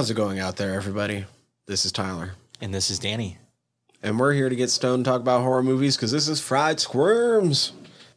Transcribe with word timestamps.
How's 0.00 0.08
it 0.08 0.14
going 0.14 0.38
out 0.38 0.56
there, 0.56 0.72
everybody? 0.72 1.26
This 1.66 1.84
is 1.84 1.92
Tyler. 1.92 2.30
And 2.58 2.72
this 2.72 2.88
is 2.88 2.98
Danny. 2.98 3.36
And 4.02 4.18
we're 4.18 4.32
here 4.32 4.48
to 4.48 4.56
get 4.56 4.70
stoned 4.70 4.94
and 4.94 5.04
talk 5.04 5.20
about 5.20 5.42
horror 5.42 5.62
movies 5.62 5.94
because 5.94 6.10
this 6.10 6.26
is 6.26 6.40
Fried 6.40 6.80
Squirms. 6.80 7.74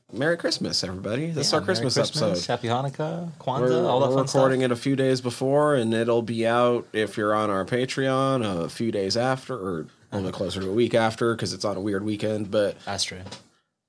Merry 0.10 0.38
Christmas, 0.38 0.82
everybody. 0.86 1.32
This 1.32 1.48
is 1.48 1.52
Yeah, 1.52 1.58
our 1.60 1.66
Merry 1.66 1.76
Christmas, 1.76 1.98
episode. 1.98 2.48
Happy 2.48 2.70
Hanukkah, 2.70 3.30
Kwanzaa, 3.38 3.60
We're, 3.60 3.86
all 3.86 4.00
that 4.00 4.12
we're 4.12 4.16
fun 4.16 4.24
recording 4.28 4.60
stuff. 4.62 4.72
it 4.72 4.72
a 4.72 4.76
few 4.78 4.96
days 4.96 5.20
before, 5.20 5.76
and 5.76 5.94
it'll 5.94 6.22
be 6.22 6.48
out 6.48 6.88
if 6.94 7.18
you're 7.18 7.36
on 7.36 7.50
our 7.50 7.66
Patreon 7.66 8.64
a 8.64 8.70
few 8.70 8.90
days 8.90 9.18
after, 9.18 9.54
or 9.54 9.80
a 10.14 10.16
little 10.16 10.32
bit 10.32 10.34
closer 10.34 10.62
to 10.62 10.70
a 10.70 10.74
week 10.74 10.94
after 10.94 11.36
because 11.36 11.52
it's 11.52 11.66
on 11.66 11.76
a 11.76 11.82
weird 11.82 12.06
weekend. 12.06 12.50
But 12.50 12.78
That's 12.86 13.04
true. 13.04 13.20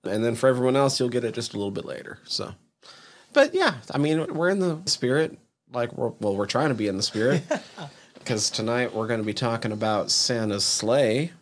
and 0.02 0.24
then 0.24 0.34
for 0.34 0.48
everyone 0.48 0.74
else, 0.74 0.98
you'll 0.98 1.10
get 1.10 1.22
it 1.22 1.32
just 1.36 1.54
a 1.54 1.58
little 1.58 1.70
bit 1.70 1.84
later. 1.84 2.18
So, 2.24 2.56
but 3.32 3.54
yeah, 3.54 3.74
I 3.92 3.98
mean, 3.98 4.34
we're 4.34 4.50
in 4.50 4.58
the 4.58 4.80
spirit. 4.86 5.38
Like, 5.72 5.96
we're, 5.96 6.12
well, 6.20 6.36
we're 6.36 6.46
trying 6.46 6.68
to 6.68 6.74
be 6.74 6.88
in 6.88 6.96
the 6.96 7.02
spirit 7.02 7.42
because 8.18 8.50
tonight 8.50 8.94
we're 8.94 9.06
going 9.06 9.20
to 9.20 9.26
be 9.26 9.34
talking 9.34 9.72
about 9.72 10.10
Santa's 10.10 10.64
Slay. 10.64 11.32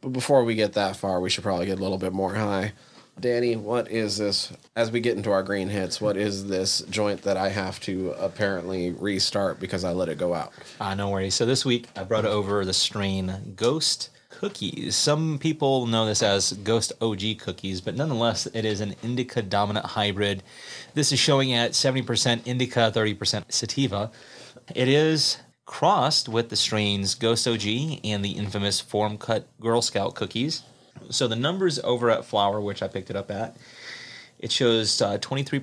But 0.00 0.12
before 0.12 0.44
we 0.44 0.54
get 0.54 0.74
that 0.74 0.96
far, 0.96 1.20
we 1.20 1.30
should 1.30 1.44
probably 1.44 1.66
get 1.66 1.78
a 1.78 1.82
little 1.82 1.98
bit 1.98 2.12
more 2.12 2.34
high. 2.34 2.72
Danny, 3.18 3.56
what 3.56 3.90
is 3.90 4.18
this? 4.18 4.52
As 4.74 4.90
we 4.90 5.00
get 5.00 5.16
into 5.16 5.30
our 5.30 5.42
green 5.42 5.68
hits, 5.68 6.02
what 6.02 6.18
is 6.18 6.48
this 6.48 6.80
joint 6.90 7.22
that 7.22 7.38
I 7.38 7.48
have 7.48 7.80
to 7.80 8.10
apparently 8.18 8.90
restart 8.90 9.58
because 9.58 9.84
I 9.84 9.92
let 9.92 10.10
it 10.10 10.18
go 10.18 10.34
out? 10.34 10.52
Uh, 10.78 10.94
no 10.94 11.08
worries. 11.08 11.34
So 11.34 11.46
this 11.46 11.64
week 11.64 11.88
I 11.96 12.04
brought 12.04 12.26
over 12.26 12.62
the 12.64 12.74
strain 12.74 13.54
Ghost 13.56 14.10
Cookies. 14.28 14.96
Some 14.96 15.38
people 15.38 15.86
know 15.86 16.04
this 16.04 16.22
as 16.22 16.52
Ghost 16.52 16.92
OG 17.00 17.38
cookies, 17.38 17.80
but 17.80 17.96
nonetheless, 17.96 18.44
it 18.46 18.66
is 18.66 18.82
an 18.82 18.94
indica 19.02 19.40
dominant 19.40 19.86
hybrid. 19.86 20.42
This 20.96 21.12
is 21.12 21.18
showing 21.18 21.52
at 21.52 21.72
70% 21.72 22.46
indica, 22.46 22.90
30% 22.90 23.52
sativa. 23.52 24.10
It 24.74 24.88
is 24.88 25.36
crossed 25.66 26.26
with 26.26 26.48
the 26.48 26.56
strains 26.56 27.14
Ghost 27.14 27.46
OG 27.46 27.66
and 28.02 28.24
the 28.24 28.30
infamous 28.30 28.80
Forum 28.80 29.18
Cut 29.18 29.46
Girl 29.60 29.82
Scout 29.82 30.14
cookies. 30.14 30.62
So 31.10 31.28
the 31.28 31.36
numbers 31.36 31.78
over 31.80 32.08
at 32.08 32.24
Flower, 32.24 32.62
which 32.62 32.82
I 32.82 32.88
picked 32.88 33.10
it 33.10 33.16
up 33.16 33.30
at, 33.30 33.58
it 34.38 34.50
shows 34.50 35.02
uh, 35.02 35.18
23% 35.18 35.60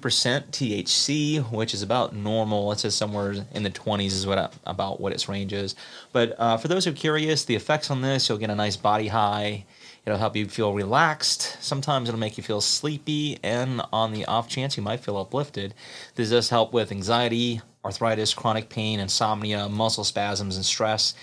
THC, 0.52 1.52
which 1.52 1.73
is 1.73 1.81
about 1.81 2.16
normal. 2.16 2.72
It 2.72 2.81
says 2.81 2.94
somewhere 2.94 3.34
in 3.54 3.64
the 3.64 3.72
20s 3.72 4.06
is 4.06 4.28
what 4.28 4.38
I, 4.38 4.50
about 4.67 5.00
what 5.00 5.14
its 5.14 5.28
range 5.28 5.52
is. 5.52 5.73
But 6.11 6.36
uh, 6.38 6.58
for 6.58 6.67
those 6.67 6.86
who 6.86 6.92
are 6.92 6.95
curious, 6.95 7.44
the 7.44 7.56
effects 7.56 7.89
on 7.89 8.04
this, 8.04 8.30
you'll 8.30 8.38
get 8.38 8.52
a 8.52 8.56
nice 8.56 8.78
body 8.78 9.08
high. 9.08 9.66
It'll 10.05 10.19
help 10.19 10.35
you 10.35 10.47
feel 10.47 10.73
relaxed. 10.73 11.57
Sometimes 11.61 12.09
it'll 12.09 12.19
make 12.19 12.37
you 12.37 12.43
feel 12.43 12.59
sleepy, 12.59 13.39
and 13.41 13.81
on 13.93 14.11
the 14.11 14.25
off 14.25 14.49
chance 14.49 14.75
you 14.75 14.83
might 14.83 14.99
feel 14.99 15.17
uplifted, 15.17 15.73
this 16.15 16.29
does 16.29 16.49
help 16.49 16.73
with 16.73 16.91
anxiety, 16.91 17.61
arthritis, 17.85 18.33
chronic 18.33 18.67
pain, 18.67 18.99
insomnia, 18.99 19.69
muscle 19.69 20.03
spasms, 20.03 20.57
and 20.57 20.65
stress. 20.65 21.13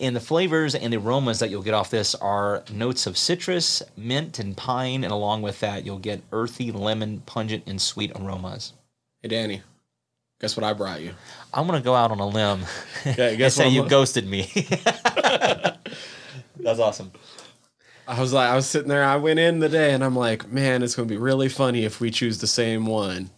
And 0.00 0.16
the 0.16 0.20
flavors 0.20 0.74
and 0.74 0.92
the 0.92 0.96
aromas 0.96 1.38
that 1.38 1.50
you'll 1.50 1.62
get 1.62 1.74
off 1.74 1.90
this 1.90 2.16
are 2.16 2.64
notes 2.72 3.06
of 3.06 3.16
citrus, 3.16 3.82
mint, 3.96 4.40
and 4.40 4.56
pine, 4.56 5.04
and 5.04 5.12
along 5.12 5.42
with 5.42 5.60
that, 5.60 5.86
you'll 5.86 6.00
get 6.00 6.20
earthy, 6.32 6.72
lemon, 6.72 7.20
pungent, 7.26 7.62
and 7.68 7.80
sweet 7.80 8.10
aromas. 8.16 8.72
Hey, 9.22 9.28
Danny, 9.28 9.62
guess 10.40 10.56
what 10.56 10.64
I 10.64 10.72
brought 10.72 11.00
you? 11.00 11.14
I'm 11.52 11.66
gonna 11.66 11.80
go 11.80 11.94
out 11.94 12.10
on 12.10 12.18
a 12.18 12.26
limb 12.26 12.64
Yeah, 13.04 13.14
and 13.28 13.38
guess 13.38 13.54
say 13.54 13.66
what 13.66 13.72
you 13.72 13.88
ghosted 13.88 14.26
me. 14.26 14.50
That's 16.56 16.80
awesome. 16.80 17.12
I 18.06 18.20
was 18.20 18.32
like, 18.32 18.50
I 18.50 18.54
was 18.54 18.66
sitting 18.66 18.88
there. 18.88 19.04
I 19.04 19.16
went 19.16 19.38
in 19.38 19.60
the 19.60 19.68
day, 19.68 19.92
and 19.92 20.04
I'm 20.04 20.16
like, 20.16 20.50
man, 20.50 20.82
it's 20.82 20.94
going 20.94 21.08
to 21.08 21.12
be 21.14 21.18
really 21.18 21.48
funny 21.48 21.84
if 21.84 22.00
we 22.00 22.10
choose 22.10 22.38
the 22.38 22.46
same 22.46 22.86
one. 22.86 23.30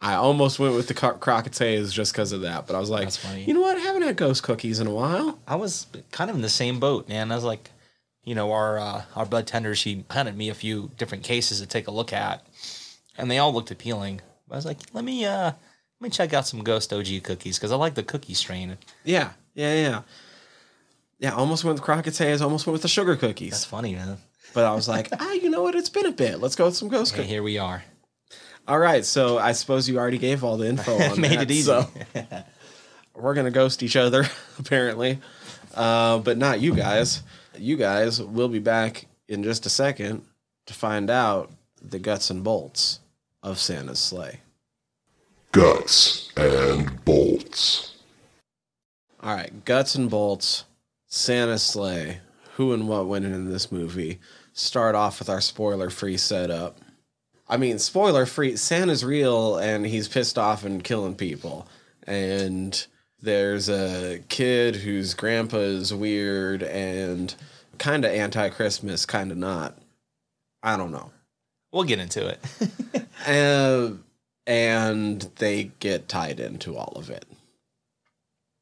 I 0.00 0.14
almost 0.14 0.58
went 0.58 0.74
with 0.74 0.88
the 0.88 0.94
cro- 0.94 1.14
croquettes 1.14 1.92
just 1.92 2.12
because 2.12 2.32
of 2.32 2.40
that, 2.40 2.66
but 2.66 2.74
I 2.74 2.80
was 2.80 2.90
like, 2.90 3.04
That's 3.04 3.16
funny. 3.18 3.44
you 3.44 3.54
know 3.54 3.60
what? 3.60 3.76
I 3.76 3.80
haven't 3.80 4.02
had 4.02 4.16
ghost 4.16 4.42
cookies 4.42 4.80
in 4.80 4.88
a 4.88 4.90
while. 4.92 5.38
I 5.46 5.54
was 5.54 5.86
kind 6.10 6.28
of 6.28 6.34
in 6.34 6.42
the 6.42 6.48
same 6.48 6.80
boat, 6.80 7.08
man. 7.08 7.30
I 7.30 7.36
was 7.36 7.44
like, 7.44 7.70
you 8.24 8.34
know, 8.34 8.50
our 8.50 8.80
uh, 8.80 9.02
our 9.14 9.24
bud 9.26 9.46
tender, 9.46 9.76
she 9.76 10.04
handed 10.10 10.36
me 10.36 10.48
a 10.48 10.54
few 10.54 10.90
different 10.98 11.22
cases 11.22 11.60
to 11.60 11.66
take 11.66 11.86
a 11.86 11.92
look 11.92 12.12
at, 12.12 12.44
and 13.16 13.30
they 13.30 13.38
all 13.38 13.54
looked 13.54 13.70
appealing. 13.70 14.20
I 14.50 14.56
was 14.56 14.66
like, 14.66 14.78
let 14.92 15.04
me 15.04 15.24
uh, 15.24 15.52
let 15.52 15.54
me 16.00 16.10
check 16.10 16.32
out 16.34 16.48
some 16.48 16.64
Ghost 16.64 16.92
OG 16.92 17.22
cookies 17.22 17.56
because 17.58 17.70
I 17.70 17.76
like 17.76 17.94
the 17.94 18.02
cookie 18.02 18.34
strain. 18.34 18.76
Yeah, 19.04 19.30
yeah, 19.54 19.74
yeah, 19.74 20.02
yeah. 21.22 21.34
Almost 21.34 21.64
went 21.64 21.76
with 21.76 21.82
croquettes. 21.82 22.20
Almost 22.42 22.66
went 22.66 22.74
with 22.74 22.82
the 22.82 22.88
sugar 22.88 23.16
cookies. 23.16 23.52
That's 23.52 23.64
funny, 23.64 23.94
man. 23.94 24.18
But 24.52 24.64
I 24.66 24.74
was 24.74 24.86
like, 24.88 25.08
ah, 25.18 25.32
you 25.32 25.48
know 25.48 25.62
what? 25.62 25.74
It's 25.74 25.88
been 25.88 26.04
a 26.06 26.12
bit. 26.12 26.40
Let's 26.40 26.56
go 26.56 26.66
with 26.66 26.76
some 26.76 26.88
ghost 26.88 27.12
Hey, 27.12 27.18
cookies. 27.22 27.30
here 27.30 27.42
we 27.42 27.56
are. 27.56 27.82
All 28.68 28.78
right. 28.78 29.04
So 29.04 29.38
I 29.38 29.52
suppose 29.52 29.88
you 29.88 29.98
already 29.98 30.18
gave 30.18 30.44
all 30.44 30.58
the 30.58 30.66
info 30.68 30.92
on 31.00 31.18
Made 31.20 31.32
that, 31.38 31.42
it 31.42 31.50
easy. 31.50 31.70
so 31.70 31.88
we're 33.14 33.34
gonna 33.34 33.50
ghost 33.50 33.82
each 33.82 33.96
other 33.96 34.24
apparently, 34.58 35.18
uh, 35.74 36.18
but 36.18 36.36
not 36.38 36.60
you 36.60 36.74
guys. 36.74 37.22
You 37.58 37.76
guys 37.76 38.20
will 38.22 38.48
be 38.48 38.58
back 38.58 39.06
in 39.28 39.42
just 39.42 39.66
a 39.66 39.70
second 39.70 40.24
to 40.66 40.74
find 40.74 41.10
out 41.10 41.50
the 41.80 41.98
guts 41.98 42.30
and 42.30 42.42
bolts 42.44 43.00
of 43.42 43.58
Santa's 43.58 43.98
Slay. 43.98 44.40
Guts 45.52 46.30
and 46.36 47.04
bolts. 47.04 47.96
All 49.20 49.34
right, 49.34 49.64
guts 49.64 49.94
and 49.94 50.08
bolts, 50.10 50.64
Santa's 51.14 51.62
Slay. 51.62 52.20
Who 52.54 52.72
and 52.72 52.88
what 52.88 53.06
went 53.06 53.26
in 53.26 53.52
this 53.52 53.70
movie? 53.70 54.18
Start 54.54 54.94
off 54.94 55.18
with 55.18 55.28
our 55.28 55.42
spoiler-free 55.42 56.16
setup. 56.16 56.78
I 57.46 57.58
mean, 57.58 57.78
spoiler-free. 57.78 58.56
Santa's 58.56 59.04
real, 59.04 59.58
and 59.58 59.84
he's 59.84 60.08
pissed 60.08 60.38
off 60.38 60.64
and 60.64 60.82
killing 60.82 61.14
people. 61.14 61.68
And 62.06 62.86
there's 63.20 63.68
a 63.68 64.20
kid 64.30 64.76
whose 64.76 65.12
grandpa 65.12 65.58
is 65.58 65.92
weird 65.92 66.62
and 66.62 67.34
kind 67.76 68.06
of 68.06 68.10
anti-Christmas, 68.10 69.04
kind 69.04 69.30
of 69.30 69.36
not. 69.36 69.76
I 70.62 70.78
don't 70.78 70.92
know. 70.92 71.10
We'll 71.72 71.84
get 71.84 72.00
into 72.00 72.26
it. 72.26 72.40
Uh, 73.24 73.92
and 74.48 75.30
they 75.36 75.70
get 75.78 76.08
tied 76.08 76.40
into 76.40 76.76
all 76.76 76.94
of 76.96 77.08
it. 77.08 77.24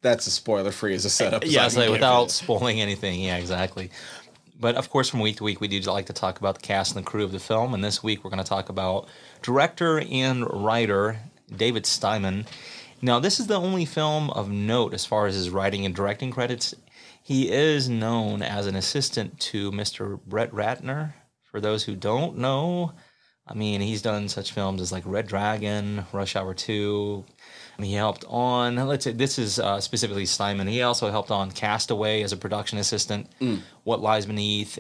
That's 0.03 0.27
as 0.27 0.33
spoiler 0.33 0.71
free 0.71 0.95
as 0.95 1.05
a 1.05 1.11
setup. 1.11 1.45
as 1.45 1.53
yeah, 1.53 1.63
can 1.63 1.71
so 1.71 1.83
give 1.83 1.93
without 1.93 2.29
it. 2.29 2.31
spoiling 2.31 2.81
anything. 2.81 3.21
Yeah, 3.21 3.37
exactly. 3.37 3.91
But 4.59 4.75
of 4.77 4.91
course, 4.91 5.09
from 5.09 5.21
week 5.21 5.37
to 5.37 5.45
week, 5.45 5.61
we 5.61 5.69
do 5.69 5.81
like 5.81 6.07
to 6.07 6.13
talk 6.13 6.39
about 6.39 6.57
the 6.57 6.61
cast 6.61 6.95
and 6.95 7.05
the 7.05 7.11
crew 7.11 7.25
of 7.25 7.33
the 7.33 7.39
film. 7.39 7.73
And 7.75 7.83
this 7.83 8.03
week, 8.03 8.23
we're 8.25 8.31
going 8.31 8.43
to 8.43 8.49
talk 8.49 8.69
about 8.69 9.09
director 9.43 10.01
and 10.01 10.47
writer 10.65 11.19
David 11.55 11.87
Steinman. 11.87 12.47
Now, 13.03 13.19
this 13.19 13.41
is 13.41 13.47
the 13.47 13.59
only 13.59 13.87
film 13.87 14.31
of 14.31 14.51
note 14.51 14.93
as 14.93 15.07
far 15.07 15.27
as 15.27 15.35
his 15.35 15.49
writing 15.49 15.87
and 15.87 15.95
directing 15.95 16.31
credits. 16.31 16.75
He 17.23 17.51
is 17.51 17.89
known 17.89 18.43
as 18.43 18.67
an 18.67 18.77
assistant 18.77 19.41
to 19.41 19.71
Mr. 19.71 20.21
Brett 20.27 20.53
Ratner. 20.53 21.15
For 21.45 21.61
those 21.61 21.85
who 21.85 21.97
don't 21.97 22.37
know, 22.37 22.93
I 23.47 23.55
mean, 23.55 23.81
he's 23.81 24.03
done 24.03 24.29
such 24.29 24.53
films 24.53 24.81
as 24.81 24.93
like 24.93 25.03
Red 25.07 25.27
Dragon, 25.27 26.05
Rush 26.13 26.37
Hour 26.37 26.55
2. 26.55 27.25
And 27.81 27.87
he 27.87 27.95
helped 27.95 28.27
on, 28.29 28.77
let's 28.77 29.05
say, 29.05 29.13
this 29.13 29.39
is 29.39 29.59
uh, 29.59 29.81
specifically 29.81 30.27
Simon. 30.27 30.67
He 30.67 30.83
also 30.83 31.11
helped 31.11 31.31
on 31.31 31.51
Castaway 31.51 32.23
as 32.23 32.31
a 32.31 32.37
production 32.37 32.77
assistant, 32.77 33.27
What 33.85 34.03
Lies 34.03 34.27
Beneath, 34.27 34.79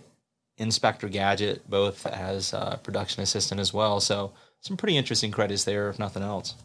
Inspector 0.58 1.08
Gadget, 1.08 1.66
both 1.66 2.04
as 2.04 2.52
a 2.52 2.78
production 2.82 3.22
assistant 3.22 3.58
as 3.58 3.72
well. 3.72 4.00
So, 4.00 4.32
some 4.60 4.76
pretty 4.76 4.98
interesting 4.98 5.30
credits 5.30 5.64
there, 5.64 5.88
if 5.88 5.98
nothing 5.98 6.22
else. 6.22 6.56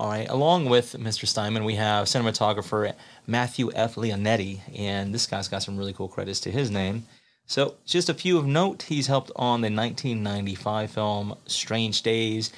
All 0.00 0.08
right, 0.08 0.28
along 0.28 0.64
with 0.68 0.96
Mr. 0.98 1.24
Steinman, 1.24 1.62
we 1.62 1.76
have 1.76 2.08
cinematographer 2.08 2.92
Matthew 3.28 3.70
F. 3.72 3.94
Leonetti, 3.94 4.58
and 4.76 5.14
this 5.14 5.28
guy's 5.28 5.46
got 5.46 5.62
some 5.62 5.76
really 5.76 5.92
cool 5.92 6.08
credits 6.08 6.40
to 6.40 6.50
his 6.50 6.68
name. 6.72 7.06
So, 7.46 7.76
just 7.86 8.08
a 8.08 8.14
few 8.14 8.38
of 8.38 8.44
note, 8.44 8.82
he's 8.82 9.06
helped 9.06 9.30
on 9.36 9.60
the 9.60 9.70
1995 9.70 10.90
film 10.90 11.36
Strange 11.46 12.02
Days. 12.02 12.50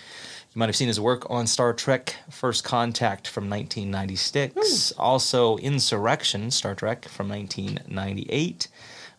You 0.55 0.59
might 0.59 0.69
have 0.69 0.77
seen 0.77 0.89
his 0.89 1.01
work 1.01 1.31
on 1.31 1.47
Star 1.47 1.73
Trek 1.73 2.15
First 2.31 2.63
Contact 2.63 3.27
from 3.27 3.49
1996. 3.49 4.93
Also, 4.99 5.57
Insurrection, 5.57 6.51
Star 6.51 6.75
Trek 6.75 7.07
from 7.09 7.29
1998. 7.31 8.69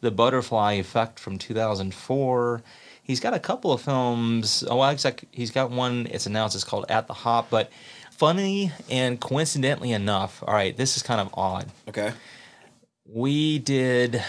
The 0.02 0.12
Butterfly 0.12 0.74
Effect 0.74 1.20
from 1.20 1.40
2004. 1.40 2.62
He's 3.02 3.20
got 3.20 3.34
a 3.34 3.40
couple 3.40 3.72
of 3.74 3.82
films. 3.82 4.64
Oh, 4.70 4.78
well, 4.78 4.96
he's 5.32 5.50
got 5.52 5.72
one, 5.72 6.08
it's 6.12 6.28
announced, 6.28 6.54
it's 6.56 6.64
called 6.64 6.86
At 6.88 7.08
the 7.08 7.14
Hop, 7.14 7.50
but 7.50 7.72
funny 8.12 8.72
and 8.92 9.20
coincidentally 9.20 9.92
enough, 9.92 10.44
all 10.46 10.54
right, 10.54 10.78
this 10.78 10.96
is 10.98 11.04
kind 11.04 11.20
of 11.20 11.30
odd 11.34 11.66
Okay. 11.90 12.12
we 13.06 13.58
did 13.60 14.24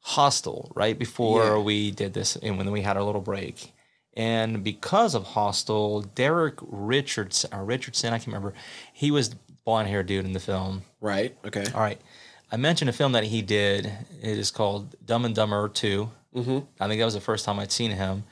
Hostel 0.00 0.72
right 0.74 0.98
before 0.98 1.44
Yeah. 1.44 1.58
we 1.58 1.90
did 1.92 2.12
this, 2.12 2.34
and 2.36 2.58
when 2.58 2.70
we 2.72 2.82
had 2.82 2.96
our 2.96 3.04
little 3.04 3.20
break. 3.20 3.72
And 4.16 4.62
because 4.62 5.14
of 5.14 5.24
Hostel, 5.24 6.02
Derek 6.02 6.54
Richardson, 6.60 7.52
or 7.52 7.64
Richardson, 7.64 8.12
I 8.12 8.18
can't 8.18 8.28
remember, 8.28 8.54
he 8.92 9.10
was 9.10 9.30
the 9.30 9.36
blonde 9.64 9.88
haired 9.88 10.06
dude 10.06 10.24
in 10.24 10.32
the 10.32 10.40
film. 10.40 10.82
Right. 11.00 11.36
Okay. 11.44 11.64
All 11.74 11.80
right. 11.80 12.00
I 12.52 12.56
mentioned 12.56 12.88
a 12.88 12.92
film 12.92 13.12
that 13.12 13.24
he 13.24 13.42
did. 13.42 13.86
It 14.22 14.38
is 14.38 14.50
called 14.50 14.94
Dumb 15.04 15.24
and 15.24 15.34
Dumber 15.34 15.68
2. 15.68 16.10
Mm-hmm. 16.36 16.58
I 16.80 16.88
think 16.88 17.00
that 17.00 17.04
was 17.04 17.14
the 17.14 17.20
first 17.20 17.44
time 17.44 17.58
I'd 17.58 17.72
seen 17.72 17.90
him. 17.90 18.24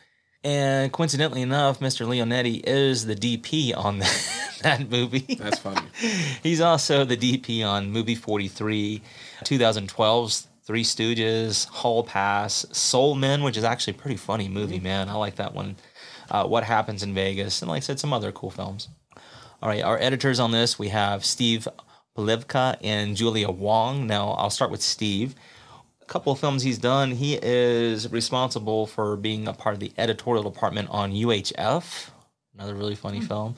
And 0.44 0.92
coincidentally 0.92 1.42
enough, 1.42 1.78
Mr. 1.80 2.06
Leonetti 2.06 2.62
is 2.64 3.06
the 3.06 3.14
DP 3.14 3.76
on 3.76 3.98
that, 4.00 4.58
that 4.62 4.90
movie. 4.90 5.36
That's 5.36 5.58
funny. 5.58 5.86
He's 6.42 6.60
also 6.60 7.04
the 7.04 7.16
DP 7.16 7.64
on 7.66 7.90
movie 7.90 8.14
43, 8.14 9.02
2012's 9.44 10.48
Three 10.64 10.84
Stooges, 10.84 11.66
Hall 11.68 12.04
Pass, 12.04 12.64
Soul 12.70 13.16
Men, 13.16 13.42
which 13.42 13.56
is 13.56 13.64
actually 13.64 13.94
a 13.94 13.98
pretty 13.98 14.16
funny 14.16 14.48
movie, 14.48 14.78
man. 14.78 15.08
I 15.08 15.14
like 15.14 15.36
that 15.36 15.54
one. 15.54 15.76
Uh, 16.30 16.46
what 16.46 16.64
Happens 16.64 17.02
in 17.02 17.12
Vegas, 17.14 17.62
and 17.62 17.68
like 17.68 17.78
I 17.78 17.80
said, 17.80 17.98
some 17.98 18.12
other 18.12 18.32
cool 18.32 18.50
films. 18.50 18.88
All 19.60 19.68
right, 19.68 19.82
our 19.82 19.98
editors 19.98 20.40
on 20.40 20.50
this 20.50 20.78
we 20.78 20.88
have 20.88 21.24
Steve 21.24 21.68
Polivka 22.16 22.76
and 22.82 23.16
Julia 23.16 23.50
Wong. 23.50 24.06
Now 24.06 24.30
I'll 24.32 24.50
start 24.50 24.70
with 24.70 24.82
Steve. 24.82 25.34
A 26.00 26.04
couple 26.06 26.32
of 26.32 26.38
films 26.38 26.62
he's 26.62 26.78
done. 26.78 27.12
He 27.12 27.38
is 27.40 28.10
responsible 28.10 28.86
for 28.86 29.16
being 29.16 29.48
a 29.48 29.52
part 29.52 29.74
of 29.74 29.80
the 29.80 29.92
editorial 29.98 30.42
department 30.42 30.90
on 30.90 31.12
UHF, 31.12 32.10
another 32.54 32.74
really 32.74 32.94
funny 32.94 33.20
film. 33.20 33.56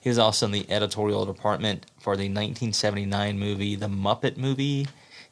He 0.00 0.08
was 0.08 0.18
also 0.18 0.46
in 0.46 0.52
the 0.52 0.70
editorial 0.70 1.26
department 1.26 1.86
for 1.98 2.16
the 2.16 2.24
1979 2.24 3.38
movie 3.38 3.74
The 3.76 3.88
Muppet 3.88 4.36
Movie. 4.36 4.86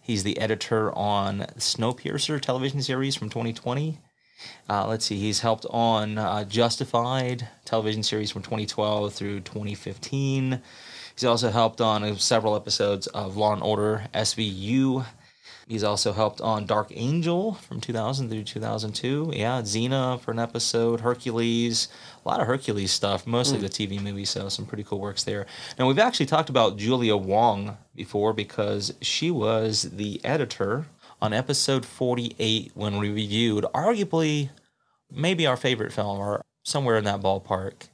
He's 0.05 0.23
the 0.23 0.39
editor 0.39 0.93
on 0.93 1.47
Snowpiercer 1.57 2.39
television 2.39 2.83
series 2.83 3.17
from 3.17 3.31
2020. 3.31 3.99
Uh, 4.69 4.87
let's 4.87 5.07
see, 5.07 5.17
he's 5.17 5.41
helped 5.41 5.65
on 5.71 6.19
uh, 6.19 6.45
Justified 6.45 7.49
television 7.65 8.03
series 8.03 8.31
from 8.31 8.43
2012 8.43 9.15
through 9.15 9.41
2015. 9.41 10.61
He's 11.15 11.25
also 11.25 11.49
helped 11.49 11.81
on 11.81 12.19
several 12.19 12.55
episodes 12.55 13.07
of 13.07 13.39
Law 13.39 13.55
and 13.55 13.63
Order 13.63 14.09
SVU. 14.13 15.07
He's 15.67 15.85
also 15.85 16.13
helped 16.13 16.41
on 16.41 16.67
Dark 16.67 16.89
Angel 16.95 17.55
from 17.55 17.81
2000 17.81 18.29
through 18.29 18.45
2002. 18.45 19.33
Yeah, 19.35 19.63
Xena 19.63 20.21
for 20.21 20.33
an 20.33 20.39
episode, 20.39 21.01
Hercules, 21.01 21.89
a 22.25 22.29
lot 22.29 22.41
of 22.41 22.47
Hercules 22.47 22.93
stuff, 22.93 23.27
mostly 23.27 23.59
hmm. 23.59 23.65
the 23.65 23.71
TV 23.71 24.01
movie, 24.01 24.27
so 24.27 24.49
some 24.49 24.67
pretty 24.67 24.85
cool 24.85 25.01
works 25.01 25.25
there. 25.25 25.47
Now, 25.79 25.87
we've 25.87 25.99
actually 25.99 26.27
talked 26.27 26.51
about 26.51 26.77
Julia 26.77 27.17
Wong 27.17 27.79
before 27.95 28.35
because 28.35 28.93
she 29.01 29.31
was 29.31 29.83
the 29.83 30.21
editor 30.23 30.87
on 31.23 31.33
episode 31.33 31.87
48 31.87 32.73
when 32.75 32.99
we 32.99 33.09
reviewed 33.09 33.65
arguably 33.75 34.51
maybe 35.11 35.47
our 35.47 35.57
favorite 35.57 35.93
film 35.93 36.19
or 36.19 36.43
somewhere 36.63 36.99
in 36.99 37.05
that 37.05 37.23
ballpark. 37.23 37.89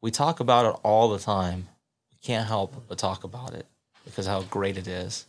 We 0.00 0.12
talk 0.12 0.38
about 0.38 0.66
it 0.66 0.80
all 0.84 1.08
the 1.08 1.18
time. 1.18 1.68
We 2.12 2.18
can't 2.22 2.46
help 2.46 2.84
but 2.88 2.98
talk 2.98 3.24
about 3.24 3.54
it 3.54 3.66
because 4.04 4.28
of 4.28 4.32
how 4.32 4.42
great 4.42 4.76
it 4.76 4.86
is. 4.86 5.26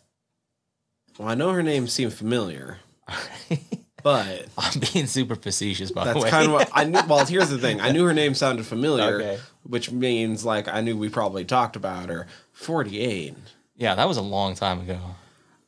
Well, 1.18 1.28
I 1.28 1.36
know 1.36 1.52
her 1.52 1.64
name 1.64 1.88
seemed 1.88 2.14
familiar, 2.14 2.78
but 4.04 4.46
I'm 4.58 4.80
being 4.94 5.08
super 5.08 5.36
facetious, 5.36 5.92
by 5.92 6.06
the 6.06 6.14
that's 6.14 6.24
way. 6.25 6.30
kind 6.30 6.48
of 6.48 6.54
what 6.54 6.69
I 6.74 6.84
knew. 6.84 7.00
Well, 7.08 7.25
here's 7.25 7.50
the 7.50 7.58
thing: 7.58 7.81
I 7.81 7.92
knew 7.92 8.06
her 8.06 8.14
name 8.14 8.34
sounded 8.36 8.66
familiar, 8.66 9.16
Okay. 9.22 9.40
which 9.64 9.92
means 9.92 10.46
like 10.46 10.68
I 10.68 10.81
knew 10.81 10.96
we 10.98 11.10
probably 11.10 11.46
talked 11.46 11.75
about 11.75 12.10
her. 12.10 12.28
Forty-eight. 12.54 13.36
yeah, 13.75 13.96
that 13.96 14.08
was 14.08 14.18
a 14.18 14.22
long 14.22 14.56
time 14.56 14.81
ago. 14.81 15.00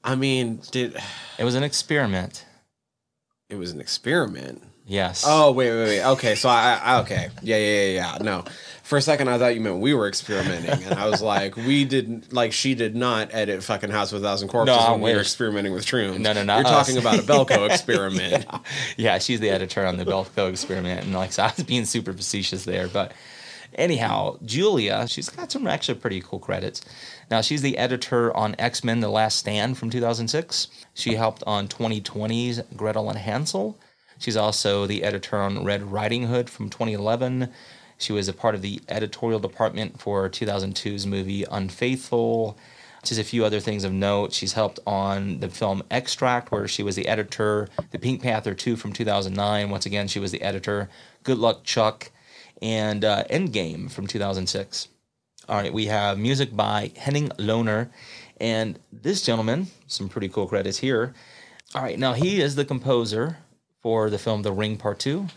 I 0.03 0.15
mean, 0.15 0.61
did 0.71 0.95
It 1.37 1.43
was 1.43 1.55
an 1.55 1.63
experiment. 1.63 2.45
it 3.49 3.55
was 3.55 3.71
an 3.71 3.81
experiment? 3.81 4.63
Yes. 4.89 5.23
Oh 5.25 5.51
wait, 5.51 5.69
wait, 5.69 5.83
wait. 5.83 6.03
Okay, 6.03 6.33
so 6.33 6.49
I, 6.49 6.81
I 6.83 6.99
okay, 7.01 7.29
yeah, 7.43 7.57
yeah, 7.57 7.81
yeah, 7.81 7.91
yeah. 7.93 8.17
No, 8.21 8.43
for 8.81 8.97
a 8.97 9.01
second 9.03 9.27
I 9.29 9.37
thought 9.37 9.53
you 9.53 9.61
meant 9.61 9.77
we 9.77 9.93
were 9.93 10.07
experimenting, 10.07 10.83
and 10.83 10.95
I 10.95 11.07
was 11.07 11.21
like, 11.21 11.55
we 11.55 11.85
didn't 11.85 12.33
like 12.33 12.53
she 12.53 12.73
did 12.73 12.95
not 12.95 13.29
edit 13.31 13.61
fucking 13.61 13.91
House 13.91 14.11
of 14.11 14.23
a 14.23 14.25
Thousand 14.25 14.47
Corpses 14.47 14.75
No, 14.75 14.93
when 14.93 15.01
we 15.01 15.13
were 15.13 15.19
experimenting 15.19 15.73
with 15.73 15.85
shrooms. 15.85 16.17
No, 16.17 16.33
no, 16.33 16.43
not 16.43 16.61
You're 16.61 16.63
talking 16.63 16.97
about 16.97 17.19
a 17.19 17.21
Belko 17.21 17.69
experiment. 17.71 18.47
yeah, 18.97 19.19
she's 19.19 19.39
the 19.39 19.51
editor 19.51 19.85
on 19.85 19.97
the 19.97 20.05
Belko 20.05 20.49
experiment, 20.49 21.03
and 21.05 21.13
like 21.13 21.33
so 21.33 21.43
I 21.43 21.53
was 21.55 21.63
being 21.65 21.85
super 21.85 22.11
facetious 22.11 22.65
there, 22.65 22.87
but 22.87 23.11
anyhow, 23.75 24.39
Julia, 24.43 25.07
she's 25.07 25.29
got 25.29 25.51
some 25.51 25.67
actually 25.67 25.99
pretty 25.99 26.21
cool 26.21 26.39
credits. 26.39 26.81
Now 27.29 27.41
she's 27.41 27.61
the 27.61 27.77
editor 27.77 28.35
on 28.35 28.55
X 28.57 28.83
Men: 28.83 29.01
The 29.01 29.09
Last 29.09 29.37
Stand 29.37 29.77
from 29.77 29.91
2006. 29.91 30.67
She 30.95 31.13
helped 31.13 31.43
on 31.45 31.67
2020's 31.67 32.61
Gretel 32.75 33.07
and 33.07 33.19
Hansel. 33.19 33.79
She's 34.19 34.35
also 34.35 34.85
the 34.85 35.03
editor 35.03 35.37
on 35.37 35.63
Red 35.63 35.91
Riding 35.91 36.23
Hood 36.23 36.49
from 36.49 36.69
2011. 36.69 37.49
She 37.97 38.11
was 38.11 38.27
a 38.27 38.33
part 38.33 38.53
of 38.53 38.61
the 38.61 38.81
editorial 38.89 39.39
department 39.39 39.99
for 39.99 40.29
2002's 40.29 41.07
movie 41.07 41.45
Unfaithful. 41.49 42.57
Just 43.01 43.21
a 43.21 43.23
few 43.23 43.45
other 43.45 43.61
things 43.61 43.85
of 43.85 43.93
note. 43.93 44.33
She's 44.33 44.53
helped 44.53 44.79
on 44.85 45.39
the 45.39 45.47
film 45.47 45.83
Extract, 45.89 46.51
where 46.51 46.67
she 46.67 46.83
was 46.83 46.97
the 46.97 47.07
editor. 47.07 47.69
The 47.91 47.99
Pink 47.99 48.21
Panther 48.21 48.53
2 48.53 48.75
from 48.75 48.91
2009. 48.91 49.69
Once 49.69 49.85
again, 49.85 50.09
she 50.09 50.19
was 50.19 50.31
the 50.31 50.41
editor. 50.41 50.89
Good 51.23 51.37
Luck 51.37 51.63
Chuck. 51.63 52.11
And 52.61 53.05
uh, 53.05 53.23
Endgame 53.29 53.89
from 53.89 54.05
2006. 54.05 54.89
All 55.47 55.55
right, 55.55 55.73
we 55.73 55.85
have 55.85 56.17
music 56.17 56.53
by 56.53 56.91
Henning 56.97 57.29
Lohner. 57.37 57.89
And 58.41 58.79
this 58.91 59.21
gentleman, 59.21 59.67
some 59.87 60.09
pretty 60.09 60.27
cool 60.27 60.45
credits 60.45 60.79
here. 60.79 61.13
All 61.73 61.81
right, 61.81 61.97
now 61.97 62.11
he 62.11 62.41
is 62.41 62.55
the 62.55 62.65
composer 62.65 63.37
for 63.81 64.09
the 64.09 64.17
film 64.17 64.41
The 64.41 64.51
Ring 64.51 64.75
Part 64.75 64.99
2. 64.99 65.27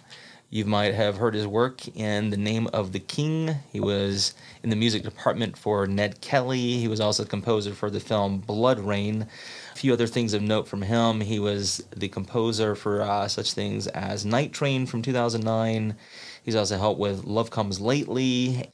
You 0.50 0.64
might 0.64 0.94
have 0.94 1.16
heard 1.16 1.34
his 1.34 1.46
work 1.46 1.86
in 1.96 2.30
The 2.30 2.36
Name 2.36 2.66
of 2.72 2.92
the 2.92 2.98
King. 2.98 3.56
He 3.72 3.80
was 3.80 4.34
in 4.62 4.68
the 4.68 4.76
music 4.76 5.02
department 5.02 5.56
for 5.56 5.86
Ned 5.86 6.20
Kelly. 6.20 6.78
He 6.78 6.88
was 6.88 7.00
also 7.00 7.22
the 7.22 7.28
composer 7.28 7.72
for 7.72 7.88
the 7.88 8.00
film 8.00 8.38
Blood 8.38 8.80
Rain. 8.80 9.26
A 9.72 9.76
few 9.76 9.92
other 9.92 10.08
things 10.08 10.34
of 10.34 10.42
note 10.42 10.66
from 10.66 10.82
him. 10.82 11.20
He 11.20 11.38
was 11.38 11.84
the 11.96 12.08
composer 12.08 12.74
for 12.74 13.00
uh, 13.00 13.28
such 13.28 13.52
things 13.52 13.86
as 13.86 14.26
Night 14.26 14.52
Train 14.52 14.86
from 14.86 15.02
2009. 15.02 15.94
He's 16.42 16.56
also 16.56 16.76
helped 16.76 17.00
with 17.00 17.24
Love 17.24 17.50
Comes 17.50 17.80
Lately. 17.80 18.68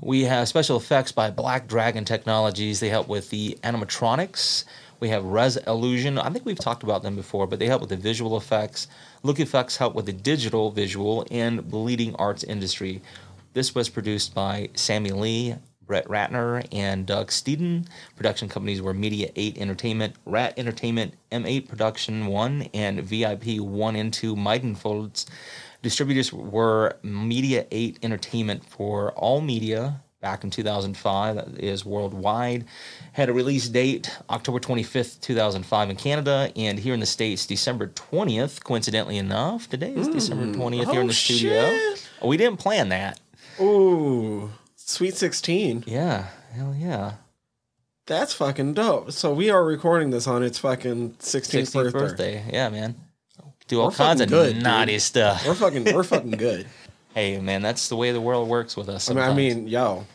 We 0.00 0.24
have 0.24 0.46
special 0.46 0.76
effects 0.76 1.10
by 1.10 1.30
Black 1.30 1.66
Dragon 1.66 2.04
Technologies. 2.04 2.78
They 2.78 2.90
help 2.90 3.08
with 3.08 3.30
the 3.30 3.58
animatronics. 3.64 4.64
We 5.00 5.10
have 5.10 5.24
Res 5.24 5.56
Illusion. 5.56 6.18
I 6.18 6.28
think 6.30 6.44
we've 6.44 6.58
talked 6.58 6.82
about 6.82 7.02
them 7.02 7.14
before, 7.14 7.46
but 7.46 7.60
they 7.60 7.66
help 7.66 7.80
with 7.80 7.90
the 7.90 7.96
visual 7.96 8.36
effects. 8.36 8.88
Look 9.22 9.38
Effects 9.38 9.76
help 9.76 9.94
with 9.94 10.06
the 10.06 10.12
digital 10.12 10.72
visual 10.72 11.24
and 11.30 11.68
bleeding 11.68 12.16
arts 12.16 12.42
industry. 12.42 13.00
This 13.54 13.74
was 13.74 13.88
produced 13.88 14.34
by 14.34 14.70
Sammy 14.74 15.12
Lee, 15.12 15.54
Brett 15.86 16.06
Ratner, 16.08 16.66
and 16.72 17.06
Doug 17.06 17.28
Steeden. 17.28 17.86
Production 18.16 18.48
companies 18.48 18.82
were 18.82 18.92
Media 18.92 19.30
8 19.36 19.58
Entertainment, 19.58 20.16
Rat 20.26 20.54
Entertainment, 20.56 21.14
M8 21.30 21.68
Production 21.68 22.26
1, 22.26 22.68
and 22.74 23.00
VIP 23.00 23.60
1 23.60 23.96
and 23.96 24.12
2 24.12 24.34
Medienfonds. 24.34 25.26
Distributors 25.80 26.32
were 26.32 26.96
Media 27.04 27.66
8 27.70 28.00
Entertainment 28.02 28.64
for 28.64 29.12
all 29.12 29.40
media 29.40 30.02
back 30.20 30.44
in 30.44 30.50
2005. 30.50 31.36
That 31.36 31.58
is 31.58 31.84
worldwide. 31.84 32.64
Had 33.12 33.28
a 33.28 33.32
release 33.32 33.68
date 33.68 34.16
October 34.30 34.58
25th, 34.58 35.20
2005 35.20 35.90
in 35.90 35.96
Canada, 35.96 36.52
and 36.56 36.78
here 36.78 36.94
in 36.94 37.00
the 37.00 37.06
States, 37.06 37.46
December 37.46 37.88
20th. 37.88 38.62
Coincidentally 38.64 39.18
enough, 39.18 39.68
today 39.68 39.92
is 39.94 40.08
December 40.08 40.44
hmm. 40.46 40.60
20th 40.60 40.90
here 40.90 41.00
in 41.00 41.06
Oh, 41.06 41.08
the 41.08 41.14
studio. 41.14 41.68
shit. 41.70 42.08
We 42.24 42.36
didn't 42.36 42.58
plan 42.58 42.88
that. 42.88 43.20
Ooh, 43.60 44.50
Sweet 44.76 45.14
Sixteen. 45.14 45.84
Yeah, 45.86 46.28
hell 46.52 46.74
yeah. 46.76 47.14
That's 48.06 48.32
fucking 48.32 48.74
dope. 48.74 49.12
So 49.12 49.32
we 49.34 49.50
are 49.50 49.62
recording 49.64 50.10
this 50.10 50.26
on 50.26 50.42
its 50.42 50.58
fucking 50.58 51.10
16th, 51.18 51.20
16th 51.20 51.72
birthday. 51.74 51.98
birthday. 51.98 52.44
Yeah, 52.52 52.70
man. 52.70 52.96
Do 53.66 53.80
all 53.80 53.88
We're 53.90 53.96
kinds 53.96 54.22
of 54.22 54.30
good, 54.30 54.54
dude. 54.54 54.62
naughty 54.62 54.98
stuff. 54.98 55.46
We're 55.46 55.54
fucking 55.54 55.84
we're 55.92 56.02
fucking 56.04 56.30
good. 56.38 56.66
Hey, 57.14 57.40
man, 57.40 57.62
that's 57.62 57.88
the 57.88 57.96
way 57.96 58.12
the 58.12 58.20
world 58.20 58.48
works 58.48 58.76
with 58.76 58.88
us. 58.88 59.10
I 59.10 59.14
mean, 59.14 59.24
I 59.24 59.34
mean, 59.34 59.68
yo, 59.68 60.06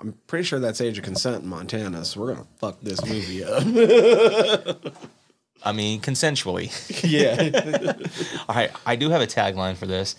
I'm 0.00 0.14
pretty 0.26 0.44
sure 0.44 0.58
that's 0.58 0.80
age 0.80 0.98
of 0.98 1.04
consent 1.04 1.44
in 1.44 1.48
Montana, 1.48 2.04
so 2.04 2.20
we're 2.20 2.34
gonna 2.34 2.46
fuck 2.58 2.80
this 2.80 3.04
movie 3.04 3.44
up. 3.44 3.62
I 5.64 5.72
mean, 5.72 6.00
consensually. 6.00 6.70
yeah. 7.08 7.92
All 8.48 8.54
right, 8.54 8.70
I 8.86 8.96
do 8.96 9.10
have 9.10 9.22
a 9.22 9.26
tagline 9.26 9.76
for 9.76 9.86
this, 9.86 10.16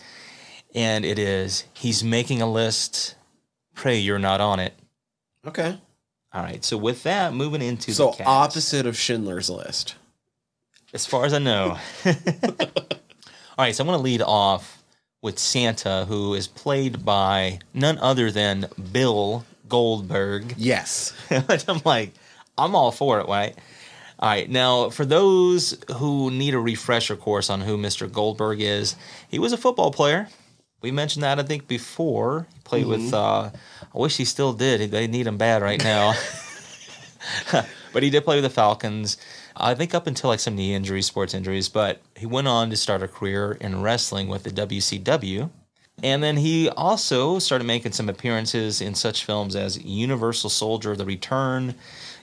and 0.75 1.05
it 1.05 1.19
is 1.19 1.65
He's 1.73 2.03
making 2.03 2.41
a 2.41 2.49
list. 2.51 3.15
Pray 3.75 3.97
you're 3.99 4.19
not 4.19 4.41
on 4.41 4.59
it. 4.59 4.73
Okay. 5.45 5.79
All 6.33 6.43
right, 6.43 6.63
so 6.63 6.77
with 6.77 7.03
that, 7.03 7.33
moving 7.33 7.61
into 7.61 7.93
So 7.93 8.13
opposite 8.25 8.85
of 8.85 8.97
Schindler's 8.97 9.49
List. 9.49 9.95
as 10.93 11.05
far 11.05 11.25
as 11.25 11.33
I 11.33 11.39
know. 11.39 11.77
All 12.05 12.13
right, 13.57 13.73
so 13.73 13.83
I'm 13.83 13.87
going 13.87 13.97
to 13.97 14.03
lead 14.03 14.21
off 14.21 14.78
with 15.21 15.39
Santa, 15.39 16.05
who 16.07 16.33
is 16.33 16.47
played 16.47 17.03
by 17.03 17.59
none 17.73 17.97
other 17.97 18.31
than 18.31 18.67
Bill 18.91 19.45
Goldberg. 19.67 20.53
Yes. 20.57 21.13
I'm 21.67 21.81
like, 21.85 22.13
I'm 22.57 22.75
all 22.75 22.91
for 22.91 23.19
it, 23.19 23.27
right? 23.27 23.55
All 24.19 24.29
right, 24.29 24.49
now 24.49 24.89
for 24.89 25.05
those 25.05 25.77
who 25.95 26.29
need 26.29 26.53
a 26.53 26.59
refresher 26.59 27.15
course 27.15 27.49
on 27.49 27.61
who 27.61 27.77
Mr. 27.77 28.11
Goldberg 28.11 28.59
is, 28.59 28.95
he 29.29 29.39
was 29.39 29.53
a 29.53 29.57
football 29.57 29.91
player. 29.91 30.27
We 30.81 30.91
mentioned 30.91 31.23
that 31.23 31.39
I 31.39 31.43
think 31.43 31.67
before. 31.67 32.47
He 32.53 32.59
played 32.63 32.85
with. 32.85 33.13
Uh, 33.13 33.49
I 33.93 33.97
wish 33.97 34.17
he 34.17 34.25
still 34.25 34.53
did. 34.53 34.91
They 34.91 35.07
need 35.07 35.27
him 35.27 35.37
bad 35.37 35.61
right 35.61 35.81
now. 35.81 36.13
but 37.93 38.03
he 38.03 38.09
did 38.09 38.23
play 38.23 38.37
with 38.37 38.43
the 38.43 38.49
Falcons. 38.49 39.17
I 39.59 39.75
think 39.75 39.93
up 39.93 40.07
until 40.07 40.29
like 40.29 40.39
some 40.39 40.55
knee 40.55 40.73
injuries, 40.73 41.05
sports 41.05 41.33
injuries. 41.33 41.69
But 41.69 42.01
he 42.15 42.25
went 42.25 42.47
on 42.47 42.69
to 42.69 42.77
start 42.77 43.03
a 43.03 43.07
career 43.07 43.57
in 43.59 43.81
wrestling 43.81 44.27
with 44.27 44.43
the 44.43 44.51
WCW. 44.51 45.49
And 46.01 46.23
then 46.23 46.37
he 46.37 46.69
also 46.69 47.39
started 47.39 47.65
making 47.65 47.91
some 47.91 48.07
appearances 48.07 48.79
in 48.79 48.95
such 48.95 49.25
films 49.25 49.55
as 49.55 49.83
Universal 49.83 50.49
Soldier: 50.49 50.95
The 50.95 51.05
Return. 51.05 51.75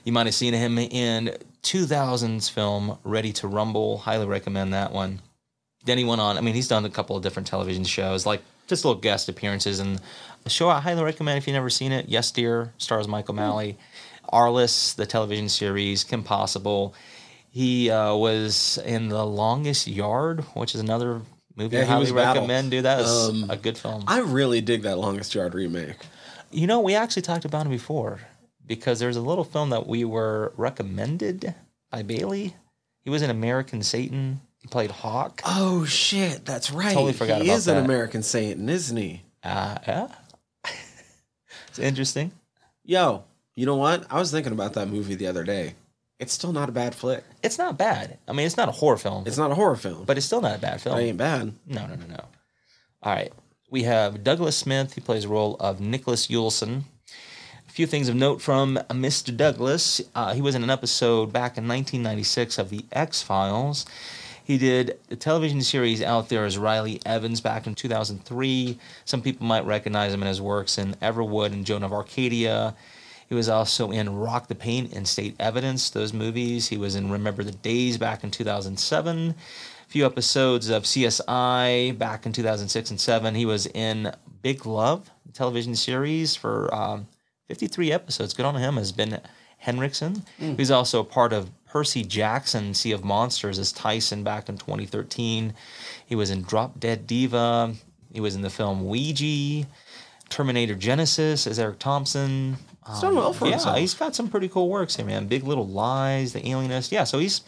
You 0.03 0.11
might 0.13 0.25
have 0.25 0.35
seen 0.35 0.53
him 0.53 0.77
in 0.77 1.35
2000's 1.63 2.49
film 2.49 2.97
Ready 3.03 3.33
to 3.33 3.47
Rumble. 3.47 3.99
Highly 3.99 4.25
recommend 4.25 4.73
that 4.73 4.91
one. 4.91 5.21
Then 5.85 5.97
he 5.97 6.05
went 6.05 6.21
on. 6.21 6.37
I 6.37 6.41
mean, 6.41 6.55
he's 6.55 6.67
done 6.67 6.85
a 6.85 6.89
couple 6.89 7.15
of 7.15 7.23
different 7.23 7.47
television 7.47 7.83
shows, 7.83 8.25
like 8.25 8.41
just 8.67 8.83
little 8.83 8.99
guest 8.99 9.29
appearances. 9.29 9.79
And 9.79 10.01
a 10.45 10.49
show 10.49 10.69
I 10.69 10.79
highly 10.79 11.03
recommend 11.03 11.37
if 11.37 11.47
you've 11.47 11.53
never 11.53 11.69
seen 11.69 11.91
it. 11.91 12.09
Yes, 12.09 12.31
dear 12.31 12.73
stars 12.77 13.07
Michael 13.07 13.35
Malley. 13.35 13.77
Arliss, 14.33 14.95
the 14.95 15.05
television 15.05 15.49
series. 15.49 16.03
Kim 16.03 16.23
Possible. 16.23 16.93
He 17.57 17.89
uh, 17.89 18.13
was 18.13 18.77
in 18.85 19.09
The 19.09 19.25
Longest 19.25 19.87
Yard, 19.87 20.41
which 20.53 20.75
is 20.75 20.81
another 20.81 21.23
movie 21.55 21.75
Yeah, 21.75 21.81
I 21.81 21.85
highly 21.85 22.11
Battle. 22.11 22.43
recommend. 22.43 22.69
Dude, 22.69 22.85
that 22.85 23.03
Um, 23.03 23.49
a 23.49 23.57
good 23.57 23.79
film. 23.79 24.03
I 24.05 24.19
really 24.19 24.61
dig 24.61 24.83
that 24.83 24.99
Longest 24.99 25.33
Yard 25.33 25.55
remake. 25.55 25.95
You 26.51 26.67
know, 26.67 26.81
we 26.81 26.93
actually 26.93 27.23
talked 27.23 27.45
about 27.45 27.65
him 27.65 27.71
before 27.71 28.19
because 28.63 28.99
there's 28.99 29.15
a 29.15 29.21
little 29.21 29.43
film 29.43 29.71
that 29.71 29.87
we 29.87 30.05
were 30.05 30.53
recommended 30.55 31.55
by 31.89 32.03
Bailey. 32.03 32.55
He 33.01 33.09
was 33.09 33.23
in 33.23 33.31
American 33.31 33.81
Satan. 33.81 34.41
He 34.59 34.67
played 34.67 34.91
Hawk. 34.91 35.41
Oh 35.43 35.83
shit, 35.83 36.45
that's 36.45 36.69
right. 36.69 36.93
Totally 36.93 37.13
forgot 37.13 37.41
he 37.41 37.47
about 37.47 37.57
is 37.57 37.67
an. 37.67 37.83
American 37.83 38.21
Satan, 38.21 38.69
isn't 38.69 38.97
he? 38.97 39.23
Uh, 39.43 39.79
yeah. 39.87 40.07
it's 41.69 41.79
interesting. 41.79 42.33
Yo, 42.83 43.23
you 43.55 43.65
know 43.65 43.77
what? 43.77 44.05
I 44.11 44.19
was 44.19 44.29
thinking 44.29 44.53
about 44.53 44.73
that 44.73 44.89
movie 44.89 45.15
the 45.15 45.25
other 45.25 45.43
day. 45.43 45.73
It's 46.19 46.33
still 46.33 46.51
not 46.51 46.67
a 46.69 46.71
bad 46.71 46.95
flick. 46.95 47.23
It's 47.43 47.57
not 47.57 47.77
bad. 47.77 48.17
I 48.27 48.33
mean, 48.33 48.45
it's 48.47 48.57
not 48.57 48.69
a 48.69 48.71
horror 48.71 48.97
film, 48.97 49.25
It's 49.27 49.37
not 49.37 49.51
a 49.51 49.55
horror 49.55 49.75
film, 49.75 50.03
but 50.05 50.17
it's 50.17 50.25
still 50.25 50.41
not 50.41 50.55
a 50.55 50.59
bad 50.59 50.81
film. 50.81 50.97
it 50.97 51.03
ain't 51.03 51.17
bad. 51.17 51.53
No, 51.67 51.85
no, 51.85 51.95
no, 51.95 52.05
no. 52.07 52.25
All 53.03 53.13
right. 53.13 53.31
We 53.69 53.83
have 53.83 54.23
Douglas 54.23 54.55
Smith. 54.57 54.93
He 54.93 55.01
plays 55.01 55.23
the 55.23 55.29
role 55.29 55.55
of 55.59 55.79
Nicholas 55.79 56.27
Yuleson. 56.27 56.83
A 57.67 57.71
few 57.71 57.85
things 57.85 58.09
of 58.09 58.15
note 58.15 58.41
from 58.41 58.79
Mr. 58.89 59.35
Douglas. 59.35 60.01
Uh, 60.15 60.33
he 60.33 60.41
was 60.41 60.55
in 60.55 60.63
an 60.63 60.69
episode 60.69 61.31
back 61.31 61.57
in 61.57 61.67
1996 61.67 62.57
of 62.57 62.69
The 62.69 62.85
X 62.91 63.21
Files. 63.21 63.85
He 64.43 64.57
did 64.57 64.97
the 65.09 65.17
television 65.17 65.61
series 65.61 66.01
out 66.01 66.29
there 66.29 66.45
as 66.45 66.57
Riley 66.57 67.01
Evans 67.05 67.41
back 67.41 67.67
in 67.67 67.75
2003. 67.75 68.79
Some 69.03 69.21
people 69.21 69.45
might 69.45 69.65
recognize 69.65 70.13
him 70.13 70.21
in 70.21 70.27
his 70.29 70.41
works 70.41 70.77
in 70.77 70.93
Everwood 70.95 71.47
and 71.51 71.65
Joan 71.65 71.83
of 71.83 71.91
Arcadia. 71.91 72.73
He 73.27 73.35
was 73.35 73.49
also 73.49 73.91
in 73.91 74.15
Rock 74.15 74.47
the 74.47 74.55
Paint 74.55 74.93
and 74.93 75.07
State 75.07 75.35
Evidence, 75.39 75.89
those 75.89 76.13
movies. 76.13 76.69
He 76.69 76.77
was 76.77 76.95
in 76.95 77.11
Remember 77.11 77.43
the 77.43 77.51
Days 77.51 77.97
back 77.97 78.23
in 78.23 78.31
2007. 78.31 79.29
A 79.29 79.35
few 79.89 80.05
episodes 80.05 80.69
of 80.69 80.83
CSI 80.83 81.97
back 81.97 82.25
in 82.25 82.31
2006 82.31 82.89
and 82.89 82.99
7. 82.99 83.35
He 83.35 83.45
was 83.45 83.67
in 83.67 84.13
Big 84.41 84.65
Love, 84.65 85.09
television 85.33 85.75
series, 85.75 86.35
for 86.35 86.73
um, 86.73 87.07
53 87.47 87.91
episodes. 87.91 88.33
Good 88.33 88.45
on 88.45 88.55
him, 88.55 88.77
has 88.77 88.91
been 88.91 89.19
Henriksen. 89.57 90.23
He's 90.55 90.71
also 90.71 91.01
a 91.01 91.05
part 91.05 91.33
of 91.33 91.49
Percy 91.65 92.03
Jackson, 92.03 92.73
Sea 92.73 92.93
of 92.93 93.03
Monsters, 93.03 93.59
as 93.59 93.71
Tyson 93.73 94.23
back 94.23 94.47
in 94.47 94.57
2013. 94.57 95.53
He 96.05 96.15
was 96.15 96.29
in 96.29 96.43
Drop 96.43 96.79
Dead 96.79 97.05
Diva. 97.05 97.73
He 98.13 98.21
was 98.21 98.35
in 98.35 98.41
the 98.41 98.49
film 98.49 98.85
Ouija. 98.87 99.67
Terminator 100.29 100.75
Genisys 100.75 101.47
as 101.47 101.59
Eric 101.59 101.79
Thompson. 101.79 102.57
He's 102.89 103.01
done 103.01 103.15
well 103.15 103.33
for 103.33 103.45
yeah, 103.45 103.51
himself. 103.51 103.77
he's 103.77 103.93
got 103.93 104.15
some 104.15 104.29
pretty 104.29 104.49
cool 104.49 104.69
works 104.69 104.95
here, 104.95 105.05
man. 105.05 105.27
Big 105.27 105.43
Little 105.43 105.67
Lies, 105.67 106.33
The 106.33 106.47
Alienist. 106.47 106.91
Yeah, 106.91 107.03
so 107.03 107.19
he's 107.19 107.41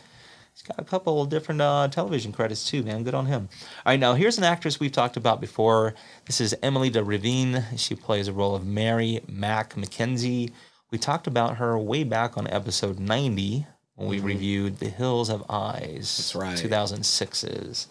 he's 0.54 0.62
got 0.64 0.80
a 0.80 0.84
couple 0.84 1.22
of 1.22 1.30
different 1.30 1.62
uh, 1.62 1.88
television 1.90 2.32
credits 2.32 2.70
too, 2.70 2.84
man. 2.84 3.04
Good 3.04 3.14
on 3.14 3.26
him. 3.26 3.50
All 3.86 3.92
right, 3.94 4.00
now 4.00 4.14
here's 4.14 4.38
an 4.38 4.44
actress 4.44 4.80
we've 4.80 4.92
talked 4.92 5.18
about 5.18 5.40
before. 5.40 5.96
This 6.26 6.42
is 6.42 6.56
Emily 6.62 6.90
de 6.90 7.04
Ravine. 7.04 7.64
She 7.78 7.96
plays 7.96 8.28
a 8.28 8.34
role 8.34 8.56
of 8.56 8.66
Mary 8.66 9.22
Mac 9.28 9.78
Mackenzie. 9.78 10.52
We 10.92 10.98
talked 10.98 11.28
about 11.28 11.58
her 11.58 11.78
way 11.78 12.04
back 12.04 12.38
on 12.38 12.48
episode 12.48 13.00
90 13.00 13.66
when 13.96 14.08
we 14.08 14.20
reviewed 14.20 14.80
The 14.80 14.90
Hills 14.90 15.30
of 15.30 15.44
Eyes. 15.50 16.18
That's 16.18 16.36
right. 16.36 16.58
2006's. 16.58 17.88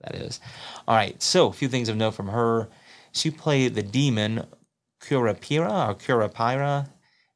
That 0.00 0.16
is. 0.16 0.40
All 0.88 0.96
right, 0.96 1.22
so 1.22 1.46
a 1.46 1.52
few 1.52 1.68
things 1.68 1.88
of 1.88 1.96
note 1.96 2.14
from 2.14 2.28
her. 2.28 2.68
She 3.12 3.30
played 3.30 3.74
the 3.74 3.82
demon 3.82 4.46
Curapira 5.02 5.88
or 5.88 5.94
Curapira 5.94 6.88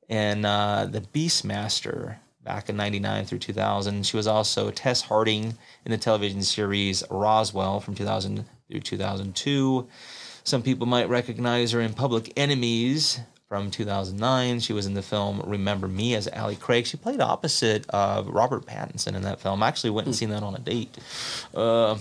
in 0.08 0.44
uh, 0.44 0.86
The 0.90 1.00
Beastmaster 1.00 2.16
back 2.44 2.68
in 2.68 2.76
99 2.76 3.24
through 3.24 3.40
2000. 3.40 4.06
She 4.06 4.16
was 4.16 4.26
also 4.26 4.70
Tess 4.70 5.02
Harding 5.02 5.54
in 5.84 5.90
the 5.90 5.98
television 5.98 6.42
series 6.42 7.02
Roswell 7.10 7.80
from 7.80 7.94
2000 7.94 8.44
through 8.70 8.80
2002. 8.80 9.88
Some 10.44 10.62
people 10.62 10.86
might 10.86 11.08
recognize 11.08 11.72
her 11.72 11.80
in 11.80 11.92
Public 11.92 12.32
Enemies 12.36 13.20
from 13.48 13.70
2009. 13.70 14.60
She 14.60 14.72
was 14.72 14.86
in 14.86 14.94
the 14.94 15.02
film 15.02 15.42
Remember 15.44 15.88
Me 15.88 16.14
as 16.14 16.28
Allie 16.28 16.56
Craig. 16.56 16.86
She 16.86 16.96
played 16.96 17.20
opposite 17.20 17.88
of 17.90 18.28
Robert 18.28 18.64
Pattinson 18.64 19.16
in 19.16 19.22
that 19.22 19.40
film. 19.40 19.62
I 19.62 19.68
actually 19.68 19.90
went 19.90 20.06
and 20.06 20.14
seen 20.14 20.30
that 20.30 20.44
on 20.44 20.54
a 20.54 20.60
date. 20.60 20.96
Uh, 21.52 21.98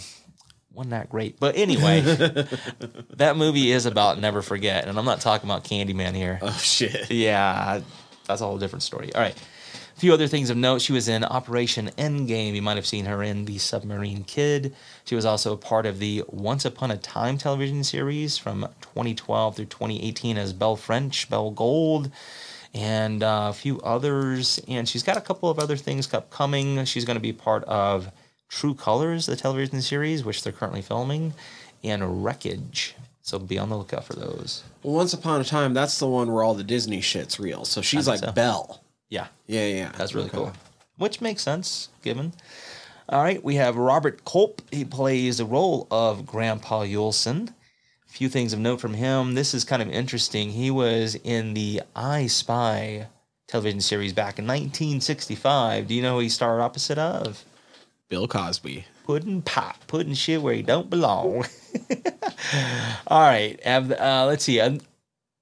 wasn't 0.75 0.91
that 0.91 1.09
great. 1.09 1.39
But 1.39 1.57
anyway, 1.57 2.01
that 3.15 3.37
movie 3.37 3.71
is 3.71 3.85
about 3.85 4.19
Never 4.19 4.41
Forget. 4.41 4.87
And 4.87 4.97
I'm 4.97 5.05
not 5.05 5.21
talking 5.21 5.49
about 5.49 5.63
Candyman 5.63 6.13
here. 6.13 6.39
Oh 6.41 6.51
shit. 6.51 7.09
Yeah, 7.11 7.81
that's 8.27 8.41
a 8.41 8.45
whole 8.45 8.57
different 8.57 8.83
story. 8.83 9.13
All 9.13 9.21
right. 9.21 9.35
A 9.95 9.99
few 9.99 10.13
other 10.13 10.27
things 10.27 10.49
of 10.49 10.57
note. 10.57 10.81
She 10.81 10.91
was 10.91 11.07
in 11.07 11.23
Operation 11.23 11.89
Endgame. 11.97 12.53
You 12.53 12.61
might 12.61 12.75
have 12.75 12.85
seen 12.85 13.05
her 13.05 13.23
in 13.23 13.45
The 13.45 13.57
Submarine 13.57 14.25
Kid. 14.25 14.75
She 15.05 15.15
was 15.15 15.23
also 15.23 15.53
a 15.53 15.57
part 15.57 15.85
of 15.85 15.99
the 15.99 16.21
Once 16.27 16.65
Upon 16.65 16.91
a 16.91 16.97
Time 16.97 17.37
television 17.37 17.81
series 17.85 18.37
from 18.37 18.67
2012 18.81 19.55
through 19.55 19.65
2018 19.65 20.37
as 20.37 20.51
Belle 20.51 20.75
French, 20.75 21.29
Belle 21.29 21.51
Gold, 21.51 22.11
and 22.73 23.23
uh, 23.23 23.47
a 23.49 23.53
few 23.53 23.79
others. 23.81 24.59
And 24.67 24.87
she's 24.89 25.01
got 25.01 25.15
a 25.15 25.21
couple 25.21 25.49
of 25.49 25.59
other 25.59 25.77
things 25.77 26.13
upcoming. 26.13 26.83
She's 26.83 27.05
going 27.05 27.15
to 27.15 27.21
be 27.21 27.31
part 27.31 27.63
of 27.63 28.11
True 28.49 28.73
Colors, 28.73 29.25
the 29.25 29.35
television 29.35 29.81
series, 29.81 30.23
which 30.23 30.43
they're 30.43 30.53
currently 30.53 30.81
filming, 30.81 31.33
and 31.83 32.23
Wreckage. 32.23 32.95
So 33.21 33.39
be 33.39 33.57
on 33.57 33.69
the 33.69 33.77
lookout 33.77 34.05
for 34.05 34.13
those. 34.13 34.63
Once 34.83 35.13
Upon 35.13 35.41
a 35.41 35.43
Time, 35.43 35.73
that's 35.73 35.97
the 35.97 36.07
one 36.07 36.31
where 36.31 36.43
all 36.43 36.53
the 36.53 36.63
Disney 36.63 37.01
shit's 37.01 37.39
real. 37.39 37.65
So 37.65 37.81
she's 37.81 38.07
like 38.07 38.19
so. 38.19 38.31
Belle. 38.31 38.81
Yeah. 39.09 39.27
Yeah, 39.47 39.65
yeah. 39.65 39.91
That's 39.97 40.13
really 40.13 40.27
Okay. 40.27 40.37
cool. 40.37 40.53
Which 40.97 41.21
makes 41.21 41.41
sense, 41.41 41.89
given. 42.03 42.33
All 43.09 43.21
right, 43.21 43.43
we 43.43 43.55
have 43.55 43.75
Robert 43.77 44.23
Culp. 44.25 44.61
He 44.71 44.85
plays 44.85 45.37
the 45.39 45.45
role 45.45 45.87
of 45.91 46.25
Grandpa 46.25 46.83
Yuleson. 46.83 47.49
A 47.49 48.11
few 48.11 48.29
things 48.29 48.53
of 48.53 48.59
note 48.59 48.79
from 48.79 48.93
him. 48.93 49.33
This 49.33 49.53
is 49.53 49.63
kind 49.63 49.81
of 49.81 49.89
interesting. 49.89 50.51
He 50.51 50.71
was 50.71 51.15
in 51.23 51.53
the 51.55 51.81
I 51.95 52.27
Spy 52.27 53.07
television 53.47 53.81
series 53.81 54.13
back 54.13 54.39
in 54.39 54.45
1965. 54.47 55.87
Do 55.87 55.93
you 55.93 56.01
know 56.01 56.13
who 56.15 56.19
he 56.21 56.29
starred 56.29 56.61
opposite 56.61 56.97
of? 56.97 57.43
Bill 58.09 58.27
Cosby. 58.27 58.85
Putting 59.05 59.41
pop, 59.41 59.87
putting 59.87 60.13
shit 60.13 60.41
where 60.41 60.53
he 60.53 60.61
don't 60.61 60.89
belong. 60.89 61.45
All 63.07 63.21
right, 63.21 63.59
have, 63.63 63.91
uh, 63.91 64.25
let's 64.27 64.43
see. 64.43 64.59
Um, 64.59 64.79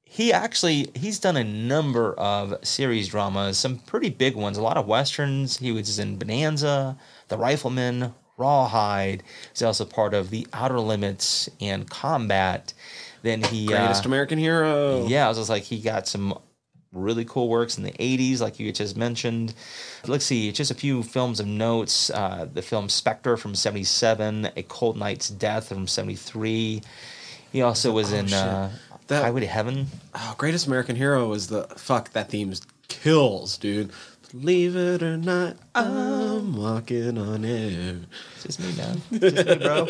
he 0.03 0.31
actually 0.31 0.91
he's 0.93 1.17
done 1.17 1.37
a 1.37 1.43
number 1.43 2.13
of 2.13 2.53
series 2.63 3.07
dramas, 3.07 3.57
some 3.57 3.79
pretty 3.79 4.09
big 4.09 4.35
ones, 4.35 4.57
a 4.57 4.61
lot 4.61 4.77
of 4.77 4.85
westerns. 4.85 5.57
He 5.57 5.71
was 5.71 5.97
in 5.97 6.17
Bonanza, 6.17 6.97
The 7.29 7.37
Rifleman, 7.37 8.13
Rawhide. 8.37 9.23
He's 9.51 9.63
also 9.63 9.85
part 9.85 10.13
of 10.13 10.29
The 10.29 10.47
Outer 10.53 10.79
Limits 10.79 11.49
and 11.59 11.89
Combat. 11.89 12.73
Then 13.23 13.41
he 13.41 13.65
Greatest 13.65 14.05
uh, 14.05 14.09
American 14.09 14.37
Hero. 14.37 15.07
yeah, 15.07 15.25
I 15.25 15.29
was 15.29 15.37
just 15.37 15.49
like, 15.49 15.63
he 15.63 15.79
got 15.79 16.07
some 16.07 16.37
really 16.93 17.25
cool 17.25 17.49
works 17.49 17.77
in 17.77 17.83
the 17.83 17.91
80s, 17.93 18.39
like 18.39 18.59
you 18.59 18.71
just 18.71 18.95
mentioned. 18.95 19.53
Let's 20.07 20.25
see, 20.25 20.51
just 20.51 20.71
a 20.71 20.75
few 20.75 21.03
films 21.03 21.39
of 21.39 21.47
notes. 21.47 22.09
Uh, 22.09 22.47
the 22.51 22.61
film 22.61 22.89
Spectre 22.89 23.35
from 23.37 23.55
77, 23.55 24.49
A 24.55 24.63
Cold 24.63 24.97
Night's 24.97 25.29
Death 25.29 25.69
from 25.69 25.87
73. 25.87 26.81
He 27.51 27.61
also 27.61 27.91
was 27.91 28.11
in 28.13 28.27
shit. 28.27 28.37
uh, 28.37 28.69
That- 29.07 29.23
Highway 29.23 29.41
to 29.41 29.47
Heaven. 29.47 29.87
Oh, 30.15 30.35
Greatest 30.37 30.67
American 30.67 30.95
Hero 30.95 31.31
is 31.33 31.47
the 31.47 31.63
fuck 31.77 32.11
that 32.13 32.29
theme 32.29 32.53
kills, 32.87 33.57
dude. 33.57 33.91
Believe 34.31 34.75
it 34.75 35.03
or 35.03 35.15
not, 35.15 35.57
I'm 35.75 36.55
walking 36.55 37.19
on 37.19 37.45
air. 37.45 37.97
It's 38.35 38.43
just 38.43 38.59
me, 38.59 38.73
man. 38.75 38.99
Just 39.11 39.45
me, 39.45 39.55
bro. 39.57 39.87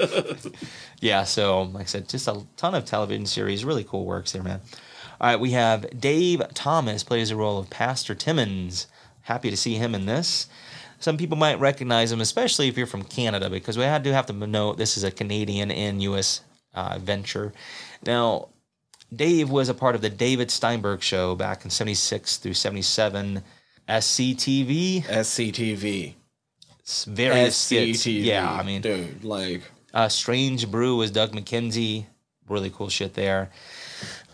yeah, 1.00 1.24
so 1.24 1.62
like 1.62 1.84
I 1.84 1.86
said, 1.86 2.10
just 2.10 2.28
a 2.28 2.42
ton 2.58 2.76
of 2.76 2.84
television 2.84 3.26
series, 3.26 3.64
really 3.64 3.86
cool 3.86 4.04
works 4.04 4.34
there, 4.34 4.44
man. 4.44 4.60
All 5.22 5.30
right, 5.30 5.40
we 5.40 5.52
have 5.52 6.00
Dave 6.00 6.42
Thomas 6.54 7.04
plays 7.04 7.30
the 7.30 7.36
role 7.36 7.60
of 7.60 7.70
Pastor 7.70 8.16
Timmons. 8.16 8.88
Happy 9.22 9.50
to 9.50 9.58
see 9.58 9.76
him 9.76 9.96
in 9.96 10.06
this. 10.06 10.48
Some 11.00 11.18
people 11.18 11.38
might 11.38 11.60
recognize 11.60 12.12
him, 12.12 12.22
especially 12.22 12.68
if 12.68 12.78
you're 12.78 12.88
from 12.88 13.04
Canada, 13.04 13.50
because 13.50 13.78
we 13.78 13.84
had 13.84 14.04
to 14.06 14.14
have 14.14 14.26
to 14.28 14.34
note 14.34 14.78
this 14.78 14.98
is 14.98 15.04
a 15.04 15.12
Canadian 15.12 15.70
and 15.70 16.02
U.S. 16.04 16.42
Uh, 16.74 16.98
venture. 17.00 17.54
Now, 18.06 18.50
Dave 19.14 19.50
was 19.50 19.70
a 19.70 19.74
part 19.74 19.96
of 19.96 20.02
the 20.02 20.10
David 20.10 20.50
Steinberg 20.50 21.02
show 21.02 21.36
back 21.36 21.66
in 21.66 21.72
76 21.72 22.38
through 22.38 22.54
77. 22.54 23.44
SCTV, 23.88 25.04
SCTV. 25.04 26.14
various 27.08 27.58
skits. 27.58 28.06
SCTV. 28.06 28.24
Yeah, 28.24 28.50
I 28.50 28.64
mean, 28.64 28.82
dude, 28.82 29.24
like, 29.24 29.62
uh, 29.94 30.08
Strange 30.08 30.72
Brew 30.72 30.96
was 30.96 31.12
Doug 31.12 31.34
McKenzie. 31.34 32.06
really 32.48 32.70
cool 32.70 32.90
shit 32.90 33.14
there. 33.14 33.52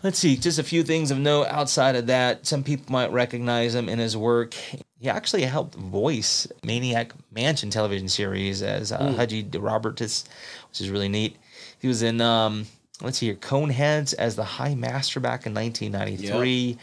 Let's 0.02 0.18
see, 0.18 0.36
just 0.36 0.58
a 0.58 0.62
few 0.62 0.82
things 0.82 1.10
of 1.10 1.18
note 1.18 1.46
outside 1.48 1.96
of 1.96 2.06
that. 2.06 2.46
Some 2.46 2.62
people 2.64 2.90
might 2.90 3.12
recognize 3.12 3.74
him 3.74 3.88
in 3.88 3.98
his 3.98 4.16
work. 4.16 4.54
He 4.98 5.08
actually 5.08 5.42
helped 5.42 5.74
voice 5.74 6.46
Maniac 6.64 7.12
Mansion 7.32 7.70
television 7.70 8.08
series 8.08 8.62
as 8.62 8.92
uh, 8.92 8.98
Hudgy 8.98 9.48
DeRobertis, 9.48 10.26
which 10.68 10.80
is 10.80 10.90
really 10.90 11.08
neat. 11.08 11.36
He 11.78 11.88
was 11.88 12.02
in, 12.02 12.20
um, 12.20 12.66
let's 13.02 13.18
see 13.18 13.26
here, 13.26 13.34
Coneheads 13.34 14.14
as 14.14 14.36
the 14.36 14.44
High 14.44 14.74
Master 14.74 15.20
back 15.20 15.46
in 15.46 15.54
1993. 15.54 16.78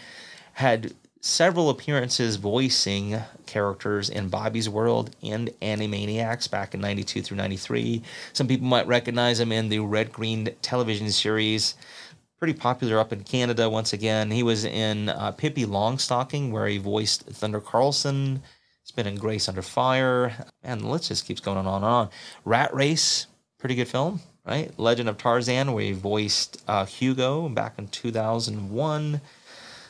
Had 0.53 0.93
several 1.21 1.69
appearances 1.69 2.37
voicing 2.37 3.19
characters 3.45 4.09
in 4.09 4.29
Bobby's 4.29 4.69
World 4.69 5.15
and 5.21 5.49
Animaniacs 5.61 6.49
back 6.49 6.73
in 6.73 6.81
92 6.81 7.21
through 7.21 7.37
93. 7.37 8.01
Some 8.33 8.47
people 8.47 8.67
might 8.67 8.87
recognize 8.87 9.39
him 9.39 9.51
in 9.51 9.69
the 9.69 9.79
Red 9.79 10.11
Green 10.11 10.49
television 10.61 11.11
series. 11.11 11.75
Pretty 12.39 12.53
popular 12.53 12.99
up 12.99 13.11
in 13.11 13.23
Canada 13.23 13.67
once 13.69 13.93
again. 13.93 14.29
He 14.29 14.43
was 14.43 14.63
in 14.63 15.09
uh, 15.09 15.31
Pippi 15.31 15.65
Longstocking, 15.65 16.51
where 16.51 16.67
he 16.67 16.77
voiced 16.77 17.23
Thunder 17.23 17.59
Carlson. 17.59 18.43
He's 18.83 18.91
been 18.91 19.07
in 19.07 19.15
Grace 19.15 19.49
Under 19.49 19.63
Fire. 19.63 20.45
And 20.61 20.81
the 20.81 20.87
list 20.87 21.07
just 21.07 21.25
keeps 21.25 21.41
going 21.41 21.57
on 21.57 21.65
and 21.65 21.83
on. 21.83 22.09
Rat 22.45 22.73
Race, 22.75 23.25
pretty 23.57 23.73
good 23.73 23.87
film, 23.87 24.21
right? 24.45 24.71
Legend 24.77 25.09
of 25.09 25.17
Tarzan, 25.17 25.73
where 25.73 25.83
he 25.83 25.93
voiced 25.93 26.63
uh, 26.67 26.85
Hugo 26.85 27.49
back 27.49 27.79
in 27.79 27.87
2001. 27.87 29.21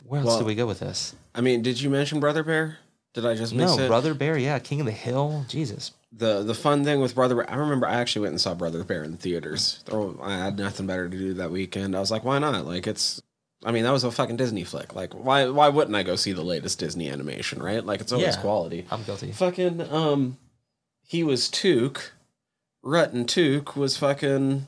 Where 0.06 0.20
else 0.20 0.26
Well, 0.26 0.38
did 0.38 0.46
we 0.46 0.54
go 0.54 0.66
with 0.66 0.80
this? 0.80 1.14
I 1.34 1.42
mean, 1.42 1.60
did 1.60 1.78
you 1.80 1.90
mention 1.90 2.18
Brother 2.18 2.42
Bear? 2.42 2.78
Did 3.12 3.26
I 3.26 3.34
just 3.34 3.54
miss 3.54 3.76
No, 3.76 3.84
it? 3.84 3.88
Brother 3.88 4.14
Bear, 4.14 4.38
yeah, 4.38 4.58
King 4.58 4.80
of 4.80 4.86
the 4.86 4.92
Hill. 4.92 5.44
Jesus. 5.48 5.92
The 6.12 6.42
the 6.42 6.54
fun 6.54 6.84
thing 6.84 7.00
with 7.00 7.14
Brother 7.14 7.48
I 7.50 7.56
remember 7.56 7.86
I 7.86 7.94
actually 8.00 8.22
went 8.22 8.32
and 8.32 8.40
saw 8.40 8.54
Brother 8.54 8.82
Bear 8.82 9.04
in 9.04 9.10
the 9.12 9.18
theaters. 9.18 9.84
I 10.22 10.32
had 10.38 10.58
nothing 10.58 10.86
better 10.86 11.08
to 11.08 11.16
do 11.18 11.34
that 11.34 11.50
weekend. 11.50 11.94
I 11.94 12.00
was 12.00 12.10
like, 12.10 12.24
why 12.24 12.38
not? 12.38 12.64
Like 12.66 12.86
it's 12.86 13.20
I 13.64 13.72
mean, 13.72 13.82
that 13.84 13.90
was 13.90 14.04
a 14.04 14.10
fucking 14.10 14.36
Disney 14.36 14.64
flick. 14.64 14.94
Like 14.94 15.12
why 15.12 15.48
why 15.48 15.68
wouldn't 15.68 15.96
I 15.96 16.02
go 16.04 16.16
see 16.16 16.32
the 16.32 16.42
latest 16.42 16.78
Disney 16.78 17.10
animation, 17.10 17.62
right? 17.62 17.84
Like 17.84 18.00
it's 18.00 18.12
always 18.12 18.36
Yeah. 18.36 18.40
quality. 18.40 18.86
I'm 18.90 19.02
guilty. 19.02 19.32
Fucking 19.32 19.82
um 19.92 20.38
he 21.02 21.22
was 21.24 21.48
Tuke. 21.48 22.10
Rutt 22.84 23.12
and 23.12 23.26
Tuke 23.26 23.76
was 23.76 23.98
fucking 23.98 24.66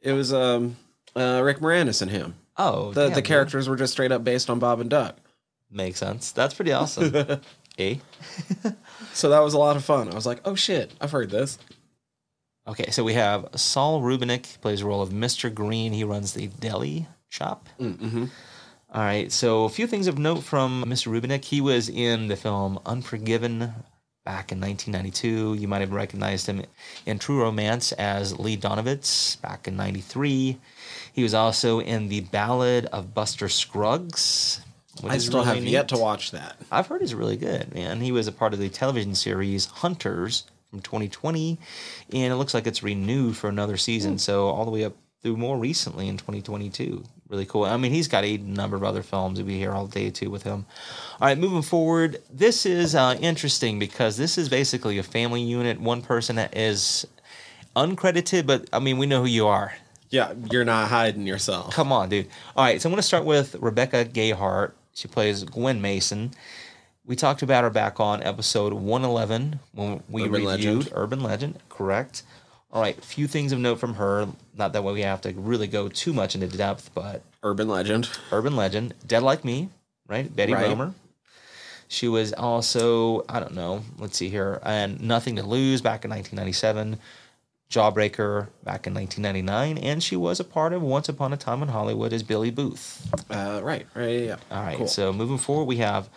it 0.00 0.12
was 0.12 0.32
um 0.32 0.76
uh 1.14 1.42
Rick 1.44 1.58
Moranis 1.58 2.00
and 2.00 2.10
him. 2.10 2.36
Oh, 2.56 2.92
The 2.92 3.06
damn, 3.08 3.14
the 3.14 3.22
characters 3.22 3.68
were 3.68 3.76
just 3.76 3.92
straight 3.92 4.10
up 4.10 4.24
based 4.24 4.48
on 4.48 4.58
Bob 4.58 4.80
and 4.80 4.88
Doug. 4.88 5.14
makes 5.70 5.98
sense. 5.98 6.32
That's 6.32 6.54
pretty 6.54 6.72
awesome. 6.72 7.12
eh? 7.78 7.96
So 9.12 9.30
that 9.30 9.40
was 9.40 9.54
a 9.54 9.58
lot 9.58 9.76
of 9.76 9.84
fun. 9.84 10.10
I 10.10 10.14
was 10.14 10.26
like, 10.26 10.40
oh 10.44 10.54
shit, 10.54 10.92
I've 11.00 11.10
heard 11.10 11.30
this. 11.30 11.58
Okay, 12.66 12.90
so 12.90 13.02
we 13.02 13.14
have 13.14 13.48
Saul 13.56 14.02
Rubinek 14.02 14.60
plays 14.60 14.80
the 14.80 14.86
role 14.86 15.02
of 15.02 15.10
Mr. 15.10 15.52
Green. 15.52 15.92
He 15.92 16.04
runs 16.04 16.34
the 16.34 16.48
deli 16.48 17.08
shop. 17.28 17.68
Mm-hmm. 17.80 18.26
All 18.92 19.02
right, 19.02 19.32
so 19.32 19.64
a 19.64 19.68
few 19.68 19.86
things 19.86 20.06
of 20.06 20.18
note 20.18 20.42
from 20.44 20.84
Mr. 20.84 21.10
Rubinek. 21.10 21.44
He 21.44 21.60
was 21.60 21.88
in 21.88 22.28
the 22.28 22.36
film 22.36 22.78
Unforgiven 22.86 23.74
back 24.24 24.52
in 24.52 24.60
1992. 24.60 25.54
You 25.54 25.66
might 25.68 25.80
have 25.80 25.92
recognized 25.92 26.46
him 26.46 26.62
in 27.06 27.18
True 27.18 27.40
Romance 27.42 27.92
as 27.92 28.38
Lee 28.38 28.56
Donovitz 28.56 29.40
back 29.40 29.66
in 29.66 29.76
93. 29.76 30.58
He 31.12 31.22
was 31.22 31.34
also 31.34 31.80
in 31.80 32.08
The 32.08 32.20
Ballad 32.20 32.86
of 32.86 33.14
Buster 33.14 33.48
Scruggs. 33.48 34.60
I 35.04 35.18
still 35.18 35.44
really 35.44 35.54
have 35.56 35.64
yet 35.64 35.88
to 35.88 35.98
watch 35.98 36.30
that. 36.32 36.56
I've 36.70 36.86
heard 36.86 37.00
he's 37.00 37.14
really 37.14 37.36
good, 37.36 37.74
man. 37.74 38.00
He 38.00 38.12
was 38.12 38.26
a 38.26 38.32
part 38.32 38.52
of 38.52 38.58
the 38.58 38.68
television 38.68 39.14
series 39.14 39.66
Hunters 39.66 40.44
from 40.70 40.80
2020, 40.80 41.58
and 42.12 42.32
it 42.32 42.36
looks 42.36 42.54
like 42.54 42.66
it's 42.66 42.82
renewed 42.82 43.36
for 43.36 43.48
another 43.48 43.76
season. 43.76 44.18
So 44.18 44.48
all 44.48 44.64
the 44.64 44.70
way 44.70 44.84
up 44.84 44.94
through 45.22 45.36
more 45.36 45.58
recently 45.58 46.08
in 46.08 46.16
2022. 46.16 47.02
Really 47.28 47.44
cool. 47.44 47.64
I 47.64 47.76
mean, 47.76 47.92
he's 47.92 48.08
got 48.08 48.24
a 48.24 48.38
number 48.38 48.76
of 48.76 48.84
other 48.84 49.02
films. 49.02 49.38
We'll 49.38 49.46
be 49.46 49.58
here 49.58 49.72
all 49.72 49.86
day 49.86 50.10
too 50.10 50.30
with 50.30 50.44
him. 50.44 50.64
All 51.20 51.28
right, 51.28 51.36
moving 51.36 51.62
forward. 51.62 52.22
This 52.32 52.64
is 52.64 52.94
uh, 52.94 53.18
interesting 53.20 53.78
because 53.78 54.16
this 54.16 54.38
is 54.38 54.48
basically 54.48 54.98
a 54.98 55.02
family 55.02 55.42
unit. 55.42 55.80
One 55.80 56.00
person 56.00 56.36
that 56.36 56.56
is 56.56 57.06
uncredited, 57.76 58.46
but 58.46 58.68
I 58.72 58.78
mean, 58.78 58.96
we 58.96 59.06
know 59.06 59.20
who 59.20 59.28
you 59.28 59.46
are. 59.46 59.74
Yeah, 60.10 60.32
you're 60.50 60.64
not 60.64 60.88
hiding 60.88 61.26
yourself. 61.26 61.74
Come 61.74 61.92
on, 61.92 62.08
dude. 62.08 62.28
All 62.56 62.64
right, 62.64 62.80
so 62.80 62.88
I'm 62.88 62.92
going 62.92 62.98
to 62.98 63.02
start 63.06 63.26
with 63.26 63.56
Rebecca 63.56 64.06
Gayheart. 64.06 64.72
She 64.98 65.06
plays 65.06 65.44
Gwen 65.44 65.80
Mason. 65.80 66.32
We 67.06 67.14
talked 67.14 67.42
about 67.42 67.62
her 67.62 67.70
back 67.70 68.00
on 68.00 68.20
episode 68.20 68.72
111 68.72 69.60
when 69.72 70.02
we 70.08 70.22
Urban 70.22 70.32
reviewed 70.32 70.46
Legend. 70.48 70.88
Urban 70.92 71.22
Legend, 71.22 71.58
correct? 71.68 72.24
All 72.72 72.82
right, 72.82 73.00
few 73.04 73.28
things 73.28 73.52
of 73.52 73.60
note 73.60 73.78
from 73.78 73.94
her. 73.94 74.26
Not 74.56 74.72
that 74.72 74.82
way 74.82 74.92
we 74.92 75.02
have 75.02 75.20
to 75.20 75.32
really 75.34 75.68
go 75.68 75.88
too 75.88 76.12
much 76.12 76.34
into 76.34 76.48
depth, 76.48 76.90
but 76.94 77.22
Urban 77.44 77.68
legend. 77.68 78.10
Urban 78.32 78.56
Legend, 78.56 78.92
Dead 79.06 79.22
Like 79.22 79.44
Me, 79.44 79.68
right? 80.08 80.34
Betty 80.34 80.52
Right. 80.52 80.66
Rohmer. 80.66 80.94
She 81.86 82.08
was 82.08 82.32
also, 82.32 83.24
I 83.28 83.38
don't 83.38 83.54
know, 83.54 83.84
let's 83.98 84.16
see 84.18 84.28
here, 84.28 84.60
and 84.64 85.00
Nothing 85.00 85.36
to 85.36 85.44
Lose 85.44 85.80
back 85.80 86.04
in 86.04 86.10
1997, 86.10 86.98
Jawbreaker 87.70 88.48
back 88.64 88.86
in 88.86 88.94
1999, 88.94 89.78
and 89.78 90.02
she 90.02 90.16
was 90.16 90.40
a 90.40 90.44
part 90.44 90.72
of 90.72 90.80
Once 90.82 91.08
Upon 91.08 91.32
a 91.32 91.36
Time 91.36 91.62
in 91.62 91.68
Hollywood 91.68 92.12
as 92.12 92.22
Billy 92.22 92.50
Booth. 92.50 93.06
Uh, 93.30 93.60
right, 93.62 93.86
right, 93.94 94.20
yeah. 94.24 94.36
All 94.50 94.62
right, 94.62 94.78
Cool. 94.78 94.88
so 94.88 95.12
moving 95.12 95.36
forward, 95.38 95.64
we 95.64 95.76
have, 95.76 96.08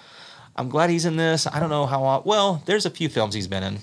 I'm 0.56 0.70
glad 0.70 0.90
he's 0.90 1.06
in 1.06 1.18
this. 1.18 1.46
I 1.48 1.60
don't 1.60 1.70
know 1.70 1.86
how, 1.86 2.22
well, 2.26 2.64
there's 2.66 2.86
a 2.86 2.90
few 2.90 3.10
films 3.10 3.34
he's 3.34 3.48
been 3.48 3.64
in 3.64 3.80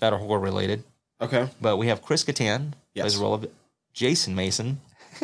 that 0.00 0.12
are 0.12 0.18
horror 0.18 0.38
related, 0.40 0.84
Okay. 1.20 1.48
but 1.60 1.76
we 1.78 1.88
have 1.88 2.00
Chris 2.02 2.22
Kattan, 2.24 2.72
Yes. 2.94 3.02
plays 3.02 3.16
the 3.16 3.22
role 3.22 3.34
of 3.34 3.46
Jason 3.92 4.36
Mason. 4.36 4.80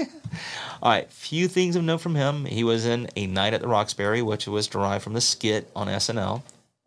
All 0.83 0.91
right, 0.91 1.11
few 1.13 1.47
things 1.47 1.77
of 1.77 1.85
note 1.85 2.01
from 2.01 2.15
him. 2.17 2.47
He 2.47 2.65
was 2.65 2.85
in 2.85 3.09
A 3.15 3.27
Night 3.29 3.55
at 3.55 3.61
the 3.61 3.69
Roxbury, 3.69 4.23
which 4.23 4.49
was 4.49 4.67
derived 4.67 5.05
from 5.05 5.13
the 5.13 5.21
skit 5.21 5.71
on 5.77 5.87
SNL. 5.89 6.43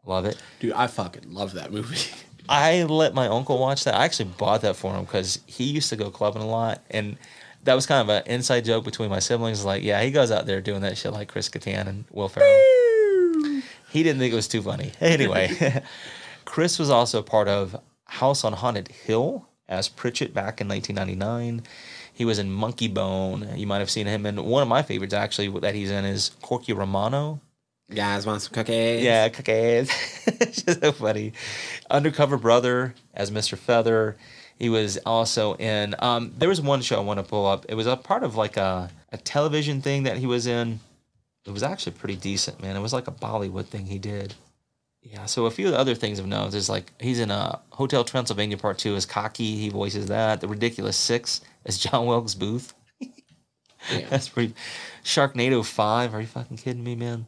Love 0.05 0.25
it. 0.25 0.35
Dude, 0.59 0.73
I 0.73 0.87
fucking 0.87 1.31
love 1.33 1.53
that 1.53 1.71
movie. 1.71 1.95
I 2.49 2.83
let 2.83 3.13
my 3.13 3.27
uncle 3.27 3.57
watch 3.57 3.83
that. 3.85 3.95
I 3.95 4.05
actually 4.05 4.29
bought 4.37 4.61
that 4.61 4.75
for 4.75 4.93
him 4.93 5.05
because 5.05 5.39
he 5.47 5.65
used 5.65 5.89
to 5.89 5.95
go 5.95 6.09
clubbing 6.09 6.41
a 6.41 6.47
lot, 6.47 6.81
and 6.91 7.17
that 7.63 7.73
was 7.73 7.85
kind 7.85 8.01
of 8.01 8.09
an 8.09 8.23
inside 8.31 8.65
joke 8.65 8.83
between 8.83 9.09
my 9.09 9.19
siblings. 9.19 9.63
Like, 9.63 9.83
yeah, 9.83 10.01
he 10.01 10.11
goes 10.11 10.31
out 10.31 10.45
there 10.45 10.61
doing 10.61 10.81
that 10.81 10.97
shit 10.97 11.13
like 11.13 11.29
Chris 11.29 11.49
Kattan 11.49 11.87
and 11.87 12.05
Will 12.11 12.29
Ferrell. 12.29 13.61
he 13.89 14.03
didn't 14.03 14.19
think 14.19 14.33
it 14.33 14.35
was 14.35 14.47
too 14.47 14.61
funny. 14.61 14.91
Anyway, 15.01 15.83
Chris 16.45 16.77
was 16.79 16.89
also 16.89 17.21
part 17.21 17.47
of 17.47 17.75
House 18.05 18.43
on 18.43 18.53
Haunted 18.53 18.89
Hill 18.89 19.47
as 19.69 19.87
Pritchett 19.87 20.33
back 20.33 20.59
in 20.59 20.67
1999. 20.67 21.63
He 22.13 22.25
was 22.25 22.37
in 22.37 22.51
Monkey 22.51 22.87
Bone. 22.87 23.47
You 23.55 23.65
might 23.65 23.79
have 23.79 23.89
seen 23.89 24.05
him 24.05 24.25
in 24.25 24.43
one 24.43 24.61
of 24.61 24.67
my 24.67 24.83
favorites 24.83 25.13
actually 25.13 25.47
that 25.61 25.73
he's 25.73 25.89
in 25.89 26.05
is 26.05 26.31
Corky 26.41 26.73
Romano. 26.73 27.39
Guys, 27.91 28.25
want 28.25 28.41
some 28.41 28.53
cookies? 28.53 29.03
Yeah, 29.03 29.29
cookies. 29.29 29.91
it's 30.27 30.61
just 30.63 30.81
so 30.81 30.91
funny. 30.91 31.33
Undercover 31.89 32.37
Brother 32.37 32.95
as 33.13 33.29
Mr. 33.29 33.57
Feather. 33.57 34.15
He 34.57 34.69
was 34.69 34.97
also 35.05 35.55
in. 35.55 35.95
Um, 35.99 36.33
there 36.37 36.49
was 36.49 36.61
one 36.61 36.81
show 36.81 36.97
I 36.97 37.03
want 37.03 37.19
to 37.19 37.23
pull 37.25 37.45
up. 37.45 37.65
It 37.69 37.75
was 37.75 37.87
a 37.87 37.97
part 37.97 38.23
of 38.23 38.35
like 38.35 38.57
a, 38.57 38.89
a 39.11 39.17
television 39.17 39.81
thing 39.81 40.03
that 40.03 40.17
he 40.17 40.25
was 40.25 40.47
in. 40.47 40.79
It 41.45 41.51
was 41.51 41.63
actually 41.63 41.93
pretty 41.93 42.15
decent, 42.15 42.61
man. 42.61 42.75
It 42.75 42.79
was 42.79 42.93
like 42.93 43.07
a 43.07 43.11
Bollywood 43.11 43.65
thing 43.65 43.85
he 43.85 43.99
did. 43.99 44.33
Yeah. 45.01 45.25
So 45.25 45.45
a 45.45 45.51
few 45.51 45.69
other 45.69 45.95
things 45.95 46.17
of 46.17 46.25
note 46.25 46.53
is 46.53 46.69
like 46.69 46.93
he's 46.99 47.19
in 47.19 47.29
a 47.31 47.59
Hotel 47.71 48.05
Transylvania 48.05 48.57
Part 48.57 48.77
Two 48.77 48.95
as 48.95 49.05
Cocky. 49.05 49.57
He 49.57 49.69
voices 49.69 50.07
that. 50.07 50.39
The 50.39 50.47
Ridiculous 50.47 50.95
Six 50.95 51.41
as 51.65 51.77
John 51.77 52.05
Wilkes 52.05 52.35
Booth. 52.35 52.73
Yeah. 53.91 54.07
That's 54.09 54.29
pretty. 54.29 54.53
Sharknado 55.03 55.65
Five. 55.65 56.13
Are 56.13 56.21
you 56.21 56.27
fucking 56.27 56.55
kidding 56.55 56.85
me, 56.85 56.95
man? 56.95 57.27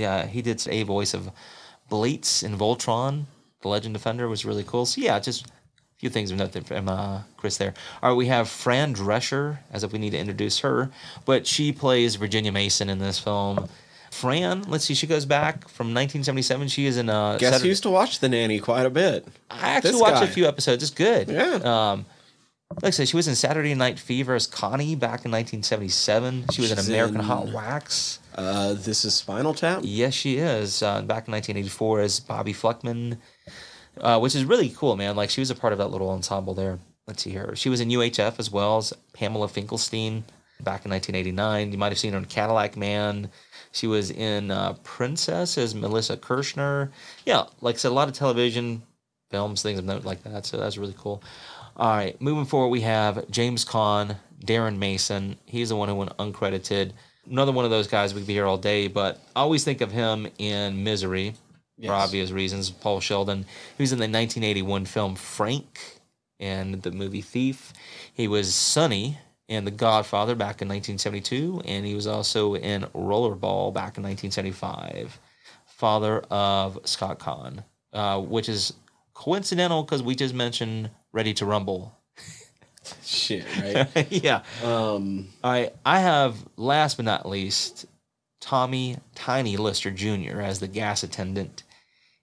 Yeah, 0.00 0.26
he 0.26 0.42
did 0.42 0.66
a 0.68 0.82
voice 0.82 1.14
of 1.14 1.30
Blitz 1.88 2.42
in 2.42 2.56
Voltron. 2.56 3.24
The 3.62 3.68
Legend 3.68 3.94
Defender 3.94 4.28
was 4.28 4.44
really 4.44 4.64
cool. 4.64 4.86
So 4.86 5.00
yeah, 5.00 5.18
just 5.20 5.46
a 5.46 5.50
few 5.98 6.08
things 6.08 6.30
of 6.30 6.38
note 6.38 6.66
from 6.66 6.88
uh, 6.88 7.22
Chris 7.36 7.58
there. 7.58 7.74
All 8.02 8.10
right, 8.10 8.16
we 8.16 8.26
have 8.26 8.48
Fran 8.48 8.94
Drescher, 8.94 9.58
as 9.70 9.84
if 9.84 9.92
we 9.92 9.98
need 9.98 10.10
to 10.10 10.18
introduce 10.18 10.60
her, 10.60 10.90
but 11.26 11.46
she 11.46 11.72
plays 11.72 12.14
Virginia 12.16 12.52
Mason 12.52 12.88
in 12.88 12.98
this 12.98 13.18
film. 13.18 13.68
Fran, 14.10 14.62
let's 14.62 14.84
see, 14.84 14.94
she 14.94 15.06
goes 15.06 15.24
back 15.24 15.68
from 15.68 15.88
1977. 15.88 16.68
She 16.68 16.86
is 16.86 16.96
in 16.96 17.08
a. 17.08 17.36
Guess 17.38 17.50
Saturday- 17.50 17.62
who 17.62 17.68
used 17.68 17.82
to 17.84 17.90
watch 17.90 18.18
The 18.18 18.28
Nanny 18.28 18.58
quite 18.58 18.86
a 18.86 18.90
bit? 18.90 19.26
I 19.50 19.68
actually 19.70 19.92
This 19.92 20.00
watched 20.00 20.22
a 20.22 20.26
few 20.26 20.46
episodes. 20.48 20.82
It's 20.82 20.92
good. 20.92 21.28
Yeah. 21.28 21.90
Um, 21.90 22.06
like 22.76 22.84
I 22.84 22.90
said, 22.90 23.08
she 23.08 23.16
was 23.16 23.26
in 23.28 23.34
Saturday 23.34 23.74
Night 23.74 23.98
Fever 23.98 24.34
as 24.34 24.46
Connie 24.46 24.94
back 24.94 25.24
in 25.24 25.32
1977. 25.32 26.46
She 26.52 26.62
was 26.62 26.72
in 26.72 26.78
American 26.78 27.16
in- 27.18 27.24
Hot 27.24 27.48
Wax. 27.48 28.19
Uh, 28.34 28.74
this 28.74 29.04
is 29.04 29.14
Spinal 29.14 29.54
Tap. 29.54 29.80
Yes, 29.82 30.14
she 30.14 30.36
is. 30.36 30.82
Uh, 30.82 31.02
back 31.02 31.26
in 31.26 31.32
1984 31.32 32.00
as 32.00 32.20
Bobby 32.20 32.52
Fleckman, 32.52 33.18
uh, 34.00 34.18
which 34.18 34.34
is 34.34 34.44
really 34.44 34.70
cool, 34.70 34.96
man. 34.96 35.16
Like 35.16 35.30
she 35.30 35.40
was 35.40 35.50
a 35.50 35.54
part 35.54 35.72
of 35.72 35.78
that 35.78 35.88
little 35.88 36.10
ensemble 36.10 36.54
there. 36.54 36.78
Let's 37.06 37.22
see 37.22 37.30
here. 37.30 37.56
She 37.56 37.68
was 37.68 37.80
in 37.80 37.88
UHF 37.88 38.38
as 38.38 38.50
well 38.50 38.78
as 38.78 38.92
Pamela 39.12 39.48
Finkelstein 39.48 40.24
back 40.60 40.84
in 40.84 40.90
1989. 40.90 41.72
You 41.72 41.78
might 41.78 41.90
have 41.90 41.98
seen 41.98 42.12
her 42.12 42.18
in 42.18 42.24
Cadillac 42.26 42.76
Man. 42.76 43.30
She 43.72 43.86
was 43.86 44.10
in 44.10 44.50
uh, 44.50 44.74
Princess 44.84 45.58
as 45.58 45.74
Melissa 45.74 46.16
Kirshner. 46.16 46.90
Yeah, 47.24 47.44
like 47.60 47.76
I 47.76 47.78
said, 47.78 47.90
a 47.90 47.94
lot 47.94 48.08
of 48.08 48.14
television, 48.14 48.82
films, 49.30 49.62
things 49.62 49.82
like 50.04 50.22
that. 50.24 50.46
So 50.46 50.56
that's 50.56 50.78
really 50.78 50.94
cool. 50.96 51.22
All 51.76 51.96
right, 51.96 52.20
moving 52.20 52.44
forward, 52.44 52.68
we 52.68 52.82
have 52.82 53.30
James 53.30 53.64
Caan, 53.64 54.16
Darren 54.44 54.78
Mason. 54.78 55.36
He's 55.46 55.70
the 55.70 55.76
one 55.76 55.88
who 55.88 55.94
went 55.94 56.16
uncredited. 56.18 56.92
Another 57.30 57.52
one 57.52 57.64
of 57.64 57.70
those 57.70 57.86
guys 57.86 58.12
we 58.12 58.20
could 58.20 58.26
be 58.26 58.32
here 58.34 58.46
all 58.46 58.58
day, 58.58 58.88
but 58.88 59.20
I 59.36 59.40
always 59.40 59.62
think 59.62 59.80
of 59.80 59.92
him 59.92 60.26
in 60.38 60.82
Misery 60.82 61.34
Yes. 61.78 61.88
for 61.88 61.94
obvious 61.94 62.30
reasons. 62.30 62.68
Paul 62.68 63.00
Sheldon. 63.00 63.46
He 63.78 63.82
was 63.82 63.92
in 63.92 63.98
the 63.98 64.02
1981 64.02 64.84
film 64.84 65.14
Frank 65.14 66.00
and 66.38 66.82
the 66.82 66.90
movie 66.90 67.22
Thief. 67.22 67.72
He 68.12 68.28
was 68.28 68.54
Sonny 68.54 69.16
in 69.48 69.64
The 69.64 69.70
Godfather 69.70 70.34
back 70.34 70.60
in 70.60 70.68
1972, 70.68 71.62
and 71.64 71.86
he 71.86 71.94
was 71.94 72.06
also 72.06 72.54
in 72.54 72.82
Rollerball 72.94 73.72
back 73.72 73.96
in 73.96 74.02
1975. 74.02 75.18
Father 75.66 76.18
of 76.30 76.78
Scott 76.84 77.18
Caan, 77.18 77.64
uh, 77.94 78.20
which 78.20 78.48
is 78.48 78.74
coincidental 79.14 79.82
because 79.82 80.02
we 80.02 80.14
just 80.14 80.34
mentioned 80.34 80.90
Ready 81.12 81.32
to 81.34 81.46
Rumble. 81.46 81.96
Shit, 83.04 83.44
right? 83.58 84.10
yeah. 84.10 84.42
um, 84.64 85.28
I 85.44 85.72
I 85.84 86.00
have 86.00 86.36
last 86.56 86.96
but 86.96 87.04
not 87.04 87.28
least 87.28 87.86
Tommy 88.40 88.96
Tiny 89.14 89.56
Lister 89.56 89.90
Jr. 89.90 90.40
as 90.40 90.60
the 90.60 90.68
gas 90.68 91.02
attendant. 91.02 91.62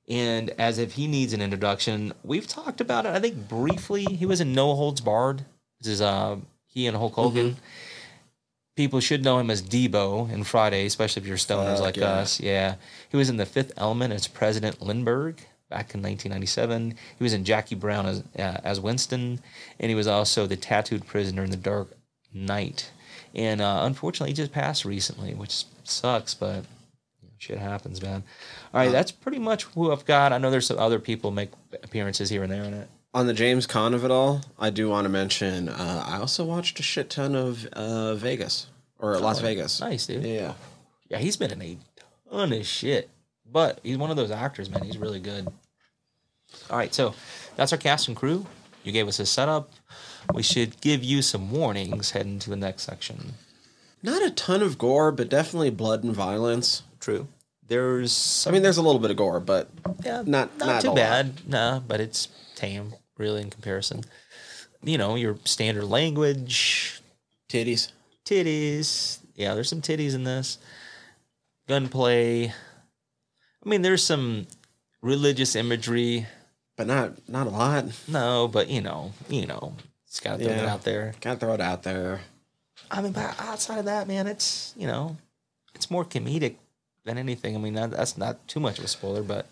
And 0.10 0.52
as 0.52 0.78
if 0.78 0.94
he 0.94 1.06
needs 1.06 1.34
an 1.34 1.42
introduction, 1.42 2.14
we've 2.24 2.48
talked 2.48 2.80
about 2.80 3.06
it. 3.06 3.10
I 3.10 3.20
think 3.20 3.50
briefly. 3.50 4.06
He 4.06 4.26
was 4.26 4.40
in 4.40 4.54
No 4.54 4.74
Holds 4.74 5.02
Barred. 5.02 5.46
This 5.80 5.94
is 5.94 6.02
uh 6.02 6.38
he 6.66 6.88
and 6.88 6.98
Hulk 6.98 7.14
Hogan. 7.14 7.58
People 8.76 9.00
should 9.00 9.24
know 9.24 9.40
him 9.40 9.50
as 9.50 9.64
Debo 9.64 10.32
in 10.32 10.44
Friday, 10.44 10.86
especially 10.86 11.24
if 11.24 11.28
you're 11.28 11.38
stoners 11.38 11.80
like 11.80 11.98
yeah. 11.98 12.06
us. 12.06 12.40
Yeah, 12.40 12.76
he 13.10 13.18
was 13.18 13.30
in 13.30 13.38
The 13.38 13.46
Fifth 13.46 13.74
Element 13.76 14.14
as 14.14 14.28
President 14.28 14.82
Lindbergh 14.82 15.42
back 15.70 15.94
in 15.94 16.02
1997. 16.02 16.96
He 17.18 17.24
was 17.24 17.34
in 17.34 17.44
Jackie 17.44 17.76
Brown 17.76 18.06
as 18.06 18.24
uh, 18.38 18.58
as 18.64 18.80
Winston, 18.80 19.40
and 19.80 19.90
he 19.90 19.96
was 19.96 20.08
also 20.08 20.46
the 20.48 20.56
tattooed 20.56 21.06
prisoner 21.06 21.44
in 21.44 21.52
The 21.52 21.58
Dark 21.58 21.90
Knight. 22.34 22.92
And 23.36 23.62
uh, 23.62 23.80
unfortunately, 23.84 24.30
he 24.32 24.36
just 24.36 24.52
passed 24.52 24.86
recently, 24.86 25.34
which 25.34 25.66
sucks, 25.84 26.34
but 26.34 26.66
shit 27.38 27.58
happens, 27.60 28.02
man. 28.02 28.24
All 28.74 28.82
right, 28.82 28.92
that's 28.92 29.12
pretty 29.12 29.40
much 29.40 29.66
who 29.66 29.92
I've 29.92 30.06
got. 30.06 30.34
I 30.34 30.38
know 30.38 30.50
there's 30.50 30.68
some 30.68 30.80
other 30.80 31.00
people 31.00 31.32
make 31.32 31.52
appearances 31.84 32.30
here 32.30 32.44
and 32.44 32.52
there 32.52 32.64
in 32.64 32.74
it. 32.74 32.90
on 33.14 33.28
the 33.28 33.34
James 33.34 33.68
Caan 33.68 33.94
of 33.94 34.04
it 34.06 34.12
all, 34.12 34.42
I 34.58 34.70
do 34.70 34.90
want 34.90 35.06
to 35.06 35.10
mention. 35.10 35.70
Uh, 35.70 36.04
I 36.08 36.18
also 36.18 36.46
watched 36.46 36.80
a 36.80 36.84
shit 36.84 37.10
ton 37.10 37.36
of 37.36 37.66
uh, 37.74 38.16
Vegas 38.16 38.68
or 39.00 39.20
Las 39.20 39.40
Vegas. 39.40 39.80
Nice, 39.80 40.08
dude. 40.08 40.24
Yeah, 40.24 40.54
Yeah, 41.10 41.18
he's 41.20 41.38
been 41.38 41.52
in 41.52 41.62
a 41.62 41.78
ton 42.32 42.54
of 42.54 42.66
shit. 42.66 43.10
But 43.52 43.80
he's 43.84 43.98
one 43.98 44.12
of 44.12 44.18
those 44.18 44.32
actors, 44.32 44.70
man. 44.70 44.84
He's 44.84 44.98
really 44.98 45.20
good. 45.20 45.48
All 46.70 46.78
right, 46.78 46.94
so 46.94 47.14
that's 47.56 47.72
our 47.72 47.78
cast 47.78 48.08
and 48.08 48.16
crew. 48.18 48.46
You 48.84 48.92
gave 48.92 49.08
us 49.08 49.20
a 49.20 49.26
setup. 49.26 49.70
We 50.34 50.44
should 50.44 50.80
give 50.82 51.04
you 51.04 51.22
some 51.22 51.52
warnings 51.52 52.12
heading 52.12 52.40
to 52.40 52.50
the 52.50 52.56
next 52.56 52.84
section. 52.84 53.34
not 54.04 54.22
a 54.26 54.30
ton 54.32 54.62
of 54.62 54.78
gore, 54.78 55.12
but 55.12 55.30
definitely 55.30 55.70
blood 55.70 56.04
and 56.04 56.14
violence. 56.14 56.84
True. 57.00 57.28
There's 57.68 58.46
I 58.48 58.52
mean, 58.52 58.62
there's 58.64 58.78
a 58.78 58.82
little 58.82 59.00
bit 59.00 59.12
of 59.12 59.18
gore, 59.18 59.40
but 59.42 59.70
yeah, 60.06 60.24
not- 60.26 60.58
not, 60.58 60.66
not 60.68 60.82
too 60.82 60.88
lot. 60.90 60.96
bad. 60.96 61.48
Nah, 61.50 61.80
but 61.80 62.00
it's 62.00 62.30
tame, 62.56 62.94
really, 63.18 63.42
in 63.42 63.50
comparison. 63.50 64.04
You 64.84 64.98
know, 64.98 65.16
your 65.16 65.38
standard 65.44 65.84
language, 65.86 67.02
titties. 67.50 67.92
titties. 68.24 69.20
Yeah, 69.36 69.54
there's 69.54 69.70
some 69.70 69.82
titties 69.82 70.16
in 70.16 70.24
this. 70.24 70.60
Gunplay. 71.68 72.54
I 73.68 73.70
mean, 73.70 73.82
there's 73.82 74.02
some 74.02 74.48
religious 75.02 75.54
imagery. 75.54 76.26
But 76.78 76.88
not 76.88 77.28
not 77.28 77.48
a 77.48 77.50
lot. 77.50 77.86
No, 78.08 78.48
but 78.48 78.70
you 78.70 78.80
know, 78.80 79.12
you 79.28 79.46
know, 79.46 79.74
it's 80.06 80.22
got 80.22 80.40
to 80.40 80.46
throw 80.46 80.54
it 80.54 80.66
out 80.66 80.84
there. 80.84 81.14
Got 81.20 81.34
to 81.34 81.40
throw 81.42 81.54
it 81.54 81.60
out 81.60 81.84
there. 81.84 82.22
I 82.90 83.02
mean, 83.02 83.12
but 83.12 83.36
outside 83.42 83.80
of 83.80 83.86
that, 83.86 84.08
man, 84.08 84.26
it's 84.26 84.74
you 84.78 84.88
know, 84.88 85.18
it's 85.76 85.92
more 85.92 86.06
comedic 86.06 86.56
than 87.04 87.18
anything. 87.18 87.58
I 87.58 87.60
mean, 87.60 87.74
that, 87.74 87.92
that's 87.92 88.18
not 88.18 88.48
too 88.48 88.62
much 88.62 88.80
of 88.80 88.86
a 88.86 88.88
spoiler, 88.88 89.22
but 89.22 89.48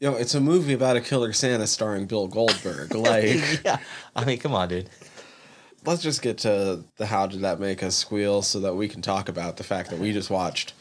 Yo, 0.00 0.14
it's 0.14 0.34
a 0.34 0.40
movie 0.40 0.72
about 0.72 0.96
a 0.96 1.00
killer 1.00 1.32
Santa 1.32 1.68
starring 1.68 2.06
Bill 2.06 2.26
Goldberg. 2.26 2.92
Like, 2.96 3.62
yeah, 3.64 3.76
I 4.16 4.24
mean, 4.24 4.38
come 4.38 4.54
on, 4.54 4.68
dude. 4.68 4.90
let's 5.86 6.02
just 6.02 6.22
get 6.22 6.38
to 6.38 6.82
the 6.96 7.06
how 7.06 7.28
did 7.28 7.42
that 7.42 7.60
make 7.60 7.84
us 7.84 7.94
squeal 7.94 8.42
so 8.42 8.58
that 8.60 8.74
we 8.74 8.88
can 8.88 9.00
talk 9.00 9.28
about 9.28 9.58
the 9.58 9.64
fact 9.64 9.90
that 9.90 10.00
we 10.00 10.12
just 10.12 10.28
watched 10.28 10.72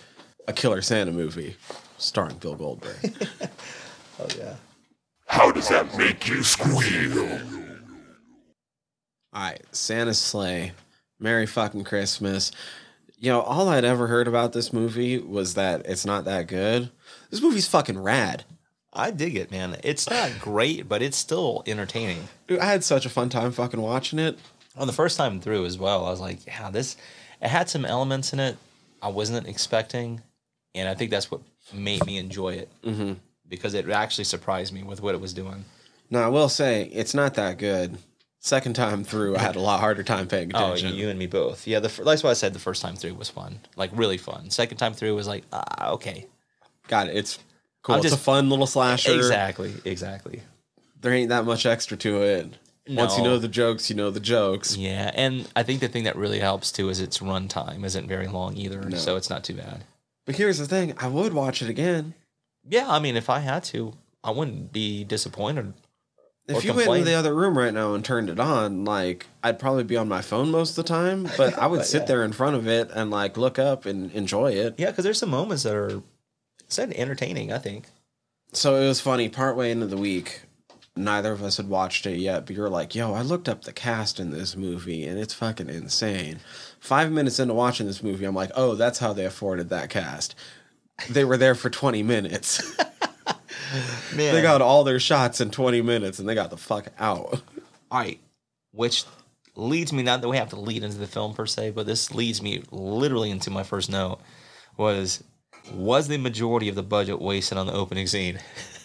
a 0.47 0.53
killer 0.53 0.81
Santa 0.81 1.11
movie 1.11 1.55
starring 2.03 2.37
Bill 2.37 2.55
Goldberg. 2.55 2.97
Oh 4.19 4.27
yeah. 4.37 4.53
How 5.25 5.51
does 5.51 5.69
that 5.69 5.97
make 5.97 6.27
you 6.27 6.43
squeal? 6.43 7.39
All 9.33 9.41
right, 9.41 9.59
Santa's 9.71 10.19
Slay, 10.19 10.73
Merry 11.19 11.47
fucking 11.47 11.83
Christmas. 11.83 12.51
You 13.17 13.31
know, 13.31 13.41
all 13.41 13.69
I'd 13.69 13.85
ever 13.85 14.05
heard 14.05 14.27
about 14.27 14.53
this 14.53 14.71
movie 14.71 15.17
was 15.17 15.55
that 15.55 15.87
it's 15.87 16.05
not 16.05 16.25
that 16.25 16.45
good. 16.47 16.91
This 17.31 17.41
movie's 17.41 17.67
fucking 17.67 17.97
rad. 17.97 18.43
I 18.93 19.09
dig 19.09 19.35
it, 19.35 19.49
man. 19.49 19.77
It's 19.83 20.07
not 20.07 20.31
great, 20.39 20.87
but 20.87 21.01
it's 21.01 21.17
still 21.17 21.63
entertaining. 21.65 22.27
Dude, 22.47 22.59
I 22.59 22.65
had 22.65 22.83
such 22.83 23.07
a 23.07 23.09
fun 23.09 23.29
time 23.29 23.51
fucking 23.51 23.81
watching 23.81 24.19
it. 24.19 24.37
On 24.77 24.85
the 24.85 24.93
first 24.93 25.17
time 25.17 25.41
through 25.41 25.65
as 25.65 25.77
well, 25.79 26.05
I 26.05 26.11
was 26.11 26.19
like, 26.19 26.45
yeah, 26.45 26.69
this 26.69 26.97
it 27.41 27.47
had 27.47 27.67
some 27.67 27.85
elements 27.85 28.31
in 28.31 28.39
it 28.39 28.57
I 29.01 29.07
wasn't 29.07 29.47
expecting, 29.47 30.21
and 30.75 30.87
I 30.87 30.93
think 30.93 31.09
that's 31.09 31.31
what 31.31 31.41
made 31.73 32.05
me 32.05 32.17
enjoy 32.17 32.53
it 32.53 32.69
mm-hmm. 32.83 33.13
because 33.47 33.73
it 33.73 33.89
actually 33.89 34.23
surprised 34.25 34.73
me 34.73 34.83
with 34.83 35.01
what 35.01 35.15
it 35.15 35.21
was 35.21 35.33
doing. 35.33 35.65
Now, 36.09 36.23
I 36.23 36.27
will 36.27 36.49
say, 36.49 36.83
it's 36.93 37.13
not 37.13 37.33
that 37.35 37.57
good. 37.57 37.97
Second 38.39 38.75
time 38.75 39.03
through, 39.03 39.37
I 39.37 39.39
had 39.39 39.55
a 39.55 39.61
lot 39.61 39.79
harder 39.79 40.03
time 40.03 40.27
paying 40.27 40.51
Oh, 40.53 40.73
attention. 40.73 40.95
you 40.95 41.09
and 41.09 41.17
me 41.17 41.27
both. 41.27 41.65
Yeah, 41.65 41.79
the 41.79 41.87
that's 42.03 42.23
why 42.23 42.31
I 42.31 42.33
said 42.33 42.53
the 42.53 42.59
first 42.59 42.81
time 42.81 42.95
through 42.97 43.13
was 43.13 43.29
fun, 43.29 43.59
like 43.77 43.89
really 43.93 44.17
fun. 44.17 44.49
Second 44.49 44.77
time 44.77 44.93
through 44.93 45.15
was 45.15 45.27
like, 45.27 45.45
ah, 45.53 45.91
okay, 45.91 46.27
Got 46.87 47.07
it. 47.07 47.15
It's 47.15 47.39
cool. 47.81 47.95
I'm 47.95 47.99
it's 47.99 48.09
just- 48.09 48.21
a 48.21 48.23
fun 48.23 48.49
little 48.49 48.67
slasher. 48.67 49.13
exactly, 49.13 49.73
exactly. 49.85 50.41
There 51.01 51.13
ain't 51.13 51.29
that 51.29 51.45
much 51.45 51.65
extra 51.65 51.97
to 51.97 52.21
it. 52.23 52.53
Once 52.89 53.17
you 53.17 53.23
know 53.23 53.37
the 53.37 53.47
jokes, 53.47 53.89
you 53.89 53.95
know 53.95 54.09
the 54.11 54.19
jokes. 54.19 54.75
Yeah, 54.75 55.09
and 55.13 55.49
I 55.55 55.63
think 55.63 55.79
the 55.79 55.87
thing 55.87 56.03
that 56.03 56.17
really 56.17 56.39
helps 56.39 56.69
too 56.71 56.89
is 56.89 56.99
its 56.99 57.19
runtime 57.19 57.85
isn't 57.85 58.07
very 58.07 58.27
long 58.27 58.57
either, 58.57 58.91
so 58.97 59.15
it's 59.15 59.29
not 59.29 59.43
too 59.45 59.53
bad. 59.53 59.85
But 60.25 60.35
here's 60.35 60.57
the 60.57 60.67
thing 60.67 60.93
I 60.97 61.07
would 61.07 61.33
watch 61.33 61.61
it 61.61 61.69
again. 61.69 62.13
Yeah, 62.67 62.89
I 62.89 62.99
mean, 62.99 63.17
if 63.17 63.29
I 63.29 63.39
had 63.39 63.63
to, 63.65 63.93
I 64.23 64.31
wouldn't 64.31 64.71
be 64.71 65.03
disappointed. 65.03 65.73
If 66.47 66.65
you 66.65 66.73
went 66.73 66.89
into 66.89 67.05
the 67.05 67.13
other 67.13 67.33
room 67.33 67.57
right 67.57 67.73
now 67.73 67.93
and 67.93 68.03
turned 68.03 68.29
it 68.29 68.39
on, 68.39 68.83
like 68.83 69.27
I'd 69.41 69.59
probably 69.59 69.85
be 69.85 69.95
on 69.95 70.09
my 70.09 70.21
phone 70.21 70.51
most 70.51 70.71
of 70.71 70.75
the 70.75 70.83
time, 70.83 71.29
but 71.37 71.57
I 71.57 71.67
would 71.67 71.85
sit 71.85 72.01
yeah. 72.01 72.07
there 72.07 72.23
in 72.23 72.33
front 72.33 72.55
of 72.55 72.67
it 72.67 72.91
and 72.93 73.09
like 73.09 73.37
look 73.37 73.57
up 73.57 73.85
and 73.85 74.11
enjoy 74.11 74.51
it. 74.51 74.75
Yeah, 74.77 74.91
because 74.91 75.05
there's 75.05 75.19
some 75.19 75.29
moments 75.29 75.63
that 75.63 75.75
are 75.75 76.01
said 76.67 76.91
entertaining. 76.93 77.51
I 77.51 77.59
think. 77.59 77.85
So 78.51 78.75
it 78.75 78.87
was 78.87 78.99
funny. 78.99 79.29
Partway 79.29 79.71
into 79.71 79.87
the 79.87 79.97
week, 79.97 80.41
neither 80.97 81.31
of 81.31 81.41
us 81.41 81.57
had 81.57 81.69
watched 81.69 82.05
it 82.05 82.17
yet, 82.17 82.45
but 82.45 82.55
you're 82.55 82.69
like, 82.69 82.93
"Yo, 82.93 83.13
I 83.13 83.21
looked 83.21 83.47
up 83.47 83.63
the 83.63 83.73
cast 83.73 84.19
in 84.19 84.31
this 84.31 84.57
movie, 84.57 85.05
and 85.05 85.17
it's 85.17 85.33
fucking 85.33 85.69
insane." 85.69 86.39
Five 86.83 87.13
minutes 87.13 87.39
into 87.39 87.53
watching 87.53 87.87
this 87.87 88.03
movie, 88.03 88.25
I'm 88.25 88.35
like, 88.35 88.51
"Oh, 88.55 88.75
that's 88.75 88.99
how 88.99 89.13
they 89.13 89.23
afforded 89.25 89.69
that 89.69 89.89
cast." 89.89 90.35
They 91.09 91.23
were 91.23 91.37
there 91.37 91.55
for 91.55 91.69
20 91.69 92.03
minutes. 92.03 92.61
Man, 94.15 94.35
they 94.35 94.41
got 94.41 94.61
all 94.61 94.83
their 94.83 94.99
shots 94.99 95.39
in 95.39 95.49
20 95.49 95.81
minutes, 95.81 96.19
and 96.19 96.27
they 96.27 96.35
got 96.35 96.49
the 96.49 96.57
fuck 96.57 96.87
out. 96.99 97.41
all 97.89 97.99
right, 97.99 98.19
which 98.71 99.05
leads 99.55 99.93
me 99.93 100.03
not 100.03 100.21
that 100.21 100.27
we 100.27 100.35
have 100.35 100.49
to 100.49 100.59
lead 100.59 100.83
into 100.83 100.97
the 100.97 101.07
film 101.07 101.33
per 101.33 101.45
se, 101.45 101.71
but 101.71 101.85
this 101.85 102.13
leads 102.13 102.41
me 102.41 102.63
literally 102.69 103.31
into 103.31 103.49
my 103.49 103.63
first 103.63 103.89
note 103.89 104.19
was 104.77 105.23
was 105.73 106.09
the 106.09 106.17
majority 106.17 106.67
of 106.67 106.75
the 106.75 106.83
budget 106.83 107.21
wasted 107.21 107.57
on 107.57 107.65
the 107.67 107.73
opening 107.73 108.07
scene 108.07 108.39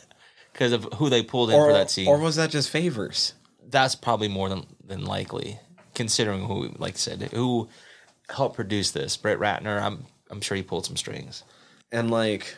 because 0.52 0.70
of 0.72 0.84
who 0.94 1.08
they 1.10 1.22
pulled 1.24 1.50
in 1.50 1.56
Or, 1.56 1.66
for 1.66 1.72
that 1.72 1.90
scene. 1.90 2.06
or 2.06 2.18
was 2.18 2.36
that 2.36 2.50
just 2.50 2.70
favors? 2.70 3.34
that's 3.70 3.94
probably 3.96 4.28
more 4.28 4.48
than 4.48 4.64
than 4.86 5.04
likely, 5.04 5.58
considering 5.94 6.46
who, 6.46 6.70
like 6.78 6.94
I 6.94 6.98
said, 6.98 7.22
who 7.34 7.68
helped 8.30 8.56
produce 8.56 8.90
this. 8.90 9.16
Brett 9.16 9.38
Ratner, 9.38 9.80
I'm 9.82 10.06
I'm 10.30 10.40
sure 10.40 10.56
he 10.56 10.62
pulled 10.62 10.86
some 10.86 10.96
strings. 10.96 11.42
And 11.90 12.10
like, 12.10 12.56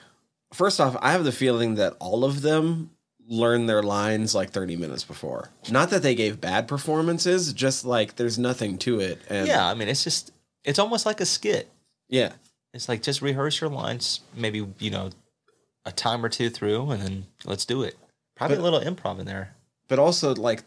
first 0.52 0.80
off, 0.80 0.96
I 1.00 1.12
have 1.12 1.24
the 1.24 1.32
feeling 1.32 1.76
that 1.76 1.94
all 2.00 2.24
of 2.24 2.42
them 2.42 2.90
learned 3.28 3.68
their 3.68 3.82
lines 3.82 4.34
like 4.34 4.50
30 4.50 4.74
minutes 4.76 5.04
before. 5.04 5.50
Not 5.70 5.90
that 5.90 6.02
they 6.02 6.16
gave 6.16 6.40
bad 6.40 6.66
performances, 6.66 7.52
just 7.52 7.84
like 7.84 8.16
there's 8.16 8.38
nothing 8.38 8.76
to 8.78 8.98
it. 9.00 9.20
And 9.28 9.46
Yeah, 9.46 9.64
I 9.66 9.74
mean, 9.74 9.88
it's 9.88 10.02
just 10.02 10.32
it's 10.64 10.78
almost 10.80 11.06
like 11.06 11.20
a 11.20 11.26
skit. 11.26 11.68
yeah. 12.08 12.32
It's 12.72 12.88
like 12.88 13.02
just 13.02 13.20
rehearse 13.20 13.60
your 13.60 13.68
lines, 13.70 14.20
maybe 14.36 14.64
you 14.78 14.90
know, 14.90 15.10
a 15.84 15.90
time 15.90 16.24
or 16.24 16.28
two 16.28 16.50
through, 16.50 16.90
and 16.92 17.02
then 17.02 17.26
let's 17.44 17.64
do 17.64 17.82
it. 17.82 17.96
Probably 18.36 18.56
But- 18.58 18.62
a 18.62 18.64
little 18.70 18.80
improv 18.80 19.18
in 19.18 19.26
there. 19.26 19.56
But 19.88 19.98
also, 19.98 20.34
like, 20.36 20.62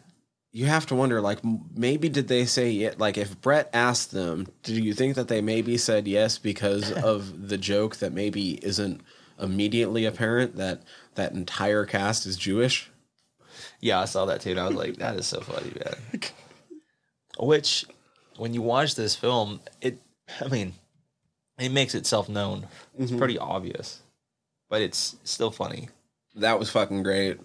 you 0.54 0.66
have 0.66 0.86
to 0.86 0.94
wonder, 0.94 1.20
like, 1.20 1.40
maybe 1.74 2.08
did 2.08 2.28
they 2.28 2.44
say 2.44 2.76
it? 2.76 3.00
Like, 3.00 3.18
if 3.18 3.40
Brett 3.40 3.68
asked 3.74 4.12
them, 4.12 4.46
do 4.62 4.80
you 4.80 4.94
think 4.94 5.16
that 5.16 5.26
they 5.26 5.40
maybe 5.40 5.76
said 5.76 6.06
yes 6.06 6.38
because 6.38 6.92
of 7.02 7.48
the 7.48 7.58
joke 7.58 7.96
that 7.96 8.12
maybe 8.12 8.64
isn't 8.64 9.00
immediately 9.40 10.04
apparent 10.04 10.54
that 10.54 10.82
that 11.16 11.32
entire 11.32 11.84
cast 11.84 12.24
is 12.24 12.36
Jewish? 12.36 12.88
Yeah, 13.80 13.98
I 13.98 14.04
saw 14.04 14.26
that 14.26 14.42
too, 14.42 14.52
and 14.52 14.60
I 14.60 14.68
was 14.68 14.76
like, 14.76 14.94
that 14.98 15.16
is 15.16 15.26
so 15.26 15.40
funny, 15.40 15.72
man. 15.84 16.22
Which 17.40 17.84
when 18.36 18.54
you 18.54 18.62
watch 18.62 18.94
this 18.94 19.16
film, 19.16 19.58
it, 19.80 19.98
I 20.40 20.46
mean, 20.46 20.74
it 21.58 21.72
makes 21.72 21.96
itself 21.96 22.28
known. 22.28 22.68
It's 22.96 23.10
mm-hmm. 23.10 23.18
pretty 23.18 23.38
obvious, 23.38 24.02
but 24.70 24.82
it's 24.82 25.16
still 25.24 25.50
funny. 25.50 25.88
That 26.36 26.60
was 26.60 26.70
fucking 26.70 27.02
great. 27.02 27.40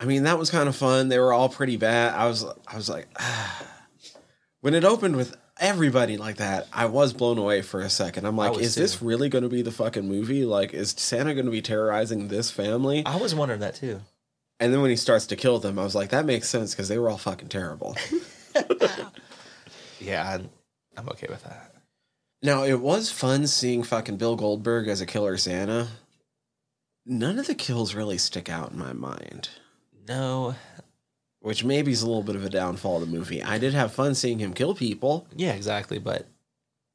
I 0.00 0.06
mean, 0.06 0.24
that 0.24 0.38
was 0.38 0.50
kind 0.50 0.68
of 0.68 0.76
fun. 0.76 1.08
They 1.08 1.18
were 1.18 1.32
all 1.32 1.48
pretty 1.48 1.76
bad. 1.76 2.14
I 2.14 2.26
was, 2.26 2.44
I 2.66 2.76
was 2.76 2.88
like, 2.88 3.08
ah. 3.18 3.66
when 4.60 4.74
it 4.74 4.84
opened 4.84 5.16
with 5.16 5.36
everybody 5.58 6.16
like 6.16 6.36
that, 6.36 6.66
I 6.72 6.86
was 6.86 7.12
blown 7.12 7.38
away 7.38 7.62
for 7.62 7.80
a 7.80 7.90
second. 7.90 8.26
I'm 8.26 8.36
like, 8.36 8.58
is 8.58 8.74
this 8.74 9.00
really 9.00 9.28
going 9.28 9.44
to 9.44 9.50
be 9.50 9.62
the 9.62 9.70
fucking 9.70 10.08
movie? 10.08 10.44
Like, 10.44 10.74
is 10.74 10.90
Santa 10.90 11.34
going 11.34 11.46
to 11.46 11.52
be 11.52 11.62
terrorizing 11.62 12.28
this 12.28 12.50
family? 12.50 13.04
I 13.06 13.16
was 13.16 13.34
wondering 13.34 13.60
that 13.60 13.76
too. 13.76 14.00
And 14.60 14.72
then 14.72 14.80
when 14.80 14.90
he 14.90 14.96
starts 14.96 15.26
to 15.26 15.36
kill 15.36 15.58
them, 15.58 15.78
I 15.78 15.84
was 15.84 15.94
like, 15.94 16.10
that 16.10 16.26
makes 16.26 16.48
sense 16.48 16.72
because 16.72 16.88
they 16.88 16.98
were 16.98 17.10
all 17.10 17.18
fucking 17.18 17.48
terrible. 17.48 17.96
Yeah, 20.04 20.28
I'm, 20.28 20.50
I'm 20.96 21.08
okay 21.10 21.26
with 21.30 21.42
that. 21.44 21.72
now, 22.42 22.64
it 22.64 22.80
was 22.80 23.10
fun 23.10 23.46
seeing 23.46 23.82
fucking 23.82 24.18
Bill 24.18 24.36
Goldberg 24.36 24.86
as 24.88 25.00
a 25.00 25.06
killer 25.06 25.36
Santa. 25.36 25.88
None 27.06 27.38
of 27.38 27.46
the 27.46 27.54
kills 27.54 27.94
really 27.94 28.18
stick 28.18 28.50
out 28.50 28.72
in 28.72 28.78
my 28.78 28.92
mind. 28.92 29.48
No, 30.06 30.54
which 31.40 31.62
maybe 31.62 31.92
is 31.92 32.02
a 32.02 32.06
little 32.06 32.22
bit 32.22 32.36
of 32.36 32.44
a 32.44 32.50
downfall 32.50 32.96
of 32.96 33.00
the 33.02 33.16
movie. 33.16 33.42
I 33.42 33.58
did 33.58 33.74
have 33.74 33.92
fun 33.92 34.14
seeing 34.14 34.38
him 34.38 34.54
kill 34.54 34.74
people. 34.74 35.26
yeah, 35.36 35.52
exactly, 35.52 35.98
but 35.98 36.26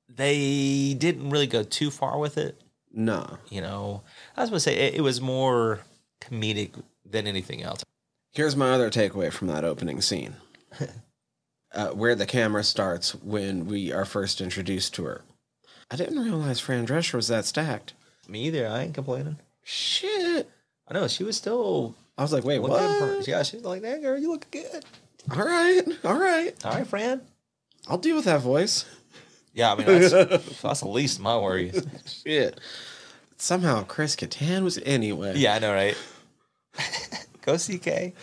they 0.07 0.95
didn't 0.97 1.29
really 1.29 1.47
go 1.47 1.63
too 1.63 1.91
far 1.91 2.17
with 2.17 2.37
it. 2.37 2.59
No. 2.91 3.37
You 3.49 3.61
know, 3.61 4.01
I 4.35 4.41
was 4.41 4.49
gonna 4.49 4.59
say 4.59 4.75
it, 4.75 4.95
it 4.95 5.01
was 5.01 5.21
more 5.21 5.81
comedic 6.21 6.71
than 7.05 7.27
anything 7.27 7.61
else. 7.61 7.83
Here's 8.31 8.55
my 8.55 8.71
other 8.71 8.89
takeaway 8.89 9.31
from 9.31 9.47
that 9.47 9.63
opening 9.63 10.01
scene. 10.01 10.35
uh, 11.73 11.89
where 11.89 12.15
the 12.15 12.25
camera 12.25 12.63
starts 12.63 13.15
when 13.15 13.65
we 13.65 13.91
are 13.91 14.05
first 14.05 14.41
introduced 14.41 14.93
to 14.95 15.05
her. 15.05 15.21
I 15.91 15.95
didn't 15.95 16.23
realize 16.23 16.59
Fran 16.59 16.85
Drescher 16.85 17.15
was 17.15 17.27
that 17.27 17.45
stacked. 17.45 17.93
Me 18.27 18.45
either. 18.45 18.67
I 18.67 18.81
ain't 18.81 18.93
complaining. 18.93 19.37
Shit. 19.63 20.49
I 20.87 20.93
know 20.93 21.07
she 21.07 21.23
was 21.23 21.37
still 21.37 21.95
I 22.19 22.21
was 22.21 22.33
like, 22.33 22.43
wait, 22.43 22.59
what? 22.59 23.25
Yeah, 23.25 23.43
she's 23.43 23.63
like, 23.63 23.81
"That 23.81 24.01
girl, 24.01 24.19
you 24.19 24.29
look 24.29 24.51
good." 24.51 24.83
All 25.31 25.37
right, 25.37 25.81
all 26.03 26.19
right. 26.19 26.53
All 26.65 26.73
right, 26.73 26.85
Fran. 26.85 27.21
I'll 27.87 27.97
deal 27.97 28.17
with 28.17 28.25
that 28.25 28.41
voice. 28.41 28.83
Yeah, 29.53 29.71
I 29.71 29.75
mean 29.77 29.87
that's, 29.87 30.11
that's 30.61 30.81
the 30.81 30.89
least 30.89 31.19
of 31.19 31.23
my 31.23 31.37
worries. 31.37 31.81
Shit. 32.05 32.59
Somehow 33.37 33.83
Chris 33.85 34.17
Kattan 34.17 34.63
was 34.63 34.77
anyway. 34.85 35.37
Yeah, 35.37 35.55
I 35.55 35.59
know, 35.59 35.73
right? 35.73 35.97
Go 37.41 37.55
CK. 37.55 38.13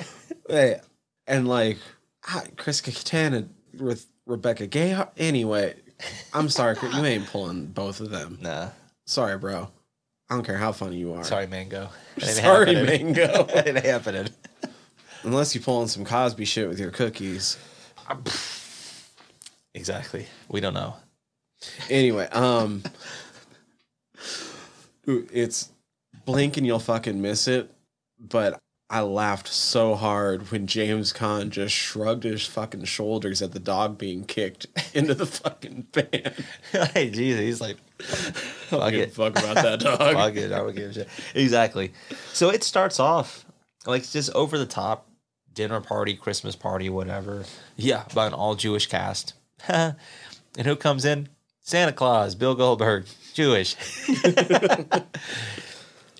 Hey, 0.47 0.81
and 1.27 1.49
like 1.49 1.79
Chris 2.57 2.83
Kattan 2.83 3.49
with 3.79 4.09
Rebecca 4.27 4.67
Gay. 4.67 5.03
Anyway, 5.17 5.75
I'm 6.35 6.51
sorry, 6.51 6.77
you 6.83 7.03
ain't 7.03 7.29
pulling 7.29 7.69
both 7.69 8.01
of 8.01 8.11
them. 8.11 8.41
Nah, 8.43 8.69
Sorry, 9.07 9.39
bro. 9.39 9.71
I 10.29 10.35
don't 10.35 10.45
care 10.45 10.57
how 10.57 10.73
funny 10.73 10.97
you 10.97 11.13
are. 11.15 11.23
sorry, 11.25 11.47
Mango. 11.47 11.89
Sorry, 12.19 12.75
happening. 12.75 13.13
Mango. 13.13 13.47
it 13.55 13.85
happened. 13.85 14.33
Unless 15.23 15.55
you 15.55 15.61
pulling 15.61 15.89
some 15.89 16.05
Cosby 16.05 16.45
shit 16.45 16.69
with 16.69 16.81
your 16.81 16.91
cookies. 16.91 17.59
Exactly. 19.75 20.27
We 20.49 20.61
don't 20.61 20.75
know. 20.75 20.97
Anyway, 21.91 22.27
um, 22.29 22.83
it's 25.07 25.71
blink 26.25 26.57
and 26.57 26.67
you'll 26.67 26.79
fucking 26.79 27.21
miss 27.21 27.47
it. 27.49 27.71
But 28.19 28.59
I 28.89 29.03
laughed 29.03 29.49
so 29.49 29.95
hard 29.95 30.51
when 30.51 30.67
James 30.67 31.13
Caan 31.13 31.51
just 31.51 31.75
shrugged 31.75 32.25
his 32.25 32.47
fucking 32.47 32.85
shoulders 32.85 33.43
at 33.43 33.53
the 33.53 33.59
dog 33.59 33.99
being 33.99 34.25
kicked 34.25 34.67
into 34.95 35.15
the 35.15 35.27
fucking 35.27 35.89
van. 35.93 36.33
hey, 36.95 37.11
Jesus, 37.11 37.41
he's 37.41 37.61
like, 37.61 37.77
Fuck 38.71 38.91
give 38.91 39.01
a 39.01 39.03
it. 39.05 39.13
fuck 39.13 39.39
about 39.39 39.55
that 39.57 39.81
dog. 39.81 39.99
fuck 39.99 40.35
it, 40.37 40.53
I 40.53 40.59
don't 40.59 40.75
give 40.75 40.91
a 40.91 40.95
shit. 40.95 41.09
Exactly. 41.35 41.93
So 42.33 42.51
it 42.51 42.65
starts 42.65 42.99
off 43.01 43.45
like 43.87 44.09
just 44.09 44.33
over 44.33 44.59
the 44.59 44.67
top 44.67 45.09
dinner 45.53 45.81
party, 45.81 46.15
Christmas 46.15 46.57
party, 46.57 46.89
whatever. 46.89 47.45
Yeah, 47.77 48.05
by 48.15 48.27
an 48.27 48.35
all 48.35 48.55
Jewish 48.55 48.87
cast. 48.87 49.35
and 49.69 49.97
who 50.65 50.77
comes 50.77 51.05
in? 51.05 51.29
Santa 51.61 51.93
Claus, 51.93 52.35
Bill 52.35 52.55
Goldberg, 52.55 53.07
Jewish. 53.35 53.75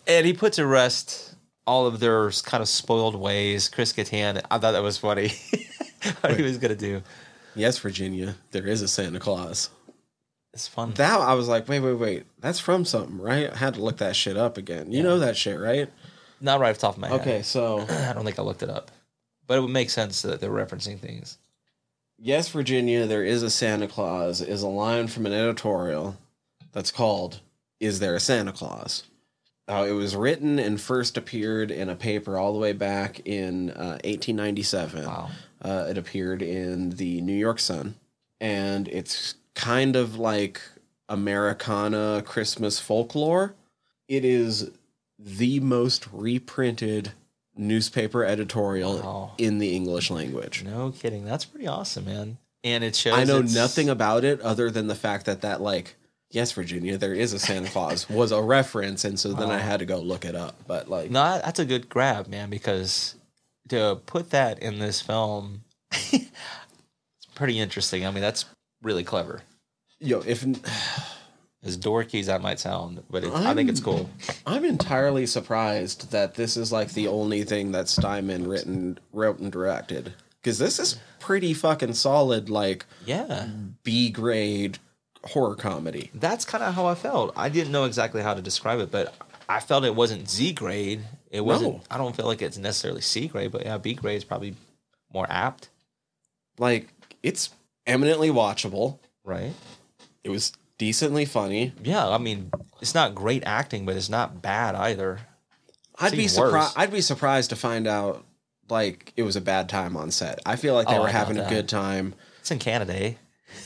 and 0.07 0.27
he 0.27 0.33
puts 0.33 0.57
to 0.57 0.67
rest 0.67 1.35
all 1.67 1.87
of 1.87 2.01
their 2.01 2.31
kind 2.31 2.63
of 2.63 2.69
spoiled 2.69 3.15
ways. 3.15 3.69
Chris 3.69 3.93
Kattan, 3.93 4.43
I 4.51 4.59
thought 4.59 4.73
that 4.73 4.83
was 4.83 4.99
funny. 4.99 5.33
what 6.21 6.37
he 6.37 6.43
was 6.43 6.59
gonna 6.59 6.75
do. 6.75 7.03
Yes, 7.55 7.79
Virginia, 7.79 8.35
there 8.51 8.67
is 8.67 8.83
a 8.83 8.89
Santa 8.89 9.19
Claus. 9.19 9.71
It's 10.57 10.67
fun. 10.67 10.93
That 10.93 11.21
I 11.21 11.35
was 11.35 11.49
like, 11.49 11.69
wait, 11.69 11.81
wait, 11.81 11.99
wait. 11.99 12.25
That's 12.41 12.59
from 12.59 12.87
something, 12.87 13.21
right? 13.21 13.53
I 13.53 13.57
had 13.59 13.75
to 13.75 13.83
look 13.83 13.99
that 13.99 14.17
shit 14.17 14.39
up 14.39 14.57
again. 14.57 14.91
You 14.91 15.03
know 15.03 15.19
that 15.19 15.37
shit, 15.37 15.61
right? 15.61 15.91
Not 16.41 16.61
right 16.61 16.71
off 16.71 16.77
the 16.77 16.81
top 16.81 16.95
of 16.95 17.01
my 17.03 17.09
head. 17.09 17.21
Okay, 17.21 17.43
so 17.43 17.81
I 17.91 18.15
don't 18.15 18.25
think 18.25 18.39
I 18.39 18.43
looked 18.43 18.63
it 18.63 18.71
up. 18.71 18.91
But 19.47 19.59
it 19.59 19.61
would 19.61 19.71
make 19.71 19.91
sense 19.91 20.23
that 20.23 20.41
they're 20.41 20.49
referencing 20.49 20.99
things. 20.99 21.37
Yes, 22.19 22.49
Virginia, 22.49 23.05
there 23.05 23.23
is 23.23 23.43
a 23.43 23.51
Santa 23.51 23.87
Claus 23.87 24.41
is 24.41 24.63
a 24.63 24.69
line 24.69 25.09
from 25.09 25.27
an 25.27 25.35
editorial 25.35 26.17
that's 26.73 26.91
called 26.91 27.41
Is 27.79 27.99
There 27.99 28.15
a 28.15 28.21
Santa 28.21 28.53
Claus? 28.53 29.03
Uh, 29.69 29.85
it 29.87 29.93
was 29.93 30.17
written 30.17 30.59
and 30.59 30.81
first 30.81 31.19
appeared 31.19 31.71
in 31.71 31.91
a 31.91 31.97
paper 31.97 32.39
all 32.39 32.55
the 32.55 32.59
way 32.59 32.73
back 32.73 33.21
in 33.27 33.73
uh, 33.73 34.01
1897. 34.05 35.05
Wow. 35.05 35.29
Uh, 35.61 35.87
it 35.91 35.99
appeared 35.99 36.41
in 36.41 36.91
the 36.91 37.21
New 37.21 37.35
York 37.35 37.59
Sun. 37.59 37.97
And 38.41 38.89
it's 38.89 39.35
kind 39.57 39.97
of 39.97 40.17
like 40.17 40.61
Americana 41.09 42.23
Christmas 42.25 42.79
folklore. 42.79 43.55
It 44.07 44.25
is 44.25 44.71
the 45.19 45.59
most 45.61 46.07
reprinted 46.13 47.13
newspaper 47.57 48.25
editorial 48.25 48.99
Wow. 48.99 49.33
in 49.39 49.59
the 49.59 49.75
English 49.75 50.11
language. 50.11 50.63
No 50.63 50.93
kidding. 50.93 51.25
That's 51.25 51.45
pretty 51.45 51.67
awesome, 51.67 52.05
man. 52.05 52.39
And 52.63 52.85
it 52.85 52.95
shows 52.95 53.15
I 53.15 53.25
know 53.25 53.39
it's- 53.39 53.55
nothing 53.55 53.89
about 53.89 54.25
it 54.25 54.41
other 54.43 54.71
than 54.71 54.87
the 54.87 54.95
fact 54.95 55.27
that 55.27 55.41
that 55.41 55.61
like 55.61 55.97
yes, 56.31 56.53
Virginia, 56.53 56.99
there 56.99 57.15
is 57.15 57.33
a 57.33 57.39
Santa 57.39 57.69
Claus 57.71 58.11
was 58.11 58.31
a 58.33 58.43
reference, 58.43 59.05
and 59.05 59.19
so 59.19 59.33
then 59.33 59.51
I 59.51 59.59
had 59.59 59.79
to 59.79 59.87
go 59.87 59.99
look 59.99 60.25
it 60.25 60.35
up. 60.35 60.57
But 60.67 60.91
like, 60.91 61.11
No, 61.11 61.41
that's 61.43 61.59
a 61.61 61.65
good 61.65 61.89
grab, 61.89 62.27
man, 62.27 62.51
because 62.51 63.15
to 63.69 64.01
put 64.07 64.31
that 64.31 64.59
in 64.59 64.79
this 64.81 65.01
film, 65.01 65.63
it's 66.13 66.27
pretty 67.35 67.59
interesting. 67.59 68.05
I 68.07 68.11
mean, 68.11 68.21
that's 68.23 68.45
really 68.83 69.05
clever. 69.05 69.43
yo, 70.01 70.21
if 70.27 70.45
As 71.65 71.77
dorky 71.77 72.21
as 72.21 72.27
that 72.27 72.43
might 72.43 72.61
sound, 72.61 73.03
but 73.11 73.25
it, 73.25 73.33
I 73.33 73.53
think 73.53 73.69
it's 73.69 73.81
cool. 73.81 74.09
I'm 74.47 74.65
entirely 74.65 75.27
surprised 75.27 76.13
that 76.13 76.37
this 76.37 76.57
is 76.57 76.71
like 76.71 76.93
the 76.93 77.09
only 77.09 77.43
thing 77.43 77.73
that 77.73 77.89
Steinman 77.89 78.47
written, 78.47 79.01
wrote, 79.13 79.41
and 79.41 79.51
directed, 79.51 80.15
because 80.41 80.61
this 80.61 80.79
is 80.79 80.97
pretty 81.19 81.55
fucking 81.55 81.95
solid, 81.95 82.49
like 82.49 82.87
Yeah. 83.05 83.49
B 83.83 84.11
grade 84.11 84.79
horror 85.25 85.57
comedy. 85.57 86.11
That's 86.15 86.45
kind 86.45 86.63
of 86.63 86.75
how 86.75 86.87
I 86.87 86.95
felt. 86.95 87.33
I 87.37 87.49
didn't 87.49 87.73
know 87.73 87.85
exactly 87.85 88.23
how 88.23 88.35
to 88.35 88.43
describe 88.43 88.79
it, 88.79 88.93
but 88.93 89.13
I 89.49 89.59
felt 89.59 89.85
it 89.85 89.97
wasn't 89.97 90.31
Z 90.31 90.53
grade. 90.53 91.01
It 91.33 91.41
wasn't. 91.41 91.75
No. 91.75 91.81
I 91.91 91.99
don't 91.99 92.15
feel 92.15 92.27
like 92.27 92.43
it's 92.43 92.59
necessarily 92.59 93.01
C 93.01 93.27
grade, 93.27 93.51
but 93.51 93.65
yeah, 93.65 93.79
B 93.79 93.95
grade 93.95 94.19
is 94.19 94.25
probably 94.25 94.55
more 95.13 95.27
apt, 95.29 95.69
Like 96.59 96.93
it's 97.25 97.51
eminently 97.87 98.31
watchable. 98.31 98.99
right? 99.25 99.53
It 100.25 100.31
was 100.31 100.53
decently 100.79 101.25
funny. 101.25 101.73
Yeah, 101.83 102.09
I 102.09 102.19
mean, 102.19 102.51
it's 102.81 102.95
not 102.95 103.15
great 103.15 103.45
acting, 103.47 103.87
but 103.87 103.97
it's 103.97 104.09
not 104.11 104.43
bad 104.43 104.75
either. 104.75 105.21
I'd 105.99 106.13
be 106.13 106.29
surprised. 106.29 106.75
I'd 106.77 106.91
be 106.93 107.01
surprised 107.01 107.51
to 107.51 107.57
find 107.57 107.87
out 107.87 108.25
like 108.69 109.13
it 109.17 109.23
was 109.23 109.37
a 109.37 109.41
bad 109.41 109.69
time 109.69 109.97
on 109.97 110.11
set. 110.11 110.41
I 110.45 110.57
feel 110.57 110.75
like 110.75 110.89
they 110.89 110.97
Oh, 110.97 111.03
were 111.03 111.09
I 111.09 111.13
doubt 111.13 111.19
having 111.27 111.39
a 111.39 111.43
that. 111.43 111.51
good 111.51 111.69
time. 111.69 112.15
It's 112.41 112.51
in 112.51 112.59
Canada. 112.59 112.95
Eh? 112.95 113.13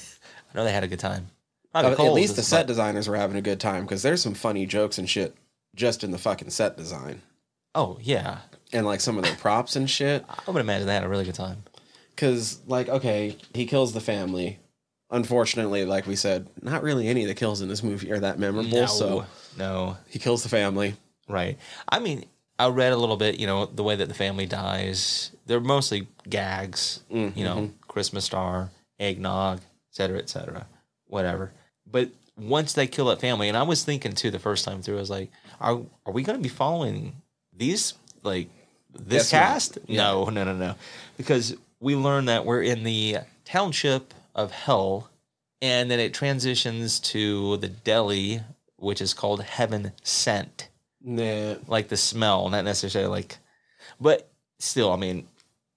I 0.55 0.57
know 0.59 0.65
they 0.65 0.73
had 0.73 0.85
a 0.85 0.89
good 0.89 1.01
time. 1.01 1.29
Uh, 1.75 1.83
at 1.91 1.97
cold, 1.97 2.15
least 2.15 2.37
the 2.37 2.43
set 2.43 2.63
but- 2.63 2.67
designers 2.69 3.09
were 3.09 3.17
having 3.17 3.37
a 3.37 3.43
good 3.43 3.61
time 3.61 3.83
because 3.85 4.03
there's 4.03 4.23
some 4.23 4.35
funny 4.35 4.67
jokes 4.67 4.99
and 4.99 5.09
shit 5.09 5.35
just 5.75 6.03
in 6.05 6.11
the 6.11 6.19
fucking 6.19 6.51
set 6.51 6.77
design 6.77 7.23
Oh 7.77 7.97
yeah, 8.03 8.39
and 8.73 8.85
like 8.85 9.01
some 9.01 9.17
of 9.17 9.23
their 9.25 9.37
props 9.37 9.77
and 9.77 9.89
shit. 9.89 10.25
I 10.29 10.51
would 10.51 10.59
imagine 10.61 10.89
they 10.89 10.95
had 10.95 11.05
a 11.05 11.09
really 11.09 11.25
good 11.25 11.37
time. 11.37 11.63
Because 12.21 12.61
like, 12.67 12.91
okay, 12.91 13.39
he 13.55 13.65
kills 13.65 13.95
the 13.95 14.01
family. 14.01 14.59
Unfortunately, 15.11 15.87
like 15.87 16.07
we 16.07 16.17
said, 16.17 16.49
not 16.61 16.83
really 16.83 17.09
any 17.09 17.23
of 17.23 17.29
the 17.29 17.35
kills 17.35 17.63
in 17.63 17.69
this 17.69 17.83
movie 17.83 18.13
are 18.13 18.21
that 18.21 18.39
memorable. 18.39 18.71
No, 18.83 18.87
So 18.87 19.25
no, 19.57 19.97
he 20.07 20.19
kills 20.19 20.43
the 20.43 20.51
family. 20.51 20.97
right. 21.29 21.57
I 21.89 21.99
mean, 21.99 22.27
I 22.59 22.69
read 22.69 22.93
a 22.93 22.97
little 22.99 23.17
bit. 23.17 23.41
You 23.41 23.47
know, 23.47 23.65
the 23.65 23.83
way 23.83 23.97
that 23.97 24.09
the 24.09 24.15
family 24.15 24.45
dies. 24.45 25.31
They're 25.47 25.61
mostly 25.61 26.09
gags. 26.29 27.01
You 27.09 27.33
know, 27.43 27.57
mm-hmm. 27.57 27.73
Christmas 27.89 28.27
star, 28.27 28.71
eggnog, 28.99 29.61
et 29.61 29.63
cetera, 29.91 30.19
et 30.19 30.29
cetera, 30.29 30.67
whatever. 31.07 31.53
But 31.91 32.11
once 32.37 32.75
they 32.75 32.87
kill 32.87 33.07
that 33.07 33.21
family, 33.21 33.49
and 33.49 33.57
I 33.57 33.63
was 33.63 33.83
thinking 33.83 34.13
too 34.13 34.31
the 34.31 34.39
first 34.39 34.67
time 34.67 34.83
through, 34.83 34.97
I 34.97 35.01
was 35.01 35.11
like, 35.11 35.31
are 35.59 35.81
are 36.05 36.13
we 36.13 36.23
going 36.23 36.39
to 36.39 36.43
be 36.43 36.51
following 36.51 37.15
these 37.57 37.95
like 38.23 38.51
this 38.93 39.31
cast? 39.31 39.79
No, 39.89 40.27
no, 40.27 40.45
no, 40.45 40.55
no, 40.55 40.75
because 41.17 41.57
we 41.81 41.97
learn 41.97 42.27
that 42.27 42.45
we're 42.45 42.63
in 42.63 42.85
the 42.85 43.19
township 43.45 44.13
of 44.35 44.51
Hell 44.53 45.09
and 45.63 45.91
then 45.91 45.99
it 46.01 46.15
transitions 46.15 47.01
to 47.01 47.57
the 47.59 47.69
deli, 47.69 48.41
which 48.77 49.01
is 49.01 49.13
called 49.15 49.43
Heaven 49.43 49.93
Scent, 50.03 50.69
Nah. 51.03 51.57
like 51.67 51.89
the 51.89 51.97
smell, 51.97 52.49
not 52.51 52.65
necessarily 52.65 53.11
like, 53.11 53.39
but 54.01 54.31
still, 54.59 54.93
I 54.93 54.97
mean, 54.97 55.27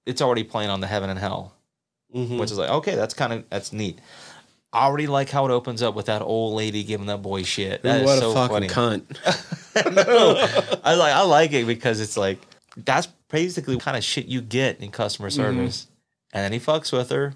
it's 0.05 0.21
already 0.21 0.43
playing 0.43 0.69
on 0.69 0.81
the 0.81 0.87
heaven 0.87 1.09
and 1.09 1.19
hell, 1.19 1.53
Mhm. 2.15 2.37
which 2.39 2.51
is 2.51 2.57
like 2.57 2.69
okay, 2.69 2.95
that's 2.95 3.13
kind 3.13 3.33
of 3.33 3.49
that's 3.49 3.71
neat. 3.73 3.99
I 4.71 4.85
already 4.85 5.07
like 5.07 5.29
how 5.29 5.45
it 5.45 5.51
opens 5.51 5.81
up 5.83 5.95
with 5.95 6.07
that 6.07 6.21
old 6.21 6.55
lady 6.55 6.83
giving 6.83 7.05
that 7.07 7.21
boy 7.21 7.43
shit. 7.43 7.83
That 7.83 8.01
is 8.01 8.05
what 8.05 8.17
a 8.17 8.21
so 8.21 8.33
fucking 8.33 8.69
funny. 8.69 9.01
cunt. 9.01 9.95
no, 9.95 10.79
I 10.83 10.95
like 10.95 11.13
I 11.13 11.21
like 11.23 11.53
it 11.53 11.65
because 11.67 11.99
it's 12.01 12.17
like 12.17 12.39
that's 12.77 13.07
basically 13.29 13.75
what 13.75 13.83
kind 13.83 13.97
of 13.97 14.03
shit 14.03 14.25
you 14.25 14.41
get 14.41 14.79
in 14.81 14.91
customer 14.91 15.29
Mm-hmm. 15.29 15.39
And 16.33 16.43
then 16.43 16.51
he 16.51 16.59
fucks 16.59 16.91
with 16.91 17.11
her 17.11 17.35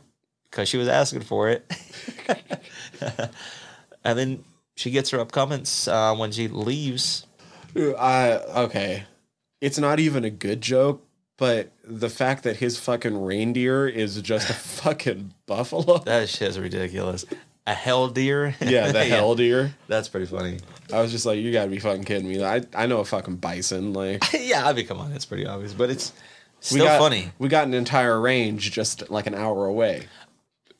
because 0.49 0.67
she 0.67 0.77
was 0.77 0.87
asking 0.87 1.21
for 1.21 1.49
it. 1.49 1.71
and 4.03 4.17
then 4.17 4.43
she 4.75 4.91
gets 4.91 5.11
her 5.11 5.23
upcomings 5.23 5.87
uh, 5.87 6.15
when 6.15 6.31
she 6.31 6.47
leaves. 6.47 7.25
I 7.75 8.41
okay. 8.55 9.03
It's 9.61 9.77
not 9.77 9.99
even 9.99 10.25
a 10.25 10.29
good 10.29 10.61
joke, 10.61 11.05
but 11.37 11.71
the 11.83 12.09
fact 12.09 12.43
that 12.43 12.57
his 12.57 12.79
fucking 12.79 13.23
reindeer 13.23 13.87
is 13.87 14.19
just 14.21 14.49
a 14.49 14.53
fucking 14.81 15.33
buffalo. 15.45 15.99
That 15.99 16.29
shit 16.29 16.49
is 16.49 16.59
ridiculous. 16.59 17.25
A 17.67 17.73
hell 17.73 18.07
deer. 18.07 18.55
Yeah, 18.61 18.91
the 18.91 19.03
hell 19.05 19.35
deer. 19.35 19.75
That's 19.87 20.07
pretty 20.07 20.25
funny. 20.25 20.59
I 20.91 21.01
was 21.01 21.11
just 21.11 21.25
like, 21.25 21.39
you 21.39 21.51
gotta 21.51 21.69
be 21.69 21.79
fucking 21.79 22.05
kidding 22.05 22.27
me. 22.27 22.43
I, 22.43 22.63
I 22.73 22.87
know 22.87 22.99
a 22.99 23.05
fucking 23.05 23.37
bison. 23.37 23.93
Like 23.93 24.23
yeah, 24.33 24.67
I 24.67 24.73
mean, 24.73 24.87
come 24.87 24.99
on, 24.99 25.11
it's 25.11 25.25
pretty 25.25 25.45
obvious, 25.45 25.73
but 25.73 25.89
it's 25.89 26.13
we 26.71 26.79
still 26.79 26.85
got 26.85 26.99
funny. 26.99 27.31
We 27.39 27.47
got 27.49 27.67
an 27.67 27.73
entire 27.73 28.19
range 28.19 28.71
just 28.71 29.09
like 29.09 29.27
an 29.27 29.35
hour 29.35 29.65
away. 29.65 30.03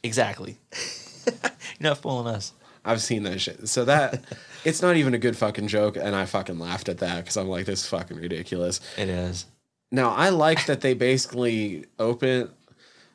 Exactly. 0.04 0.58
You're 1.26 1.52
not 1.82 1.98
fooling 2.00 2.34
us. 2.34 2.54
I've 2.86 3.02
seen 3.02 3.24
that 3.24 3.40
shit. 3.42 3.68
So 3.68 3.84
that 3.86 4.24
it's 4.64 4.82
not 4.82 4.96
even 4.96 5.14
a 5.14 5.18
good 5.18 5.36
fucking 5.36 5.68
joke, 5.68 5.98
and 5.98 6.16
I 6.16 6.26
fucking 6.26 6.58
laughed 6.60 6.88
at 6.90 7.00
that 7.00 7.18
because 7.24 7.36
I'm 7.38 7.48
like, 7.50 7.66
this 7.66 7.82
is 7.84 7.88
fucking 7.90 8.18
ridiculous. 8.18 8.80
It 8.98 9.10
is. 9.10 9.46
Now 9.92 10.12
I 10.12 10.30
like 10.30 10.66
that 10.68 10.82
they 10.82 10.94
basically 10.94 11.86
open. 12.00 12.50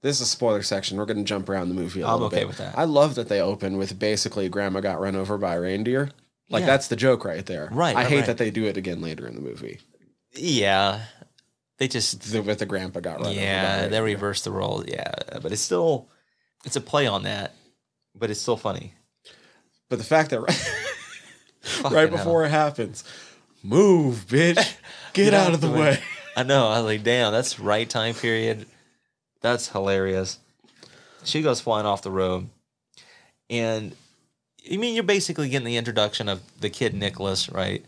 This 0.03 0.17
is 0.17 0.27
a 0.27 0.29
spoiler 0.29 0.61
section. 0.61 0.95
We're 0.97 1.05
going 1.05 1.17
to 1.17 1.23
jump 1.23 1.49
around 1.49 1.69
the 1.69 1.75
movie 1.75 2.01
a 2.01 2.05
I'm 2.07 2.13
little 2.13 2.27
okay 2.27 2.37
bit. 2.41 2.47
with 2.47 2.57
that. 2.59 2.77
I 2.77 2.83
love 2.83 3.15
that 3.15 3.29
they 3.29 3.41
open 3.41 3.77
with 3.77 3.97
basically 3.97 4.47
grandma 4.47 4.79
got 4.79 4.99
run 5.01 5.15
over 5.15 5.39
by 5.39 5.55
a 5.55 5.59
reindeer. 5.59 6.11
Like 6.51 6.61
Yeah. 6.61 6.67
that's 6.67 6.87
the 6.87 6.95
joke 6.95 7.25
right 7.25 7.43
there. 7.45 7.67
Right, 7.71 7.95
I 7.95 8.01
right, 8.01 8.07
hate 8.07 8.17
right. 8.17 8.25
that 8.27 8.37
they 8.37 8.51
do 8.51 8.65
it 8.65 8.77
again 8.77 9.01
later 9.01 9.27
in 9.27 9.33
the 9.33 9.41
movie. 9.41 9.79
Yeah. 10.33 11.01
They 11.77 11.87
just 11.87 12.21
The, 12.31 12.41
with 12.41 12.59
the 12.59 12.65
grandpa 12.65 12.99
got 12.99 13.19
run 13.19 13.27
over. 13.27 13.35
by 13.35 13.41
yeah, 13.41 13.87
they 13.87 14.01
reversed 14.01 14.43
the 14.45 14.51
role. 14.51 14.83
Yeah, 14.87 15.13
but 15.41 15.51
it's 15.51 15.61
still 15.61 16.09
it's 16.65 16.75
a 16.75 16.81
play 16.81 17.05
on 17.05 17.23
that, 17.23 17.53
but 18.15 18.31
it's 18.31 18.41
still 18.41 18.57
funny. 18.57 18.93
But 19.89 19.99
the 19.99 20.05
fact 20.05 20.31
that 20.31 20.41
right, 20.41 20.73
right 21.83 22.09
hell. 22.09 22.17
before 22.17 22.45
it 22.45 22.49
happens, 22.49 23.03
move, 23.63 24.25
bitch, 24.27 24.75
get, 25.13 25.33
out, 25.33 25.53
of 25.53 25.61
the 25.61 25.69
way. 25.69 25.99
I 26.35 26.43
know. 26.43 26.67
I 26.67 26.77
was 26.77 26.85
like, 26.85 27.03
damn, 27.03 27.31
that's 27.31 27.59
right 27.59 27.89
time 27.89 28.15
period. 28.15 28.65
That's 29.41 29.69
hilarious. 29.69 30.39
She 31.23 31.41
goes 31.41 31.61
flying 31.61 31.85
off 31.85 32.01
the 32.01 32.11
road, 32.11 32.49
and 33.49 33.95
you 34.63 34.79
mean 34.79 34.95
you're 34.95 35.03
basically 35.03 35.49
getting 35.49 35.65
the 35.65 35.77
introduction 35.77 36.27
of 36.27 36.41
the 36.59 36.69
kid 36.71 36.95
Nicholas, 36.95 37.49
right? 37.49 37.85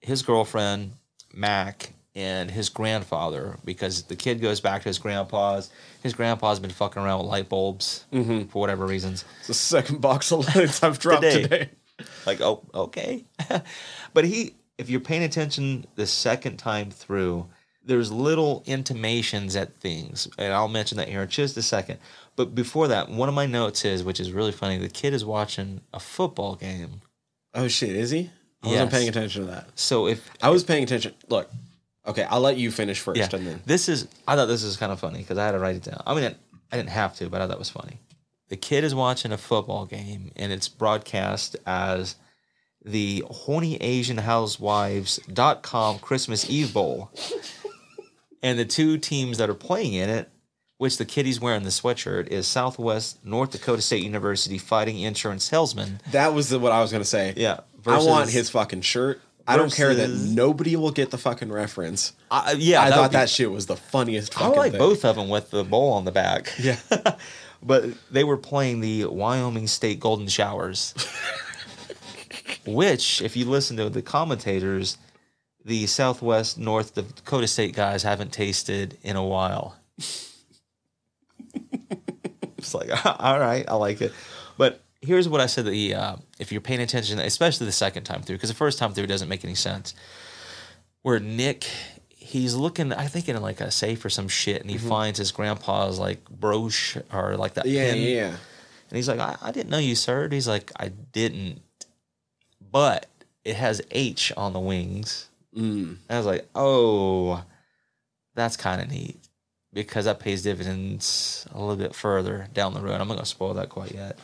His 0.00 0.22
girlfriend 0.22 0.92
Mac 1.34 1.92
and 2.16 2.50
his 2.50 2.68
grandfather, 2.68 3.58
because 3.64 4.02
the 4.04 4.16
kid 4.16 4.40
goes 4.40 4.60
back 4.60 4.82
to 4.82 4.88
his 4.88 4.98
grandpa's. 4.98 5.70
His 6.02 6.14
grandpa's 6.14 6.58
been 6.58 6.70
fucking 6.70 7.00
around 7.00 7.20
with 7.20 7.28
light 7.28 7.48
bulbs 7.48 8.06
mm-hmm. 8.12 8.48
for 8.48 8.60
whatever 8.60 8.86
reasons. 8.86 9.24
It's 9.38 9.48
the 9.48 9.54
second 9.54 10.00
box 10.00 10.32
of 10.32 10.52
lights 10.56 10.82
I've 10.82 10.98
dropped 10.98 11.22
Today. 11.22 11.42
today. 11.42 11.70
like 12.26 12.42
oh 12.42 12.62
okay 12.74 13.24
but 14.12 14.24
he 14.26 14.54
if 14.76 14.90
you're 14.90 15.00
paying 15.00 15.22
attention 15.22 15.86
the 15.94 16.06
second 16.06 16.58
time 16.58 16.90
through 16.90 17.46
there's 17.82 18.12
little 18.12 18.62
intimations 18.66 19.56
at 19.56 19.74
things 19.76 20.28
and 20.36 20.52
i'll 20.52 20.68
mention 20.68 20.98
that 20.98 21.08
here 21.08 21.22
in 21.22 21.28
just 21.30 21.56
a 21.56 21.62
second 21.62 21.98
but 22.36 22.54
before 22.54 22.86
that 22.88 23.08
one 23.08 23.30
of 23.30 23.34
my 23.34 23.46
notes 23.46 23.82
is 23.86 24.04
which 24.04 24.20
is 24.20 24.30
really 24.30 24.52
funny 24.52 24.76
the 24.76 24.90
kid 24.90 25.14
is 25.14 25.24
watching 25.24 25.80
a 25.94 25.98
football 25.98 26.54
game 26.54 27.00
Oh 27.56 27.68
shit, 27.68 27.96
is 27.96 28.10
he? 28.10 28.30
I 28.62 28.68
wasn't 28.68 28.90
paying 28.90 29.08
attention 29.08 29.42
to 29.46 29.50
that. 29.50 29.68
so 29.74 30.06
if 30.08 30.28
I 30.42 30.50
was 30.50 30.62
paying 30.62 30.82
attention. 30.82 31.14
Look, 31.28 31.50
okay, 32.06 32.22
I'll 32.24 32.40
let 32.40 32.56
you 32.56 32.70
finish 32.70 33.00
first, 33.00 33.18
yeah 33.18 33.28
and 33.32 33.46
then 33.46 33.60
this 33.66 33.88
is 33.88 34.06
i 34.28 34.36
thought 34.36 34.46
this 34.46 34.64
was 34.64 34.76
kind 34.76 34.92
of 34.92 35.00
funny 35.00 35.18
because 35.18 35.38
i 35.38 35.44
had 35.44 35.52
to 35.52 35.58
write 35.58 35.76
it 35.76 35.82
down. 35.82 36.02
I 36.06 36.14
mean 36.14 36.34
i 36.72 36.76
didn't 36.76 36.90
have 36.90 37.14
to 37.16 37.28
but 37.28 37.40
i 37.40 37.46
thought 37.46 37.54
it 37.54 37.58
was 37.58 37.70
funny. 37.70 37.98
The 38.48 38.56
kid 38.56 38.84
is 38.84 38.94
watching 38.94 39.32
a 39.32 39.38
football 39.38 39.86
game 39.86 40.30
and 40.36 40.52
it's 40.52 40.68
broadcast 40.68 41.56
as 41.66 42.14
the 42.84 43.24
horny 43.28 43.76
asian 43.76 44.18
housewives.com 44.18 45.98
christmas 45.98 46.48
eve 46.48 46.72
bowl. 46.72 47.10
And 48.42 48.58
the 48.58 48.64
two 48.64 48.98
teams 48.98 49.38
that 49.38 49.50
are 49.50 49.54
playing 49.54 49.94
in 49.94 50.08
it 50.08 50.30
which 50.78 50.98
the 50.98 51.04
kid 51.06 51.24
he's 51.26 51.40
wearing 51.40 51.62
the 51.62 51.70
sweatshirt 51.70 52.28
is 52.28 52.46
southwest 52.46 53.24
north 53.24 53.50
dakota 53.50 53.82
state 53.82 54.04
university 54.04 54.58
fighting 54.58 55.00
insurance 55.00 55.44
salesman. 55.44 56.00
That 56.12 56.34
was 56.34 56.50
the, 56.50 56.58
what 56.58 56.70
I 56.70 56.80
was 56.82 56.92
gonna 56.92 57.04
say. 57.04 57.34
yeah 57.36 57.60
I 57.86 57.98
want 57.98 58.30
his 58.30 58.50
fucking 58.50 58.82
shirt. 58.82 59.20
I 59.46 59.56
don't 59.56 59.72
care 59.72 59.94
that 59.94 60.08
nobody 60.10 60.76
will 60.76 60.90
get 60.90 61.10
the 61.10 61.18
fucking 61.18 61.52
reference. 61.52 62.12
I, 62.30 62.52
uh, 62.52 62.54
yeah 62.56 62.82
I 62.82 62.90
that 62.90 62.96
thought 62.96 63.10
be- 63.10 63.16
that 63.16 63.30
shit 63.30 63.50
was 63.50 63.66
the 63.66 63.76
funniest 63.76 64.40
I 64.40 64.48
like 64.48 64.72
thing. 64.72 64.78
both 64.78 65.04
of 65.04 65.16
them 65.16 65.28
with 65.28 65.50
the 65.50 65.64
bowl 65.64 65.92
on 65.92 66.04
the 66.04 66.12
back. 66.12 66.52
Yeah. 66.58 66.78
but 67.62 67.84
they 68.10 68.24
were 68.24 68.36
playing 68.36 68.80
the 68.80 69.06
Wyoming 69.06 69.66
State 69.66 70.00
Golden 70.00 70.28
Showers, 70.28 70.94
which, 72.66 73.22
if 73.22 73.36
you 73.36 73.44
listen 73.44 73.76
to 73.76 73.88
the 73.88 74.02
commentators, 74.02 74.98
the 75.64 75.86
Southwest 75.86 76.58
North 76.58 76.94
Dakota 76.94 77.46
State 77.48 77.74
guys 77.74 78.02
haven't 78.02 78.32
tasted 78.32 78.98
in 79.02 79.16
a 79.16 79.24
while. 79.24 79.76
it's 82.58 82.74
like, 82.74 82.88
all 83.20 83.38
right, 83.38 83.64
I 83.68 83.74
like 83.74 84.00
it. 84.00 84.12
But 84.56 84.82
here's 85.00 85.28
what 85.28 85.40
I 85.40 85.46
said: 85.46 85.64
the 85.66 85.94
uh, 85.94 86.16
if 86.38 86.52
you're 86.52 86.60
paying 86.60 86.80
attention, 86.80 87.18
especially 87.18 87.66
the 87.66 87.72
second 87.72 88.04
time 88.04 88.22
through, 88.22 88.36
because 88.36 88.50
the 88.50 88.56
first 88.56 88.78
time 88.78 88.92
through 88.92 89.06
doesn't 89.06 89.28
make 89.28 89.44
any 89.44 89.54
sense. 89.54 89.94
Where 91.02 91.20
Nick, 91.20 91.64
he's 92.08 92.54
looking, 92.56 92.92
I 92.92 93.06
think 93.06 93.28
in 93.28 93.40
like 93.40 93.60
a 93.60 93.70
safe 93.70 94.04
or 94.04 94.10
some 94.10 94.26
shit, 94.26 94.60
and 94.60 94.68
he 94.70 94.76
finds 94.78 95.18
his 95.20 95.30
grandpa's 95.30 95.98
like 96.00 96.28
brooch 96.28 96.96
or 97.12 97.36
like 97.36 97.54
that 97.54 97.64
Mm-hmm. 97.64 97.74
Yeah, 97.76 97.92
pin. 97.92 98.02
yeah. 98.02 98.36
And 98.90 98.96
he's 98.96 99.08
like, 99.08 99.20
I, 99.20 99.36
I 99.40 99.52
didn't 99.52 99.70
know 99.70 99.78
you, 99.78 99.94
sir. 99.94 100.24
And 100.24 100.32
he's 100.32 100.48
like, 100.48 100.72
I 100.78 100.88
didn't, 100.88 101.60
but 102.72 103.06
it 103.44 103.56
has 103.56 103.82
H 103.92 104.32
on 104.36 104.52
the 104.52 104.58
wings. 104.60 105.28
Mm. 105.56 105.88
And 105.88 105.98
I 106.08 106.16
was 106.18 106.26
like, 106.26 106.48
oh, 106.54 107.44
that's 108.34 108.56
kind 108.56 108.80
of 108.80 108.90
neat 108.90 109.18
because 109.72 110.04
that 110.06 110.18
pays 110.20 110.42
dividends 110.42 111.46
a 111.54 111.58
little 111.60 111.76
bit 111.76 111.94
further 111.94 112.48
down 112.52 112.74
the 112.74 112.80
road. 112.80 112.94
I'm 113.00 113.06
not 113.08 113.14
going 113.14 113.18
to 113.20 113.26
spoil 113.26 113.54
that 113.54 113.68
quite 113.68 113.92
yet. 113.92 114.18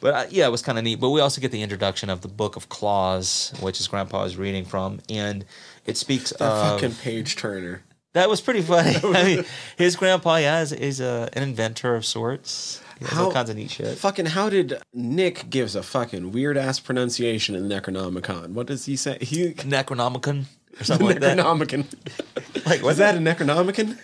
But 0.00 0.14
uh, 0.14 0.26
yeah, 0.30 0.46
it 0.46 0.50
was 0.50 0.62
kind 0.62 0.78
of 0.78 0.84
neat. 0.84 1.00
But 1.00 1.10
we 1.10 1.20
also 1.20 1.40
get 1.40 1.50
the 1.50 1.62
introduction 1.62 2.08
of 2.10 2.20
the 2.20 2.28
Book 2.28 2.56
of 2.56 2.68
Claws, 2.68 3.52
which 3.60 3.78
his 3.78 3.88
grandpa 3.88 4.24
is 4.24 4.36
reading 4.36 4.64
from. 4.64 5.00
And 5.08 5.44
it 5.86 5.96
speaks 5.96 6.30
That 6.38 6.42
of. 6.42 6.80
fucking 6.80 6.96
page 6.96 7.36
turner. 7.36 7.82
That 8.14 8.28
was 8.28 8.40
pretty 8.40 8.62
funny. 8.62 8.96
I 9.16 9.24
mean, 9.24 9.44
his 9.76 9.96
grandpa, 9.96 10.36
yeah, 10.36 10.62
is, 10.62 10.72
is 10.72 11.00
a, 11.00 11.28
an 11.34 11.42
inventor 11.42 11.94
of 11.94 12.04
sorts. 12.06 12.80
He 12.98 13.04
has 13.04 13.18
all 13.18 13.30
kinds 13.32 13.48
of 13.50 13.56
neat 13.56 13.70
shit. 13.70 13.96
Fucking 13.98 14.26
how 14.26 14.48
did 14.48 14.80
Nick 14.92 15.50
gives 15.50 15.76
a 15.76 15.82
fucking 15.84 16.32
weird 16.32 16.56
ass 16.56 16.80
pronunciation 16.80 17.54
in 17.54 17.68
Necronomicon? 17.68 18.54
What 18.54 18.66
does 18.66 18.86
he 18.86 18.96
say? 18.96 19.18
He 19.20 19.52
Necronomicon 19.52 20.46
or 20.80 20.84
something 20.84 21.06
like 21.06 21.20
that. 21.20 21.38
Necronomicon. 21.38 21.84
Like, 22.66 22.82
Was 22.82 22.96
that 22.98 23.14
a 23.14 23.18
Necronomicon? 23.18 23.96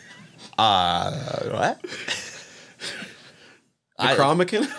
Uh, 0.56 1.40
what? 1.50 1.82
Necromicon? 4.00 4.70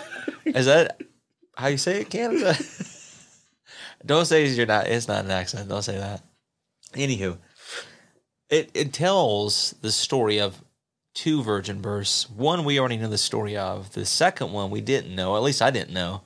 Is 0.44 0.66
that 0.66 1.00
how 1.56 1.68
you 1.68 1.78
say 1.78 2.00
it, 2.00 2.10
Canada? 2.10 2.56
Don't 4.06 4.26
say 4.26 4.46
you're 4.46 4.66
not. 4.66 4.86
It's 4.86 5.08
not 5.08 5.24
an 5.24 5.30
accent. 5.30 5.68
Don't 5.68 5.82
say 5.82 5.98
that. 5.98 6.22
Anywho, 6.92 7.38
it 8.48 8.70
it 8.74 8.92
tells 8.92 9.74
the 9.80 9.90
story 9.90 10.38
of 10.38 10.62
two 11.14 11.42
virgin 11.42 11.80
births. 11.80 12.30
One 12.30 12.64
we 12.64 12.78
already 12.78 12.98
know 12.98 13.08
the 13.08 13.18
story 13.18 13.56
of. 13.56 13.92
The 13.92 14.06
second 14.06 14.52
one 14.52 14.70
we 14.70 14.80
didn't 14.80 15.14
know. 15.14 15.36
At 15.36 15.42
least 15.42 15.62
I 15.62 15.70
didn't 15.70 15.94
know. 15.94 16.22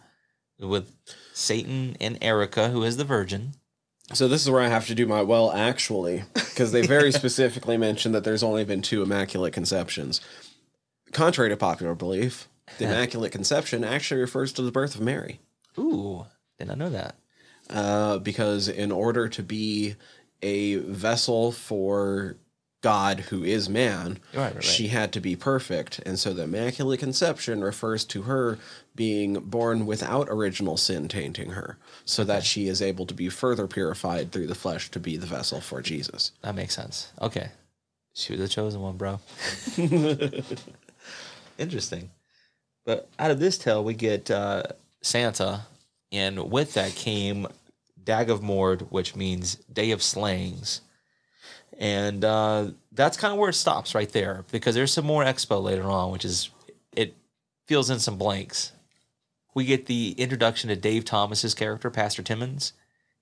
With 0.58 0.94
Satan 1.32 1.96
and 2.00 2.18
Erica, 2.20 2.68
who 2.68 2.82
is 2.82 2.98
the 2.98 3.04
virgin. 3.04 3.54
So 4.12 4.28
this 4.28 4.42
is 4.42 4.50
where 4.50 4.60
I 4.60 4.68
have 4.68 4.88
to 4.88 4.94
do 4.94 5.06
my 5.06 5.22
well 5.22 5.52
actually, 5.52 6.24
because 6.34 6.72
they 6.72 6.86
very 6.86 7.12
specifically 7.22 7.78
mention 7.78 8.12
that 8.12 8.24
there's 8.24 8.42
only 8.42 8.64
been 8.64 8.82
two 8.82 9.02
immaculate 9.02 9.54
conceptions. 9.54 10.20
Contrary 11.12 11.48
to 11.48 11.56
popular 11.56 11.94
belief, 11.94 12.48
the 12.78 12.84
immaculate 12.86 13.32
conception 13.32 13.84
actually 13.84 14.20
refers 14.20 14.52
to 14.54 14.62
the 14.62 14.72
birth 14.72 14.94
of 14.94 15.00
Mary. 15.00 15.40
Ooh, 15.78 16.26
did 16.58 16.68
not 16.68 16.78
know 16.78 16.90
that. 16.90 17.16
Uh, 17.68 18.18
because 18.18 18.68
in 18.68 18.90
order 18.90 19.28
to 19.28 19.42
be 19.42 19.94
a 20.42 20.76
vessel 20.76 21.52
for 21.52 22.36
God 22.82 23.20
who 23.20 23.44
is 23.44 23.68
man, 23.68 24.18
Right, 24.32 24.44
right, 24.44 24.54
right. 24.54 24.64
she 24.64 24.88
had 24.88 25.12
to 25.12 25.20
be 25.20 25.36
perfect. 25.36 26.00
And 26.06 26.18
so 26.18 26.32
the 26.32 26.44
Immaculate 26.44 26.98
Conception 26.98 27.62
refers 27.62 28.04
to 28.06 28.22
her 28.22 28.58
being 28.96 29.34
born 29.34 29.84
without 29.86 30.28
original 30.30 30.76
sin 30.78 31.06
tainting 31.06 31.50
her, 31.50 31.76
so 32.06 32.24
that 32.24 32.42
she 32.42 32.66
is 32.68 32.80
able 32.82 33.04
to 33.06 33.14
be 33.14 33.28
further 33.28 33.66
purified 33.66 34.32
through 34.32 34.46
the 34.46 34.54
flesh 34.54 34.90
to 34.90 34.98
be 34.98 35.16
the 35.18 35.26
vessel 35.26 35.60
for 35.60 35.82
Jesus. 35.82 36.32
That 36.42 36.54
makes 36.54 36.74
sense. 36.74 37.12
Okay. 37.20 37.50
She 38.14 38.32
was 38.32 38.40
the 38.40 38.48
chosen 38.48 38.80
one, 38.80 38.96
bro. 38.96 39.20
Interesting. 41.58 42.10
But 42.84 43.08
out 43.18 43.30
of 43.30 43.40
this 43.40 43.58
tale, 43.58 43.84
we 43.84 43.94
get 43.94 44.30
uh, 44.30 44.62
Santa, 45.02 45.62
and 46.12 46.50
with 46.50 46.74
that 46.74 46.94
came 46.94 47.46
Dag 48.02 48.30
of 48.30 48.42
Mord, 48.42 48.90
which 48.90 49.14
means 49.14 49.56
Day 49.72 49.90
of 49.90 50.02
Slayings. 50.02 50.80
And 51.78 52.24
uh, 52.24 52.68
that's 52.92 53.16
kind 53.16 53.32
of 53.32 53.38
where 53.38 53.50
it 53.50 53.54
stops 53.54 53.94
right 53.94 54.10
there 54.10 54.44
because 54.50 54.74
there's 54.74 54.92
some 54.92 55.06
more 55.06 55.24
expo 55.24 55.62
later 55.62 55.84
on, 55.84 56.10
which 56.10 56.24
is 56.24 56.50
it 56.94 57.14
fills 57.66 57.90
in 57.90 57.98
some 57.98 58.18
blanks. 58.18 58.72
We 59.54 59.64
get 59.64 59.86
the 59.86 60.12
introduction 60.18 60.68
to 60.68 60.76
Dave 60.76 61.04
Thomas's 61.04 61.54
character, 61.54 61.90
Pastor 61.90 62.22
Timmons. 62.22 62.72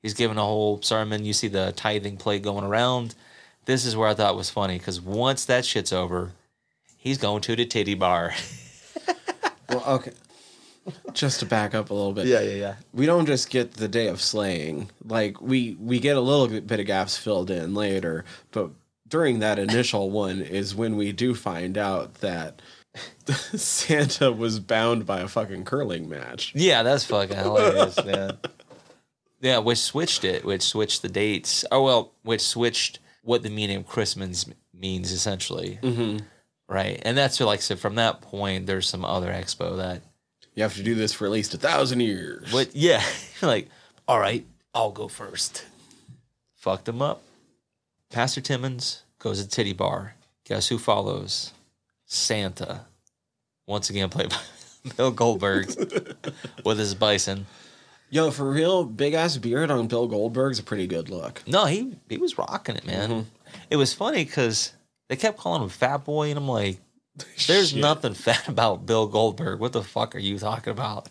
He's 0.03 0.15
giving 0.15 0.39
a 0.39 0.43
whole 0.43 0.81
sermon. 0.83 1.25
You 1.25 1.33
see 1.33 1.49
the 1.49 1.73
tithing 1.73 2.17
plate 2.17 2.43
going 2.43 2.65
around. 2.65 3.15
This 3.65 3.85
is 3.85 3.97
where 3.97 4.09
I 4.09 4.15
thought 4.15 4.37
was 4.37 4.51
funny 4.51 4.79
because 4.79 5.01
once 5.01 5.45
that 5.45 5.65
shit's 5.65 5.93
over, 5.93 6.33
he's 6.97 7.19
going 7.19 7.43
to 7.43 7.57
the 7.57 7.67
titty 7.67 7.95
bar. 7.95 8.35
Well, 9.69 9.85
okay. 9.87 10.13
Just 11.13 11.41
to 11.41 11.47
back 11.47 11.75
up 11.75 11.91
a 11.91 11.95
little 11.95 12.13
bit. 12.15 12.27
yeah, 12.27 12.41
yeah. 12.41 12.55
Yeah. 12.55 12.75
We 12.95 13.05
don't 13.05 13.27
just 13.27 13.51
get 13.51 13.75
the 13.75 13.89
day 13.89 14.09
of 14.09 14.23
slaying 14.23 14.91
like 15.05 15.39
we 15.41 15.77
we 15.79 16.01
get 16.01 16.17
a 16.17 16.21
little 16.21 16.49
bit 16.61 16.81
of 16.81 16.87
gaps 16.87 17.17
filled 17.17 17.51
in 17.51 17.75
later 17.75 18.25
but 18.53 18.71
during 19.07 19.41
that 19.41 19.59
initial 19.59 20.11
one 20.11 20.41
is 20.41 20.75
when 20.75 20.97
we 20.97 21.13
do 21.13 21.35
find 21.35 21.77
out 21.77 22.15
that 22.17 22.63
santa 23.55 24.33
was 24.33 24.61
bound 24.61 25.05
by 25.05 25.21
a 25.21 25.29
fucking 25.29 25.65
curling 25.65 26.09
match 26.09 26.53
Yeah, 26.55 26.83
that's 26.83 27.05
fucking 27.05 27.37
hilarious, 27.37 28.03
man. 28.05 28.39
Yeah, 29.41 29.59
which 29.59 29.79
switched 29.79 30.25
it, 30.25 30.45
which 30.45 30.63
switched 30.63 31.03
the 31.03 31.09
dates. 31.09 31.65
Oh 31.71 31.83
well, 31.83 32.13
which 32.23 32.41
switched 32.41 32.99
what 33.23 33.43
the 33.43 33.51
meaning 33.51 33.77
of 33.77 33.87
Christmas 33.87 34.47
means 34.73 35.13
essentially. 35.13 35.79
Mm-hmm. 35.83 36.25
Right, 36.69 37.01
and 37.03 37.17
that's 37.17 37.41
like 37.41 37.63
so. 37.63 37.77
From 37.77 37.95
that 37.95 38.21
point, 38.21 38.67
there's 38.67 38.87
some 38.87 39.05
other 39.05 39.33
expo 39.33 39.79
that, 39.79 40.03
you 40.55 40.63
have 40.63 40.75
to 40.77 40.83
do 40.83 40.95
this 40.95 41.13
for 41.15 41.25
at 41.25 41.31
least 41.31 41.55
a 41.55 41.57
thousand 41.59 42.01
years 42.01 42.51
but 42.53 42.71
yeah, 42.77 43.03
like 43.43 43.69
all 44.07 44.19
right, 44.19 44.47
I'll 44.75 44.91
go 44.91 45.09
first. 45.09 45.65
Fucked 46.57 46.85
them 46.87 47.01
up. 47.01 47.23
Pastor 48.11 48.41
Timmons 48.41 49.03
goes 49.19 49.43
to 49.43 49.49
titty 49.49 49.73
bar. 49.73 50.15
Guess 50.45 50.69
who 50.69 50.79
follows? 50.79 51.53
Santa. 52.07 52.83
Once 53.67 53.91
again, 53.91 54.09
played 54.11 54.31
by 54.31 54.37
Bill 54.97 55.11
Goldberg 55.11 55.67
with 56.65 56.79
his 56.79 56.95
bison. 56.95 57.47
yo 58.11 58.31
for 58.31 58.51
real 58.51 58.85
big 58.85 59.13
ass 59.15 59.37
beard 59.37 59.71
on 59.71 59.87
bill 59.87 60.07
goldberg's 60.07 60.59
a 60.59 60.63
pretty 60.63 60.87
good 60.87 61.11
look 61.11 61.43
No, 61.47 61.67
he 61.67 61.95
he 62.09 62.17
was 62.17 62.39
rocking 62.39 62.77
it, 62.77 62.87
man. 62.87 63.11
Mm-hmm. 63.11 63.29
It 63.71 63.77
was 63.77 63.93
funny 63.93 64.25
because 64.25 64.73
they 65.09 65.17
kept 65.17 65.39
calling 65.39 65.63
him 65.63 65.69
Fat 65.69 66.05
Boy, 66.05 66.31
and 66.31 66.39
I'm 66.39 66.49
like, 66.49 66.79
"There's 67.47 67.71
Shit. 67.71 67.81
nothing 67.81 68.15
fat 68.15 68.49
about 68.49 68.87
Bill 68.87 69.07
Goldberg. 69.07 69.59
What 69.61 69.73
the 69.73 69.83
fuck 69.83 70.15
are 70.15 70.19
you 70.21 70.39
talking 70.39 70.71
about?" 70.71 71.09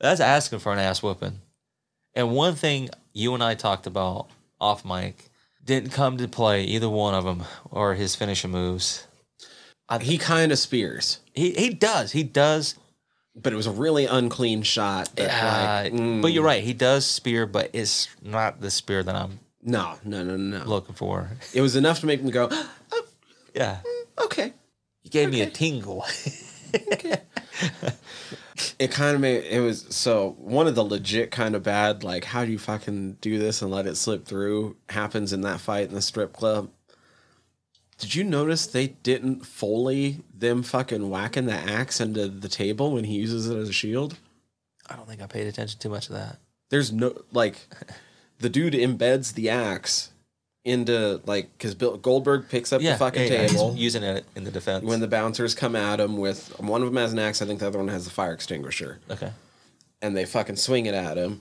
That's 0.00 0.20
asking 0.20 0.58
for 0.58 0.72
an 0.72 0.78
ass 0.78 1.02
whooping. 1.02 1.40
And 2.14 2.34
one 2.34 2.54
thing 2.54 2.90
you 3.12 3.34
and 3.34 3.42
I 3.42 3.54
talked 3.54 3.86
about 3.86 4.28
off 4.60 4.84
mic 4.84 5.30
didn't 5.64 5.90
come 5.90 6.16
to 6.18 6.28
play 6.28 6.64
either 6.64 6.88
one 6.88 7.14
of 7.14 7.24
them 7.24 7.44
or 7.70 7.94
his 7.94 8.14
finishing 8.14 8.50
moves. 8.50 9.06
he 10.00 10.16
kind 10.18 10.52
of 10.52 10.58
spears 10.58 11.20
He 11.34 11.50
he 11.52 11.70
does 11.70 12.12
he 12.12 12.22
does. 12.22 12.74
but 13.34 13.52
it 13.52 13.56
was 13.56 13.66
a 13.66 13.70
really 13.72 14.06
unclean 14.06 14.62
shot 14.62 15.14
that, 15.16 15.30
Uh, 15.30 15.82
like, 15.84 15.92
mm, 15.92 16.22
But 16.22 16.32
you're 16.32 16.44
right. 16.44 16.62
He 16.62 16.72
does 16.72 17.04
spear, 17.06 17.46
but 17.46 17.70
it's 17.72 18.08
not 18.22 18.60
the 18.60 18.70
spear 18.70 19.02
that 19.02 19.14
I'm 19.14 19.40
no 19.62 19.94
no 20.04 20.22
no 20.22 20.36
no 20.36 20.64
looking 20.64 20.94
for. 20.94 21.30
it 21.54 21.60
was 21.62 21.74
enough 21.76 22.00
to 22.00 22.06
make 22.06 22.22
me 22.22 22.30
go 22.30 22.48
Yeah, 23.56 23.78
mm, 23.84 24.24
okay. 24.24 24.52
You 25.02 25.10
gave 25.10 25.30
me 25.30 25.40
a 25.40 25.50
tingle. 25.50 26.04
it 28.78 28.90
kind 28.90 29.14
of 29.14 29.20
made 29.20 29.44
it 29.44 29.60
was 29.60 29.86
so 29.90 30.36
one 30.38 30.66
of 30.66 30.74
the 30.74 30.84
legit 30.84 31.30
kind 31.30 31.54
of 31.54 31.62
bad 31.62 32.02
like 32.04 32.24
how 32.24 32.44
do 32.44 32.50
you 32.50 32.58
fucking 32.58 33.12
do 33.20 33.38
this 33.38 33.62
and 33.62 33.70
let 33.70 33.86
it 33.86 33.96
slip 33.96 34.26
through 34.26 34.76
happens 34.88 35.32
in 35.32 35.40
that 35.42 35.60
fight 35.60 35.88
in 35.88 35.94
the 35.94 36.02
strip 36.02 36.32
club. 36.32 36.70
Did 37.98 38.14
you 38.14 38.24
notice 38.24 38.66
they 38.66 38.88
didn't 38.88 39.46
foley 39.46 40.22
them 40.34 40.62
fucking 40.62 41.08
whacking 41.08 41.46
the 41.46 41.54
axe 41.54 41.98
into 41.98 42.28
the 42.28 42.48
table 42.48 42.92
when 42.92 43.04
he 43.04 43.14
uses 43.14 43.48
it 43.48 43.56
as 43.56 43.70
a 43.70 43.72
shield? 43.72 44.18
I 44.88 44.96
don't 44.96 45.08
think 45.08 45.22
I 45.22 45.26
paid 45.26 45.46
attention 45.46 45.80
too 45.80 45.88
much 45.88 46.06
to 46.06 46.12
that. 46.12 46.38
there's 46.68 46.92
no 46.92 47.22
like 47.32 47.66
the 48.38 48.50
dude 48.50 48.74
embeds 48.74 49.32
the 49.32 49.48
axe 49.48 50.10
into 50.66 51.20
like 51.26 51.50
because 51.56 51.74
bill 51.74 51.96
goldberg 51.96 52.48
picks 52.48 52.72
up 52.72 52.82
the 52.82 52.94
fucking 52.96 53.22
yeah, 53.32 53.46
table 53.46 53.72
He's 53.72 53.80
using 53.82 54.02
it 54.02 54.24
in 54.34 54.44
the 54.44 54.50
defense. 54.50 54.84
when 54.84 55.00
the 55.00 55.06
bouncers 55.08 55.54
come 55.54 55.74
at 55.76 56.00
him 56.00 56.16
with 56.18 56.58
one 56.60 56.82
of 56.82 56.88
them 56.88 56.96
has 56.96 57.12
an 57.12 57.18
axe 57.20 57.40
i 57.40 57.46
think 57.46 57.60
the 57.60 57.66
other 57.68 57.78
one 57.78 57.88
has 57.88 58.04
the 58.04 58.10
fire 58.10 58.32
extinguisher 58.32 58.98
okay, 59.10 59.30
and 60.02 60.16
they 60.16 60.24
fucking 60.26 60.56
swing 60.56 60.86
it 60.86 60.94
at 60.94 61.16
him, 61.16 61.40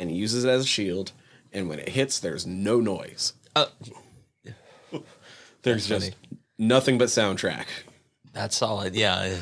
and 0.00 0.10
he 0.10 0.16
uses 0.16 0.44
it 0.44 0.48
as 0.48 0.62
a 0.64 0.66
shield. 0.66 1.12
And 1.52 1.68
when 1.68 1.78
it 1.78 1.90
hits, 1.90 2.18
there's 2.18 2.44
no 2.48 2.80
noise. 2.80 3.32
uh, 3.54 3.66
There's 5.62 5.86
That's 5.88 6.06
just 6.06 6.16
nothing 6.58 6.98
but 6.98 7.08
soundtrack. 7.08 7.66
that's 8.32 8.56
solid. 8.56 8.94
Yeah. 8.94 9.36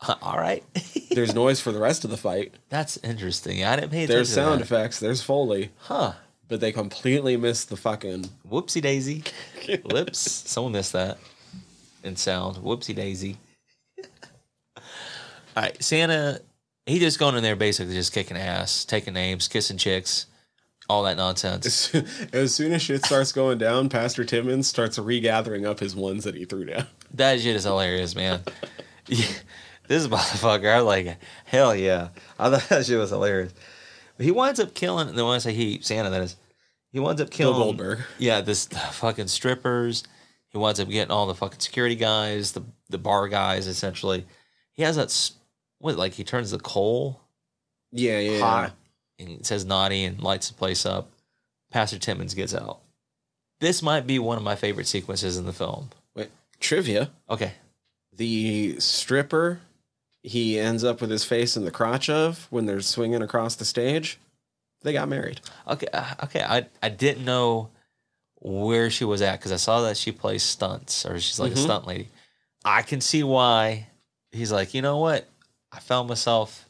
All 0.22 0.38
right, 0.38 0.62
There's 1.10 1.34
noise 1.34 1.60
for 1.60 1.72
the 1.72 1.80
rest 1.80 2.04
of 2.04 2.10
the 2.10 2.16
fight. 2.16 2.54
that's 2.68 2.96
interesting. 2.98 3.64
I 3.64 3.74
didn't 3.74 3.90
pay 3.90 4.04
attention. 4.04 4.14
There's 4.16 4.28
to 4.28 4.34
sound 4.34 4.60
that. 4.60 4.64
effects. 4.66 5.00
There's 5.00 5.20
foley, 5.22 5.72
huh? 5.78 6.12
But 6.48 6.60
they 6.60 6.72
completely 6.72 7.36
missed 7.36 7.68
the 7.68 7.76
fucking. 7.76 8.30
Whoopsie 8.50 8.82
daisy. 8.82 9.24
Lips. 9.84 10.18
Someone 10.20 10.72
missed 10.72 10.92
that. 10.92 11.18
In 12.02 12.16
sound. 12.16 12.56
Whoopsie 12.56 12.94
daisy. 12.94 13.36
All 15.56 15.62
right, 15.64 15.82
Santa. 15.82 16.40
He 16.86 16.98
just 16.98 17.18
going 17.18 17.36
in 17.36 17.42
there 17.42 17.56
basically 17.56 17.94
just 17.94 18.14
kicking 18.14 18.38
ass, 18.38 18.86
taking 18.86 19.12
names, 19.12 19.46
kissing 19.46 19.76
chicks, 19.76 20.24
all 20.88 21.02
that 21.02 21.18
nonsense. 21.18 21.94
As 22.32 22.54
soon 22.54 22.72
as 22.72 22.80
shit 22.80 23.04
starts 23.04 23.30
going 23.30 23.58
down, 23.58 23.90
Pastor 23.90 24.24
Timmons 24.24 24.66
starts 24.66 24.98
regathering 24.98 25.66
up 25.66 25.80
his 25.80 25.94
ones 25.94 26.24
that 26.24 26.34
he 26.34 26.46
threw 26.46 26.64
down. 26.64 26.86
That 27.12 27.40
shit 27.40 27.56
is 27.56 27.64
hilarious, 27.64 28.14
man. 28.14 28.42
Yeah, 29.10 29.24
this 29.86 30.06
motherfucker, 30.06 30.70
I 30.70 30.82
was 30.82 30.84
like, 30.84 31.16
hell 31.46 31.74
yeah. 31.74 32.08
I 32.38 32.50
thought 32.50 32.68
that 32.68 32.84
shit 32.84 32.98
was 32.98 33.08
hilarious. 33.08 33.54
He 34.18 34.30
winds 34.30 34.60
up 34.60 34.74
killing, 34.74 35.14
the 35.14 35.24
when 35.24 35.34
I 35.34 35.38
say 35.38 35.52
he, 35.52 35.80
Santa, 35.80 36.10
that 36.10 36.22
is, 36.22 36.36
he 36.92 36.98
winds 37.00 37.20
up 37.20 37.30
killing 37.30 37.56
Goldberg. 37.56 38.00
Yeah, 38.18 38.40
this 38.40 38.66
the 38.66 38.76
fucking 38.76 39.28
strippers. 39.28 40.04
He 40.48 40.58
winds 40.58 40.80
up 40.80 40.88
getting 40.88 41.10
all 41.12 41.26
the 41.26 41.34
fucking 41.34 41.60
security 41.60 41.94
guys, 41.94 42.52
the 42.52 42.64
the 42.88 42.98
bar 42.98 43.28
guys, 43.28 43.66
essentially. 43.66 44.26
He 44.72 44.82
has 44.82 44.96
that, 44.96 45.30
what, 45.78 45.96
like 45.96 46.14
he 46.14 46.24
turns 46.24 46.50
the 46.50 46.58
coal 46.58 47.20
Yeah, 47.92 48.18
yeah. 48.18 48.40
hot 48.40 48.72
and 49.18 49.28
it 49.28 49.46
says 49.46 49.64
naughty 49.64 50.04
and 50.04 50.22
lights 50.22 50.48
the 50.48 50.54
place 50.54 50.86
up. 50.86 51.10
Pastor 51.70 51.98
Timmons 51.98 52.34
gets 52.34 52.54
out. 52.54 52.80
This 53.60 53.82
might 53.82 54.06
be 54.06 54.18
one 54.18 54.36
of 54.38 54.44
my 54.44 54.54
favorite 54.54 54.86
sequences 54.86 55.36
in 55.36 55.44
the 55.44 55.52
film. 55.52 55.90
Wait, 56.14 56.30
trivia. 56.60 57.10
Okay. 57.28 57.52
The 58.16 58.78
stripper 58.80 59.60
he 60.28 60.58
ends 60.58 60.84
up 60.84 61.00
with 61.00 61.10
his 61.10 61.24
face 61.24 61.56
in 61.56 61.64
the 61.64 61.70
crotch 61.70 62.08
of 62.10 62.46
when 62.50 62.66
they're 62.66 62.80
swinging 62.80 63.22
across 63.22 63.56
the 63.56 63.64
stage. 63.64 64.18
They 64.82 64.92
got 64.92 65.08
married. 65.08 65.40
Okay, 65.66 65.88
uh, 65.92 66.14
okay. 66.24 66.42
I 66.42 66.66
I 66.82 66.88
didn't 66.88 67.24
know 67.24 67.70
where 68.40 68.90
she 68.90 69.04
was 69.04 69.20
at 69.22 69.38
because 69.38 69.50
I 69.52 69.56
saw 69.56 69.80
that 69.82 69.96
she 69.96 70.12
plays 70.12 70.42
stunts 70.42 71.04
or 71.04 71.18
she's 71.18 71.40
like 71.40 71.52
a 71.52 71.56
Mhm. 71.56 71.64
stunt 71.64 71.86
lady. 71.86 72.08
I 72.64 72.82
can 72.82 73.00
see 73.00 73.22
why 73.24 73.88
he's 74.30 74.52
like, 74.52 74.74
you 74.74 74.82
know 74.82 74.98
what? 74.98 75.26
I 75.72 75.80
found 75.80 76.08
myself 76.08 76.66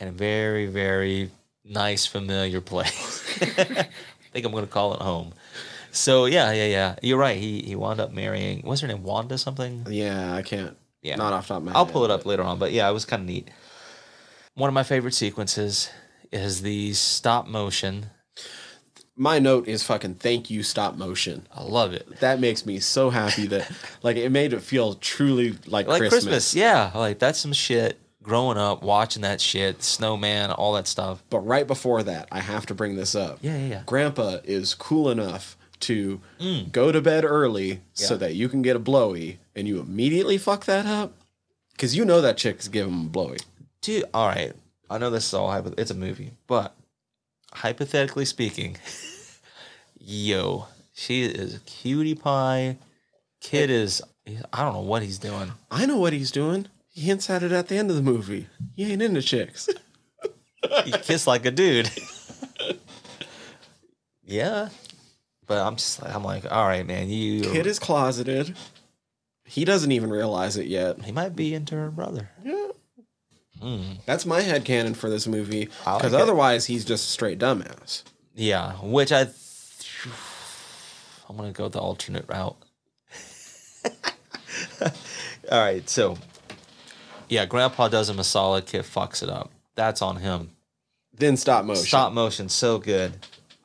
in 0.00 0.08
a 0.08 0.12
very 0.12 0.66
very 0.66 1.30
nice 1.64 2.06
familiar 2.06 2.60
place. 2.60 3.22
I 3.40 3.88
think 4.32 4.44
I'm 4.46 4.52
gonna 4.52 4.66
call 4.66 4.94
it 4.94 5.00
home. 5.00 5.32
So 5.92 6.26
yeah, 6.26 6.50
yeah, 6.52 6.66
yeah. 6.66 6.96
You're 7.02 7.18
right. 7.18 7.38
He 7.38 7.62
he 7.62 7.76
wound 7.76 8.00
up 8.00 8.12
marrying. 8.12 8.62
What's 8.62 8.80
her 8.80 8.88
name? 8.88 9.02
Wanda 9.04 9.38
something. 9.38 9.86
Yeah, 9.88 10.34
I 10.34 10.42
can't. 10.42 10.76
Yeah. 11.02 11.16
Not 11.16 11.32
off 11.32 11.48
top 11.48 11.58
of 11.58 11.64
my 11.64 11.72
I'll 11.72 11.84
head, 11.84 11.92
pull 11.92 12.04
it 12.04 12.10
up 12.10 12.26
later 12.26 12.42
on, 12.42 12.58
but 12.58 12.72
yeah, 12.72 12.88
it 12.88 12.92
was 12.92 13.04
kind 13.04 13.22
of 13.22 13.28
neat. 13.28 13.50
One 14.54 14.68
of 14.68 14.74
my 14.74 14.82
favorite 14.82 15.14
sequences 15.14 15.90
is 16.32 16.62
the 16.62 16.92
stop 16.92 17.46
motion. 17.46 18.06
My 19.16 19.38
note 19.38 19.66
is 19.66 19.82
fucking 19.82 20.14
thank 20.16 20.50
you 20.50 20.62
stop 20.62 20.96
motion. 20.96 21.46
I 21.52 21.62
love 21.62 21.92
it. 21.92 22.20
That 22.20 22.40
makes 22.40 22.64
me 22.64 22.78
so 22.78 23.10
happy 23.10 23.46
that 23.48 23.70
like 24.02 24.16
it 24.16 24.30
made 24.30 24.52
it 24.52 24.62
feel 24.62 24.94
truly 24.94 25.52
like, 25.66 25.86
like 25.86 25.98
Christmas. 25.98 26.24
Christmas. 26.24 26.54
Yeah, 26.54 26.90
like 26.94 27.18
that's 27.18 27.38
some 27.38 27.52
shit. 27.52 27.98
Growing 28.22 28.58
up, 28.58 28.82
watching 28.82 29.22
that 29.22 29.40
shit, 29.40 29.82
snowman, 29.82 30.50
all 30.50 30.74
that 30.74 30.86
stuff. 30.86 31.22
But 31.30 31.40
right 31.40 31.66
before 31.66 32.02
that, 32.02 32.28
I 32.30 32.40
have 32.40 32.66
to 32.66 32.74
bring 32.74 32.94
this 32.94 33.14
up. 33.14 33.38
Yeah, 33.40 33.56
yeah, 33.56 33.66
yeah. 33.66 33.82
Grandpa 33.86 34.38
is 34.44 34.74
cool 34.74 35.10
enough 35.10 35.56
to 35.80 36.20
mm. 36.40 36.70
go 36.72 36.92
to 36.92 37.00
bed 37.00 37.24
early 37.24 37.80
so 37.94 38.16
that 38.16 38.34
you 38.34 38.48
can 38.48 38.62
get 38.62 38.76
a 38.76 38.80
blowy 38.80 39.38
and 39.54 39.68
you 39.68 39.80
immediately 39.80 40.38
fuck 40.38 40.64
that 40.66 40.86
up? 40.86 41.12
Because 41.72 41.96
you 41.96 42.04
know 42.04 42.20
that 42.20 42.36
chick's 42.36 42.68
giving 42.68 42.92
him 42.92 43.06
a 43.06 43.08
blowy. 43.08 43.38
Dude, 43.82 44.04
all 44.12 44.28
right. 44.28 44.52
I 44.90 44.98
know 44.98 45.10
this 45.10 45.26
is 45.26 45.34
all 45.34 45.50
hypo- 45.50 45.74
it's 45.76 45.90
a 45.90 45.94
movie, 45.94 46.32
but 46.46 46.74
hypothetically 47.52 48.24
speaking, 48.24 48.76
yo, 49.98 50.66
she 50.94 51.22
is 51.22 51.54
a 51.54 51.60
cutie 51.60 52.14
pie. 52.14 52.78
Kid 53.40 53.70
is 53.70 54.02
I 54.52 54.62
don't 54.62 54.74
know 54.74 54.80
what 54.80 55.02
he's 55.02 55.18
doing. 55.18 55.52
I 55.70 55.86
know 55.86 55.98
what 55.98 56.12
he's 56.12 56.30
doing. 56.30 56.66
He 56.88 57.02
hints 57.02 57.30
at 57.30 57.42
it 57.42 57.52
at 57.52 57.68
the 57.68 57.76
end 57.76 57.90
of 57.90 57.96
the 57.96 58.02
movie. 58.02 58.48
He 58.74 58.90
ain't 58.92 59.02
into 59.02 59.22
chicks. 59.22 59.68
He 60.84 60.90
kissed 60.90 61.28
like 61.28 61.46
a 61.46 61.52
dude. 61.52 61.88
yeah, 64.24 64.70
but 65.48 65.58
I'm 65.66 65.76
just 65.76 66.00
like 66.02 66.14
I'm 66.14 66.22
like, 66.22 66.44
all 66.50 66.66
right, 66.66 66.86
man, 66.86 67.08
you. 67.08 67.40
Kid 67.42 67.66
is 67.66 67.78
closeted. 67.78 68.54
He 69.44 69.64
doesn't 69.64 69.90
even 69.90 70.10
realize 70.10 70.56
it 70.58 70.66
yet. 70.66 71.02
he 71.02 71.10
might 71.10 71.34
be 71.34 71.54
into 71.54 71.74
her 71.74 71.90
brother. 71.90 72.28
Yeah. 72.44 72.66
Mm. 73.62 74.04
That's 74.04 74.26
my 74.26 74.42
head 74.42 74.64
headcanon 74.64 74.94
for 74.94 75.08
this 75.10 75.26
movie. 75.26 75.68
I 75.86 75.92
like 75.94 76.02
Because 76.02 76.12
it. 76.12 76.20
otherwise, 76.20 76.66
he's 76.66 76.84
just 76.84 77.08
a 77.08 77.10
straight 77.10 77.38
dumbass. 77.38 78.04
Yeah, 78.36 78.74
which 78.74 79.10
I. 79.10 79.26
I'm 81.28 81.36
gonna 81.36 81.52
go 81.52 81.68
the 81.68 81.80
alternate 81.80 82.26
route. 82.28 82.56
All 85.50 85.58
right, 85.60 85.88
so 85.88 86.16
yeah, 87.28 87.46
Grandpa 87.46 87.88
does 87.88 88.08
him 88.08 88.18
a 88.18 88.24
solid. 88.24 88.66
Kid 88.66 88.82
fucks 88.84 89.22
it 89.22 89.28
up. 89.28 89.50
That's 89.74 90.02
on 90.02 90.16
him. 90.16 90.50
Then 91.14 91.36
stop 91.36 91.64
motion. 91.64 91.84
Stop 91.84 92.12
motion, 92.12 92.48
so 92.48 92.78
good 92.78 93.14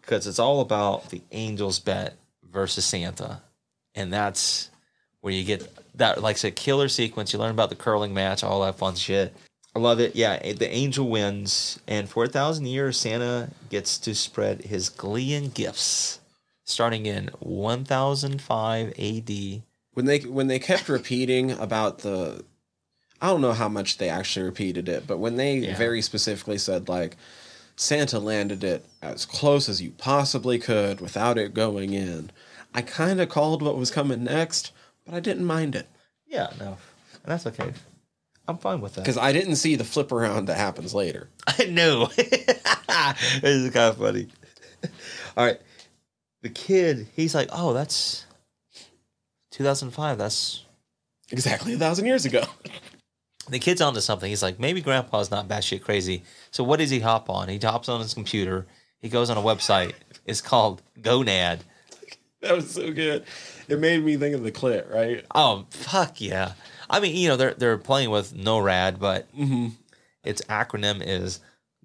because 0.04 0.28
it's 0.28 0.40
all 0.40 0.62
about 0.62 1.10
the 1.10 1.22
Angels 1.32 1.80
bet 1.80 2.16
versus 2.52 2.86
Santa, 2.86 3.42
and 3.96 4.12
that's 4.14 4.70
where 5.22 5.34
you 5.34 5.44
get 5.44 5.68
that 5.96 6.22
like 6.22 6.36
I 6.36 6.40
said 6.40 6.56
killer 6.56 6.90
sequence. 6.90 7.34
You 7.34 7.40
learn 7.40 7.52
about 7.52 7.70
the 7.70 7.76
curling 7.76 8.14
match, 8.14 8.44
all 8.44 8.62
that 8.64 8.78
fun 8.78 8.96
shit. 8.96 9.34
I 9.76 9.80
love 9.80 10.00
it. 10.00 10.16
Yeah, 10.16 10.38
the 10.54 10.70
angel 10.72 11.10
wins, 11.10 11.80
and 11.88 12.08
for 12.08 12.26
a 12.26 12.28
thousand 12.28 12.68
years, 12.68 12.96
Santa 13.00 13.50
gets 13.70 13.98
to 14.00 14.14
spread 14.14 14.62
his 14.66 14.90
glee 14.90 15.34
and 15.34 15.52
gifts, 15.52 16.20
starting 16.64 17.08
in 17.08 17.30
1005 17.40 18.94
A.D. 18.98 19.64
when 19.94 20.06
they 20.06 20.20
when 20.20 20.48
they 20.48 20.60
kept 20.60 20.90
repeating 20.90 21.52
about 21.52 22.00
the 22.00 22.44
I 23.22 23.28
don't 23.28 23.42
know 23.42 23.54
how 23.54 23.70
much 23.70 23.98
they 23.98 24.10
actually 24.10 24.46
repeated 24.46 24.90
it, 24.90 25.08
but 25.08 25.18
when 25.18 25.38
they 25.38 25.56
Yeah. 25.58 25.76
very 25.78 26.02
specifically 26.04 26.58
said 26.60 26.88
like 26.90 27.18
Santa 27.76 28.20
landed 28.20 28.64
it 28.64 28.86
as 29.02 29.26
close 29.26 29.68
as 29.68 29.82
you 29.82 29.92
possibly 29.92 30.60
could 30.60 31.02
without 31.02 31.38
it 31.38 31.54
going 31.54 31.94
in, 31.94 32.32
I 32.74 32.82
kind 32.82 33.20
of 33.20 33.30
called 33.30 33.62
what 33.62 33.78
was 33.78 33.92
coming 33.92 34.24
next, 34.24 34.72
but 35.06 35.14
I 35.16 35.20
didn't 35.20 35.46
mind 35.46 35.76
it 35.76 35.88
Yeah, 36.28 36.50
no, 36.60 36.78
and 37.24 37.26
that's 37.26 37.46
okay. 37.48 37.74
I'm 38.48 38.58
fine 38.58 38.82
with 38.82 38.96
that. 38.96 39.02
because 39.02 39.18
I 39.18 39.32
didn't 39.32 39.56
see 39.56 39.76
the 39.76 39.84
flip 39.86 40.12
around 40.12 40.48
that 40.48 40.58
happens 40.58 40.94
later. 40.94 41.30
I 41.48 41.66
know. 41.66 42.08
this 42.16 43.44
is 43.44 43.70
kind 43.72 43.90
of 43.90 43.98
funny. 43.98 44.28
All 45.38 45.46
right. 45.46 45.60
The 46.42 46.50
kid, 46.50 47.08
he's 47.16 47.34
like, 47.34 47.48
oh, 47.54 47.72
that's 47.74 48.26
2005. 49.52 50.18
That's. 50.18 50.66
Exactly 51.32 51.74
a 51.74 51.78
thousand 51.78 52.06
years 52.06 52.26
ago. 52.26 52.44
The 53.50 53.60
kid's 53.60 53.82
onto 53.82 54.00
something. 54.00 54.30
He's 54.30 54.44
like, 54.44 54.60
maybe 54.60 54.82
grandpa's 54.82 55.32
not 55.32 55.48
batshit 55.48 55.82
crazy. 55.82 56.24
So 56.52 56.64
what 56.64 56.80
does 56.80 56.90
he 56.90 57.00
hop 57.00 57.30
on? 57.30 57.50
He 57.50 57.58
hops 57.58 57.90
on 57.90 58.00
his 58.00 58.14
computer. 58.14 58.66
He 59.00 59.10
goes 59.10 59.30
on 59.30 59.38
a 59.38 59.42
website. 59.42 59.94
It's 60.26 60.42
called 60.42 60.82
Gonad. 61.00 61.60
That 62.42 62.56
was 62.56 62.72
so 62.72 62.92
good. 62.92 63.26
It 63.68 63.80
made 63.80 64.04
me 64.04 64.18
think 64.18 64.36
of 64.36 64.44
the 64.44 64.52
clit, 64.52 64.92
right? 64.94 65.26
Oh, 65.34 65.66
fuck 65.70 66.20
yeah. 66.22 66.54
I 66.90 67.00
mean, 67.00 67.16
you 67.16 67.30
know, 67.30 67.38
they're, 67.38 67.54
they're 67.54 67.78
playing 67.78 68.10
with 68.10 68.34
NORAD, 68.34 69.00
but 69.00 69.34
mm-hmm. 69.36 69.70
its 70.24 70.42
acronym 70.44 71.02
is 71.06 71.40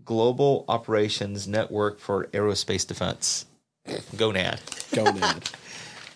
Global 0.04 0.64
Operations 0.68 1.46
Network 1.46 2.00
for 2.00 2.24
Aerospace 2.26 2.86
Defense. 2.86 3.46
Gonad. 3.86 4.60
Gonad. 4.92 5.54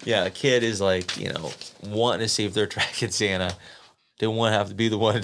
Yeah, 0.05 0.25
a 0.25 0.31
kid 0.31 0.65
is 0.65 0.81
like, 0.81 1.17
you 1.17 1.33
know, 1.33 1.53
wanting 1.85 2.21
to 2.21 2.29
see 2.29 2.45
if 2.45 2.55
they're 2.55 2.67
tracking 2.67 3.11
Santa. 3.11 3.55
Didn't 4.19 4.37
want 4.37 4.53
to 4.53 4.59
have 4.59 4.69
to 4.69 4.75
be 4.75 4.89
the 4.89 4.99
one. 4.99 5.17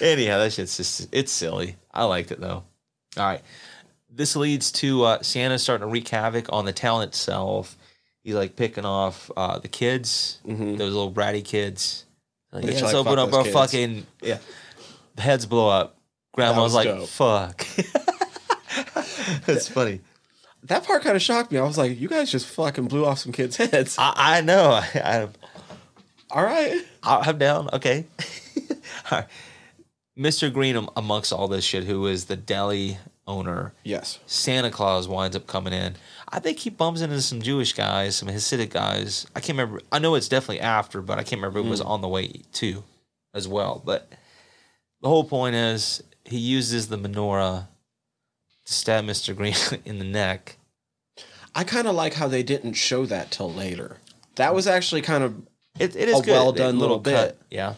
Anyhow, 0.00 0.38
that 0.38 0.52
shit's 0.52 0.76
just, 0.76 1.08
it's 1.12 1.30
silly. 1.30 1.76
I 1.92 2.04
liked 2.04 2.32
it 2.32 2.40
though. 2.40 2.64
All 3.16 3.24
right. 3.24 3.42
This 4.10 4.36
leads 4.36 4.72
to 4.72 5.04
uh, 5.04 5.22
Santa 5.22 5.58
starting 5.58 5.86
to 5.86 5.90
wreak 5.90 6.08
havoc 6.08 6.52
on 6.52 6.64
the 6.64 6.72
town 6.72 7.02
itself. 7.02 7.76
He's 8.22 8.34
like 8.34 8.56
picking 8.56 8.84
off 8.84 9.30
uh, 9.36 9.58
the 9.58 9.68
kids, 9.68 10.40
those 10.44 10.78
little 10.78 11.12
bratty 11.12 11.44
kids. 11.44 12.04
Like, 12.52 12.64
yeah, 12.64 12.72
like, 12.72 12.82
let's 12.82 12.94
open 12.94 13.16
fuck 13.16 13.28
up 13.28 13.34
our 13.34 13.42
kids. 13.44 13.54
fucking, 13.54 14.06
yeah. 14.20 14.38
Heads 15.16 15.46
blow 15.46 15.68
up. 15.68 15.96
Grandma's 16.34 16.74
like, 16.74 16.88
dope. 16.88 17.08
fuck. 17.08 17.66
That's 19.46 19.68
funny. 19.68 20.00
that 20.64 20.84
part 20.84 21.02
kind 21.02 21.16
of 21.16 21.22
shocked 21.22 21.52
me. 21.52 21.58
I 21.58 21.64
was 21.64 21.78
like, 21.78 21.98
you 21.98 22.08
guys 22.08 22.30
just 22.30 22.46
fucking 22.46 22.88
blew 22.88 23.04
off 23.04 23.18
some 23.18 23.32
kids' 23.32 23.56
heads. 23.56 23.96
I, 23.98 24.12
I 24.38 24.40
know. 24.40 24.70
I, 24.94 25.00
I, 25.04 25.28
All 26.32 26.42
right. 26.42 26.82
I'm 27.02 27.36
down. 27.36 27.68
Okay. 27.74 28.06
all 29.10 29.18
right. 29.18 29.26
Mr. 30.18 30.52
Green, 30.52 30.88
amongst 30.96 31.32
all 31.32 31.46
this 31.46 31.64
shit, 31.64 31.84
who 31.84 32.06
is 32.06 32.24
the 32.24 32.36
deli 32.36 32.98
owner, 33.26 33.72
Yes. 33.84 34.18
Santa 34.26 34.70
Claus 34.70 35.06
winds 35.06 35.36
up 35.36 35.46
coming 35.46 35.72
in. 35.72 35.94
I 36.28 36.38
think 36.38 36.58
he 36.58 36.70
bumps 36.70 37.02
into 37.02 37.20
some 37.20 37.42
Jewish 37.42 37.74
guys, 37.74 38.16
some 38.16 38.28
Hasidic 38.28 38.70
guys. 38.70 39.26
I 39.36 39.40
can't 39.40 39.58
remember. 39.58 39.82
I 39.92 39.98
know 39.98 40.14
it's 40.14 40.28
definitely 40.28 40.60
after, 40.60 41.02
but 41.02 41.18
I 41.18 41.22
can't 41.22 41.40
remember 41.40 41.60
if 41.60 41.66
it 41.66 41.68
was 41.68 41.80
hmm. 41.80 41.88
on 41.88 42.00
the 42.00 42.08
way 42.08 42.42
too, 42.52 42.82
as 43.34 43.46
well. 43.46 43.82
But 43.84 44.10
the 45.02 45.08
whole 45.08 45.24
point 45.24 45.54
is 45.54 46.02
he 46.24 46.38
uses 46.38 46.88
the 46.88 46.98
menorah 46.98 47.68
to 48.64 48.72
stab 48.72 49.04
Mr. 49.04 49.36
Green 49.36 49.54
in 49.84 49.98
the 49.98 50.04
neck. 50.04 50.56
I 51.54 51.64
kind 51.64 51.86
of 51.86 51.94
like 51.94 52.14
how 52.14 52.28
they 52.28 52.42
didn't 52.42 52.74
show 52.74 53.04
that 53.06 53.30
till 53.30 53.52
later. 53.52 53.98
That 54.36 54.54
was 54.54 54.66
actually 54.66 55.02
kind 55.02 55.22
of 55.22 55.34
It, 55.78 55.96
it 55.96 56.08
is 56.08 56.20
A 56.20 56.22
good. 56.22 56.32
well-done 56.32 56.74
A 56.74 56.78
little 56.78 56.98
bit. 56.98 57.38
Yeah. 57.50 57.74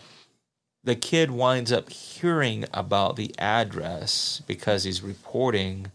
The 0.83 0.97
kid 0.97 1.31
winds 1.31 1.73
up 1.73 1.91
hearing 1.91 2.67
about 2.75 3.17
the 3.17 3.35
address 3.39 4.43
because 4.47 4.85
he's 4.85 5.03
reporting 5.03 5.93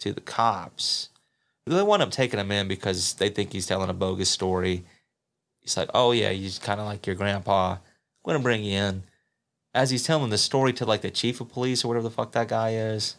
to 0.00 0.12
the 0.12 0.20
cops. 0.20 1.10
They 1.66 1.82
wind 1.82 2.02
up 2.02 2.10
taking 2.10 2.40
him 2.40 2.50
in 2.50 2.66
because 2.68 3.14
they 3.14 3.28
think 3.28 3.52
he's 3.52 3.66
telling 3.66 3.88
a 3.90 3.94
bogus 3.94 4.28
story. 4.28 4.84
He's 5.60 5.76
like, 5.76 5.88
"Oh 5.94 6.12
yeah, 6.12 6.30
he's 6.30 6.58
kind 6.58 6.80
of 6.80 6.86
like 6.86 7.06
your 7.06 7.16
grandpa. 7.16 7.72
I'm 7.74 7.78
gonna 8.26 8.40
bring 8.40 8.64
you 8.64 8.76
in." 8.76 9.02
As 9.72 9.90
he's 9.90 10.02
telling 10.02 10.30
the 10.30 10.36
story 10.38 10.72
to 10.74 10.84
like 10.84 11.00
the 11.00 11.10
chief 11.10 11.40
of 11.40 11.48
police 11.50 11.84
or 11.84 11.88
whatever 11.88 12.02
the 12.04 12.10
fuck 12.14 12.32
that 12.32 12.48
guy 12.48 12.74
is, 12.74 13.16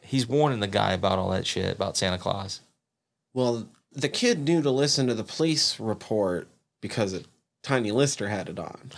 he's 0.00 0.26
warning 0.26 0.60
the 0.60 0.66
guy 0.68 0.92
about 0.92 1.18
all 1.18 1.30
that 1.30 1.46
shit 1.46 1.74
about 1.74 1.96
Santa 1.96 2.18
Claus. 2.18 2.60
well. 3.32 3.68
The 3.96 4.08
kid 4.08 4.40
knew 4.40 4.60
to 4.60 4.70
listen 4.72 5.06
to 5.06 5.14
the 5.14 5.22
police 5.22 5.78
report 5.78 6.48
because 6.84 7.18
Tiny 7.62 7.92
Lister 7.92 8.28
had 8.28 8.50
it 8.50 8.58
on. 8.58 8.90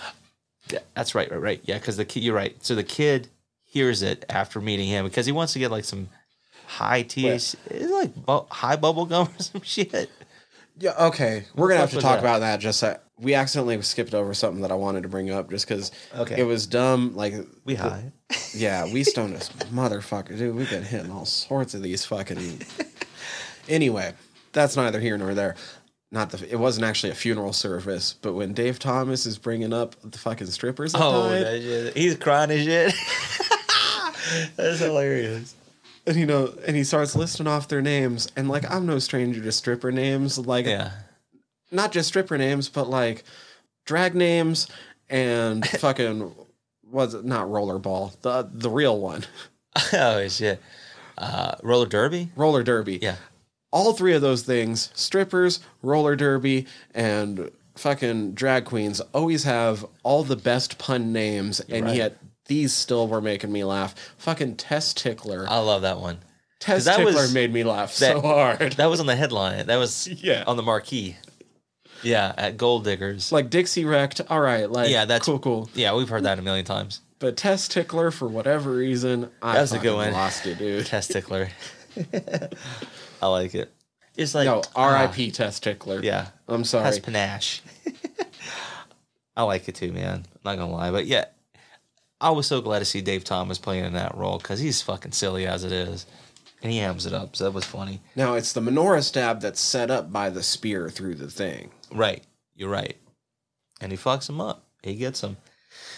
That's 0.94 1.14
right, 1.14 1.30
right, 1.30 1.40
right. 1.40 1.60
Yeah, 1.62 1.78
because 1.78 1.96
the 1.96 2.04
kid, 2.04 2.24
you're 2.24 2.34
right. 2.34 2.56
So 2.64 2.74
the 2.74 2.82
kid 2.82 3.28
hears 3.62 4.02
it 4.02 4.24
after 4.28 4.60
meeting 4.60 4.88
him 4.88 5.04
because 5.04 5.24
he 5.24 5.30
wants 5.30 5.52
to 5.52 5.60
get 5.60 5.70
like 5.70 5.84
some 5.84 6.08
high 6.66 7.04
THC, 7.04 7.54
it's 7.70 7.92
like 7.92 8.12
bu- 8.16 8.46
high 8.50 8.74
bubble 8.74 9.06
gum 9.06 9.28
or 9.28 9.38
some 9.42 9.62
shit. 9.62 10.10
Yeah. 10.80 10.94
Okay. 10.98 11.44
We're 11.54 11.68
gonna 11.68 11.78
have 11.80 11.90
to 11.92 12.00
talk 12.00 12.14
that? 12.16 12.18
about 12.18 12.40
that. 12.40 12.58
Just 12.58 12.82
uh, 12.82 12.96
we 13.20 13.34
accidentally 13.34 13.80
skipped 13.82 14.14
over 14.14 14.34
something 14.34 14.62
that 14.62 14.72
I 14.72 14.74
wanted 14.74 15.04
to 15.04 15.08
bring 15.08 15.30
up 15.30 15.48
just 15.48 15.68
because 15.68 15.92
Okay. 16.18 16.40
it 16.40 16.44
was 16.44 16.66
dumb. 16.66 17.14
Like 17.14 17.34
We 17.64 17.76
high. 17.76 18.10
Yeah, 18.52 18.92
we 18.92 19.04
stoned 19.12 19.36
us, 19.36 19.50
motherfucker, 19.72 20.36
dude. 20.36 20.56
We've 20.56 20.68
been 20.68 20.82
hitting 20.82 21.12
all 21.12 21.24
sorts 21.26 21.74
of 21.74 21.82
these 21.84 22.04
fucking. 22.04 22.62
anyway, 23.68 24.12
that's 24.52 24.74
neither 24.76 24.98
here 24.98 25.16
nor 25.16 25.32
there. 25.34 25.54
Not 26.12 26.30
the. 26.30 26.48
It 26.50 26.56
wasn't 26.56 26.86
actually 26.86 27.10
a 27.10 27.16
funeral 27.16 27.52
service, 27.52 28.14
but 28.22 28.34
when 28.34 28.52
Dave 28.52 28.78
Thomas 28.78 29.26
is 29.26 29.38
bringing 29.38 29.72
up 29.72 29.96
the 30.02 30.16
fucking 30.18 30.46
strippers 30.48 30.92
that 30.92 31.02
Oh, 31.02 31.28
died, 31.28 31.42
that 31.44 31.60
shit. 31.62 31.96
he's 31.96 32.14
crying 32.16 32.50
and 32.52 32.62
shit. 32.64 32.94
That's 34.56 34.78
hilarious. 34.80 35.54
and 36.06 36.16
you 36.16 36.26
know, 36.26 36.52
and 36.66 36.76
he 36.76 36.84
starts 36.84 37.14
listing 37.16 37.46
off 37.46 37.68
their 37.68 37.82
names, 37.82 38.28
and 38.36 38.48
like 38.48 38.68
I'm 38.70 38.86
no 38.86 38.98
stranger 38.98 39.42
to 39.42 39.52
stripper 39.52 39.90
names, 39.92 40.38
like 40.38 40.66
Yeah. 40.66 40.92
not 41.70 41.92
just 41.92 42.08
stripper 42.08 42.38
names, 42.38 42.68
but 42.68 42.88
like 42.88 43.24
drag 43.84 44.14
names 44.14 44.68
and 45.08 45.66
fucking 45.80 46.32
was 46.90 47.14
it 47.14 47.24
not 47.24 47.48
rollerball, 47.48 48.20
the 48.22 48.48
the 48.52 48.70
real 48.70 49.00
one, 49.00 49.24
oh 49.92 50.28
shit. 50.28 50.60
Uh, 51.18 51.54
roller 51.62 51.86
derby. 51.86 52.30
roller 52.36 52.62
derby. 52.62 52.98
Yeah. 53.02 53.16
All 53.72 53.92
three 53.92 54.14
of 54.14 54.22
those 54.22 54.42
things 54.42 54.90
strippers 54.94 55.60
roller 55.82 56.16
derby 56.16 56.66
and 56.94 57.50
fucking 57.76 58.32
drag 58.32 58.64
queens 58.64 59.00
always 59.12 59.44
have 59.44 59.84
all 60.02 60.22
the 60.24 60.36
best 60.36 60.78
pun 60.78 61.12
names 61.12 61.60
and 61.60 61.84
right. 61.86 61.96
yet 61.96 62.16
these 62.46 62.72
still 62.72 63.06
were 63.08 63.20
making 63.20 63.52
me 63.52 63.64
laugh 63.64 63.94
fucking 64.18 64.56
test 64.56 64.96
tickler 64.96 65.46
I 65.48 65.58
love 65.58 65.82
that 65.82 65.98
one. 66.00 66.18
Test 66.60 66.86
that 66.86 66.96
tickler 66.96 67.12
was- 67.22 67.34
made 67.34 67.52
me 67.52 67.64
laugh 67.64 67.96
that- 67.98 68.14
so 68.14 68.20
hard. 68.22 68.72
That 68.72 68.86
was 68.86 68.98
on 69.00 69.06
the 69.06 69.14
headline. 69.16 69.66
That 69.66 69.76
was 69.76 70.08
Yeah. 70.22 70.44
on 70.46 70.56
the 70.56 70.62
marquee. 70.62 71.16
Yeah, 72.02 72.32
at 72.38 72.56
Gold 72.56 72.84
Diggers. 72.84 73.30
like 73.32 73.50
Dixie 73.50 73.84
wrecked. 73.84 74.20
All 74.30 74.40
right, 74.40 74.70
like 74.70 74.88
Yeah, 74.90 75.04
that's- 75.04 75.26
cool, 75.26 75.38
cool. 75.38 75.68
yeah, 75.74 75.94
we've 75.94 76.08
heard 76.08 76.22
that 76.24 76.38
a 76.38 76.42
million 76.42 76.64
times. 76.64 77.00
But 77.18 77.36
test 77.36 77.72
tickler 77.72 78.10
for 78.10 78.28
whatever 78.28 78.70
reason, 78.72 79.30
I 79.42 79.54
That's 79.54 79.72
a 79.72 79.78
good 79.78 79.94
one. 79.96 80.12
lost 80.12 80.46
it, 80.46 80.58
dude. 80.58 80.86
Test 80.86 81.10
tickler. 81.10 81.48
I 83.20 83.28
like 83.28 83.54
it. 83.54 83.72
It's 84.16 84.34
like 84.34 84.46
No, 84.46 84.62
ah, 84.74 84.82
R.I.P. 84.82 85.30
test 85.30 85.62
tickler. 85.62 86.00
Yeah, 86.02 86.28
I'm 86.48 86.64
sorry. 86.64 86.84
has 86.84 86.98
panache. 86.98 87.62
I 89.36 89.42
like 89.42 89.68
it 89.68 89.74
too, 89.74 89.92
man. 89.92 90.24
Not 90.44 90.56
gonna 90.56 90.72
lie, 90.72 90.90
but 90.90 91.06
yeah, 91.06 91.26
I 92.20 92.30
was 92.30 92.46
so 92.46 92.60
glad 92.62 92.78
to 92.78 92.84
see 92.84 93.02
Dave 93.02 93.24
Thomas 93.24 93.58
playing 93.58 93.84
in 93.84 93.92
that 93.92 94.16
role 94.16 94.38
because 94.38 94.58
he's 94.58 94.80
fucking 94.80 95.12
silly 95.12 95.46
as 95.46 95.64
it 95.64 95.72
is, 95.72 96.06
and 96.62 96.72
he 96.72 96.78
hams 96.78 97.04
it 97.04 97.12
up. 97.12 97.36
So 97.36 97.44
that 97.44 97.50
was 97.50 97.64
funny. 97.64 98.00
Now 98.14 98.34
it's 98.34 98.54
the 98.54 98.62
menorah 98.62 99.02
stab 99.02 99.42
that's 99.42 99.60
set 99.60 99.90
up 99.90 100.10
by 100.10 100.30
the 100.30 100.42
spear 100.42 100.88
through 100.88 101.16
the 101.16 101.30
thing. 101.30 101.70
Right, 101.92 102.24
you're 102.54 102.70
right, 102.70 102.96
and 103.80 103.92
he 103.92 103.98
fucks 103.98 104.28
him 104.28 104.40
up. 104.40 104.64
He 104.82 104.94
gets 104.94 105.20
him. 105.22 105.36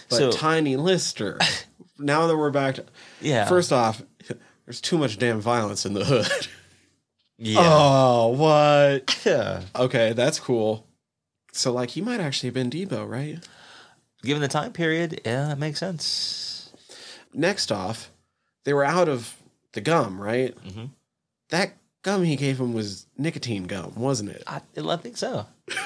But 0.09 0.16
so 0.16 0.33
Tiny 0.33 0.77
Lister. 0.77 1.39
now 1.99 2.27
that 2.27 2.37
we're 2.37 2.51
back 2.51 2.77
to 2.77 2.85
yeah, 3.21 3.47
First 3.47 3.73
off, 3.73 4.03
there's 4.64 4.81
too 4.81 4.99
much 4.99 5.19
damn 5.19 5.41
violence 5.41 5.87
in 5.87 5.95
the 5.95 6.05
hood. 6.05 6.49
Yeah, 7.39 7.61
Oh, 7.62 8.28
what? 8.28 9.22
yeah. 9.24 9.62
Okay, 9.76 10.12
that's 10.12 10.39
cool. 10.41 10.86
So 11.53 11.72
like 11.72 11.91
he 11.91 12.01
might 12.01 12.20
actually 12.20 12.49
have 12.49 12.55
been 12.55 12.70
Debo, 12.70 13.09
right? 13.09 13.39
Given 14.22 14.43
the 14.43 14.49
time 14.49 14.72
period, 14.72 15.20
yeah, 15.24 15.49
that 15.49 15.59
makes 15.59 15.78
sense. 15.78 16.70
Next 17.32 17.70
off, 17.72 18.11
they 18.64 18.72
were 18.72 18.84
out 18.84 19.09
of 19.09 19.34
the 19.72 19.80
gum, 19.80 20.20
right? 20.20 20.55
Mhm. 20.66 20.91
That 21.51 21.74
gum 22.03 22.24
he 22.24 22.36
gave 22.36 22.61
him 22.61 22.72
was 22.72 23.07
nicotine 23.16 23.64
gum, 23.64 23.93
wasn't 23.97 24.30
it? 24.30 24.43
I, 24.47 24.61
I 24.76 24.97
think 24.97 25.16
so. 25.16 25.47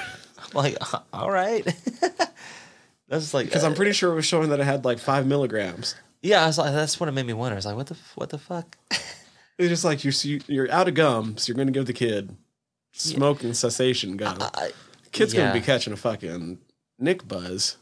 Like, 0.53 0.77
all 1.13 1.31
right. 1.31 1.65
That's 3.07 3.33
like 3.33 3.45
Because 3.47 3.63
I'm 3.63 3.73
pretty 3.75 3.93
sure 3.93 4.11
it 4.11 4.15
was 4.15 4.25
showing 4.25 4.49
that 4.49 4.59
it 4.59 4.65
had 4.65 4.85
like 4.85 4.99
five 4.99 5.25
milligrams. 5.25 5.95
Yeah, 6.21 6.43
I 6.43 6.47
was 6.47 6.57
like, 6.57 6.73
that's 6.73 6.99
what 6.99 7.09
it 7.09 7.11
made 7.13 7.25
me 7.25 7.33
wonder. 7.33 7.55
I 7.55 7.57
was 7.57 7.65
like, 7.65 7.75
what 7.75 7.87
the 7.87 7.97
what 8.15 8.29
the 8.29 8.37
fuck? 8.37 8.77
It's 9.57 9.69
just 9.69 9.85
like 9.85 10.03
you're 10.03 10.39
you're 10.47 10.71
out 10.71 10.87
of 10.87 10.95
gum, 10.95 11.37
so 11.37 11.49
you're 11.49 11.55
going 11.55 11.67
to 11.67 11.73
give 11.73 11.85
the 11.85 11.93
kid 11.93 12.35
smoking 12.91 13.53
cessation 13.53 14.17
gum. 14.17 14.39
Kid's 15.11 15.33
yeah. 15.33 15.41
going 15.41 15.53
to 15.53 15.59
be 15.59 15.65
catching 15.65 15.93
a 15.93 15.97
fucking 15.97 16.59
Nick 16.97 17.27
buzz 17.27 17.77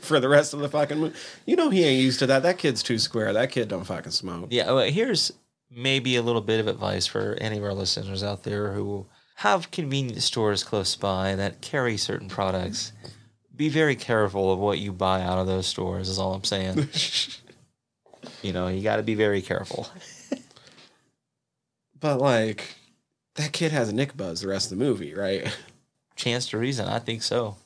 for 0.00 0.20
the 0.20 0.28
rest 0.28 0.52
of 0.52 0.60
the 0.60 0.68
fucking 0.68 0.98
movie. 0.98 1.16
You 1.46 1.56
know 1.56 1.70
he 1.70 1.84
ain't 1.84 2.02
used 2.02 2.18
to 2.18 2.26
that. 2.26 2.42
That 2.42 2.58
kid's 2.58 2.82
too 2.82 2.98
square. 2.98 3.32
That 3.32 3.50
kid 3.50 3.68
don't 3.68 3.84
fucking 3.84 4.12
smoke. 4.12 4.48
yeah, 4.50 4.70
well, 4.70 4.86
here's 4.90 5.32
maybe 5.70 6.16
a 6.16 6.22
little 6.22 6.42
bit 6.42 6.60
of 6.60 6.66
advice 6.66 7.06
for 7.06 7.36
any 7.40 7.56
of 7.56 7.64
our 7.64 7.72
listeners 7.72 8.22
out 8.22 8.42
there 8.42 8.72
who 8.72 9.06
have 9.36 9.70
convenience 9.70 10.24
stores 10.24 10.62
close 10.62 10.94
by 10.94 11.34
that 11.36 11.60
carry 11.60 11.96
certain 11.96 12.28
products. 12.28 12.92
Be 13.54 13.68
very 13.68 13.96
careful 13.96 14.52
of 14.52 14.58
what 14.58 14.78
you 14.78 14.92
buy 14.92 15.22
out 15.22 15.38
of 15.38 15.46
those 15.46 15.66
stores. 15.66 16.08
Is 16.08 16.18
all 16.18 16.34
I'm 16.34 16.44
saying. 16.44 16.88
you 18.42 18.52
know, 18.52 18.68
you 18.68 18.82
got 18.82 18.96
to 18.96 19.02
be 19.02 19.14
very 19.14 19.42
careful. 19.42 19.88
But 22.02 22.18
like, 22.20 22.74
that 23.36 23.52
kid 23.52 23.72
has 23.72 23.88
a 23.88 23.94
Nick 23.94 24.16
buzz 24.16 24.42
the 24.42 24.48
rest 24.48 24.70
of 24.70 24.78
the 24.78 24.84
movie, 24.84 25.14
right? 25.14 25.56
Chance 26.16 26.48
to 26.50 26.58
reason, 26.58 26.86
I 26.88 26.98
think 26.98 27.22
so. 27.22 27.56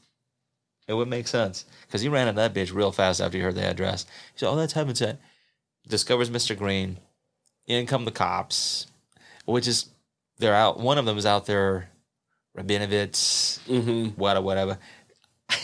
It 0.87 0.95
would 0.95 1.09
make 1.09 1.27
sense 1.27 1.65
because 1.87 2.03
he 2.03 2.09
ran 2.09 2.29
into 2.29 2.41
that 2.41 2.55
bitch 2.55 2.73
real 2.73 2.93
fast 2.93 3.21
after 3.21 3.37
he 3.39 3.43
heard 3.43 3.57
the 3.57 3.65
address. 3.65 4.05
He 4.35 4.39
said, 4.39 4.49
"Oh, 4.49 4.55
that's 4.55 4.73
sent." 4.99 5.19
Discovers 5.89 6.31
Mister 6.31 6.55
Green. 6.55 6.99
In 7.67 7.87
come 7.87 8.05
the 8.05 8.13
cops, 8.13 8.87
which 9.47 9.67
is 9.67 9.87
they're 10.39 10.55
out. 10.55 10.79
One 10.79 10.99
of 10.99 11.07
them 11.07 11.19
is 11.19 11.27
out 11.27 11.47
there, 11.47 11.89
Rabinovitz, 12.57 13.59
Mm-hmm. 13.67 14.11
whatever, 14.11 14.45
whatever. 14.47 14.79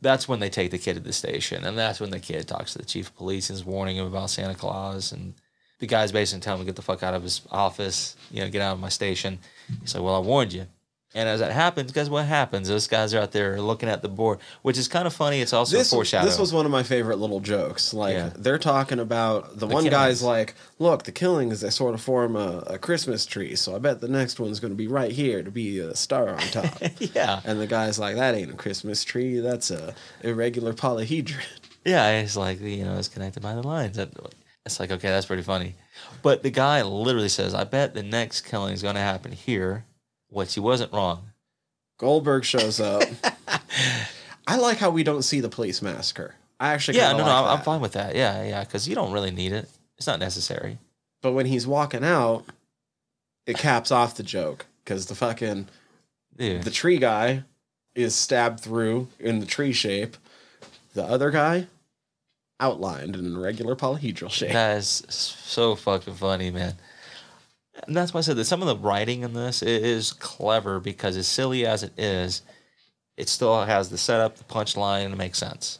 that's 0.00 0.26
when 0.26 0.40
they 0.40 0.50
take 0.50 0.72
the 0.72 0.78
kid 0.78 0.94
to 0.94 1.00
the 1.00 1.12
station, 1.12 1.64
and 1.64 1.78
that's 1.78 2.00
when 2.00 2.10
the 2.10 2.18
kid 2.18 2.48
talks 2.48 2.72
to 2.72 2.78
the 2.78 2.84
chief 2.84 3.08
of 3.08 3.16
police 3.16 3.48
and 3.50 3.56
is 3.56 3.64
warning 3.64 3.96
him 3.98 4.06
about 4.06 4.30
Santa 4.30 4.56
Claus. 4.56 5.12
And 5.12 5.34
the 5.78 5.86
guy's 5.86 6.12
basically 6.12 6.40
telling 6.42 6.60
him 6.60 6.66
to 6.66 6.70
get 6.72 6.76
the 6.76 6.82
fuck 6.82 7.02
out 7.02 7.14
of 7.14 7.22
his 7.22 7.42
office, 7.50 8.16
you 8.30 8.40
know, 8.42 8.48
get 8.50 8.62
out 8.62 8.74
of 8.74 8.80
my 8.80 8.88
station. 8.88 9.38
He's 9.82 9.94
like, 9.94 10.02
"Well, 10.04 10.14
I 10.16 10.20
warned 10.20 10.52
you." 10.52 10.66
And 11.14 11.28
as 11.30 11.40
that 11.40 11.52
happens, 11.52 11.92
guess 11.92 12.10
what 12.10 12.26
happens? 12.26 12.68
Those 12.68 12.88
guys 12.88 13.14
are 13.14 13.20
out 13.20 13.32
there 13.32 13.58
looking 13.62 13.88
at 13.88 14.02
the 14.02 14.08
board, 14.08 14.38
which 14.60 14.76
is 14.76 14.86
kind 14.86 15.06
of 15.06 15.14
funny. 15.14 15.40
It's 15.40 15.54
also 15.54 15.78
This, 15.78 15.90
a 15.90 15.94
foreshadow. 15.94 16.26
this 16.26 16.38
was 16.38 16.52
one 16.52 16.66
of 16.66 16.72
my 16.72 16.82
favorite 16.82 17.16
little 17.18 17.40
jokes. 17.40 17.94
Like 17.94 18.12
Yeah. 18.14 18.30
they're 18.36 18.58
talking 18.58 18.98
about 18.98 19.52
the, 19.58 19.66
The 19.66 19.74
one 19.74 19.86
guy's 19.86 20.22
like, 20.22 20.54
"Look, 20.78 21.04
the 21.04 21.12
killings 21.12 21.60
they 21.62 21.70
sort 21.70 21.94
of 21.94 22.02
form 22.02 22.36
a, 22.36 22.58
a 22.66 22.78
Christmas 22.78 23.24
tree, 23.24 23.56
so 23.56 23.74
I 23.74 23.78
bet 23.78 24.02
the 24.02 24.08
next 24.08 24.38
one's 24.38 24.60
going 24.60 24.72
to 24.72 24.76
be 24.76 24.88
right 24.88 25.10
here 25.12 25.42
to 25.42 25.50
be 25.50 25.78
a 25.78 25.94
star 25.96 26.28
on 26.30 26.38
top." 26.38 26.82
yeah, 26.98 27.40
and 27.46 27.58
the 27.60 27.66
guy's 27.66 27.98
like, 27.98 28.16
"That 28.16 28.34
ain't 28.34 28.50
a 28.50 28.54
Christmas 28.56 29.02
tree. 29.02 29.38
That's 29.40 29.70
a 29.70 29.94
irregular 30.22 30.74
polyhedron." 30.74 31.40
Yeah, 31.86 32.10
it's 32.20 32.36
like 32.36 32.60
you 32.60 32.84
know, 32.84 32.98
it's 32.98 33.08
connected 33.08 33.42
by 33.42 33.54
the 33.54 33.62
lines. 33.62 33.96
That- 33.96 34.10
It's 34.66 34.80
like 34.80 34.90
okay, 34.90 35.08
that's 35.08 35.26
pretty 35.26 35.42
funny. 35.42 35.76
But 36.22 36.42
the 36.42 36.50
guy 36.50 36.82
literally 36.82 37.28
says, 37.28 37.54
"I 37.54 37.64
bet 37.64 37.94
the 37.94 38.02
next 38.02 38.42
killing 38.42 38.74
is 38.74 38.82
going 38.82 38.96
to 38.96 39.00
happen 39.00 39.32
here," 39.32 39.84
which 40.28 40.54
he 40.54 40.60
wasn't 40.60 40.92
wrong. 40.92 41.30
Goldberg 41.98 42.44
shows 42.44 42.80
up. 42.80 43.04
I 44.46 44.56
like 44.56 44.78
how 44.78 44.90
we 44.90 45.02
don't 45.02 45.22
see 45.22 45.40
the 45.40 45.48
police 45.48 45.80
massacre. 45.80 46.34
I 46.58 46.72
actually 46.72 46.98
Yeah, 46.98 47.12
no, 47.12 47.18
no, 47.18 47.24
like 47.24 47.32
I'm, 47.32 47.58
I'm 47.58 47.64
fine 47.64 47.80
with 47.80 47.92
that. 47.92 48.14
Yeah, 48.14 48.44
yeah, 48.44 48.64
because 48.64 48.88
you 48.88 48.94
don't 48.94 49.12
really 49.12 49.30
need 49.30 49.52
it. 49.52 49.68
It's 49.98 50.06
not 50.06 50.18
necessary. 50.18 50.78
But 51.22 51.32
when 51.32 51.46
he's 51.46 51.66
walking 51.66 52.04
out, 52.04 52.44
it 53.46 53.56
caps 53.56 53.90
off 53.90 54.16
the 54.16 54.22
joke 54.22 54.66
because 54.84 55.06
the 55.06 55.14
fucking 55.14 55.68
Dude, 56.36 56.62
the 56.62 56.70
tree 56.70 56.98
guy 56.98 57.44
is 57.94 58.14
stabbed 58.14 58.60
through 58.60 59.08
in 59.18 59.38
the 59.38 59.46
tree 59.46 59.72
shape. 59.72 60.16
The 60.94 61.04
other 61.04 61.30
guy 61.30 61.68
outlined 62.60 63.16
in 63.16 63.38
regular 63.38 63.76
polyhedral 63.76 64.30
shape. 64.30 64.52
that 64.52 64.78
is 64.78 65.04
so 65.08 65.74
fucking 65.74 66.14
funny, 66.14 66.50
man. 66.50 66.74
And 67.86 67.94
that's 67.94 68.14
why 68.14 68.18
I 68.18 68.22
said 68.22 68.36
that 68.36 68.46
some 68.46 68.62
of 68.62 68.68
the 68.68 68.76
writing 68.76 69.22
in 69.22 69.34
this 69.34 69.62
is 69.62 70.12
clever 70.14 70.80
because 70.80 71.16
as 71.16 71.26
silly 71.28 71.66
as 71.66 71.82
it 71.82 71.92
is, 71.98 72.42
it 73.18 73.28
still 73.28 73.64
has 73.64 73.90
the 73.90 73.98
setup, 73.98 74.36
the 74.36 74.44
punchline, 74.44 75.04
and 75.04 75.14
it 75.14 75.16
makes 75.16 75.38
sense. 75.38 75.78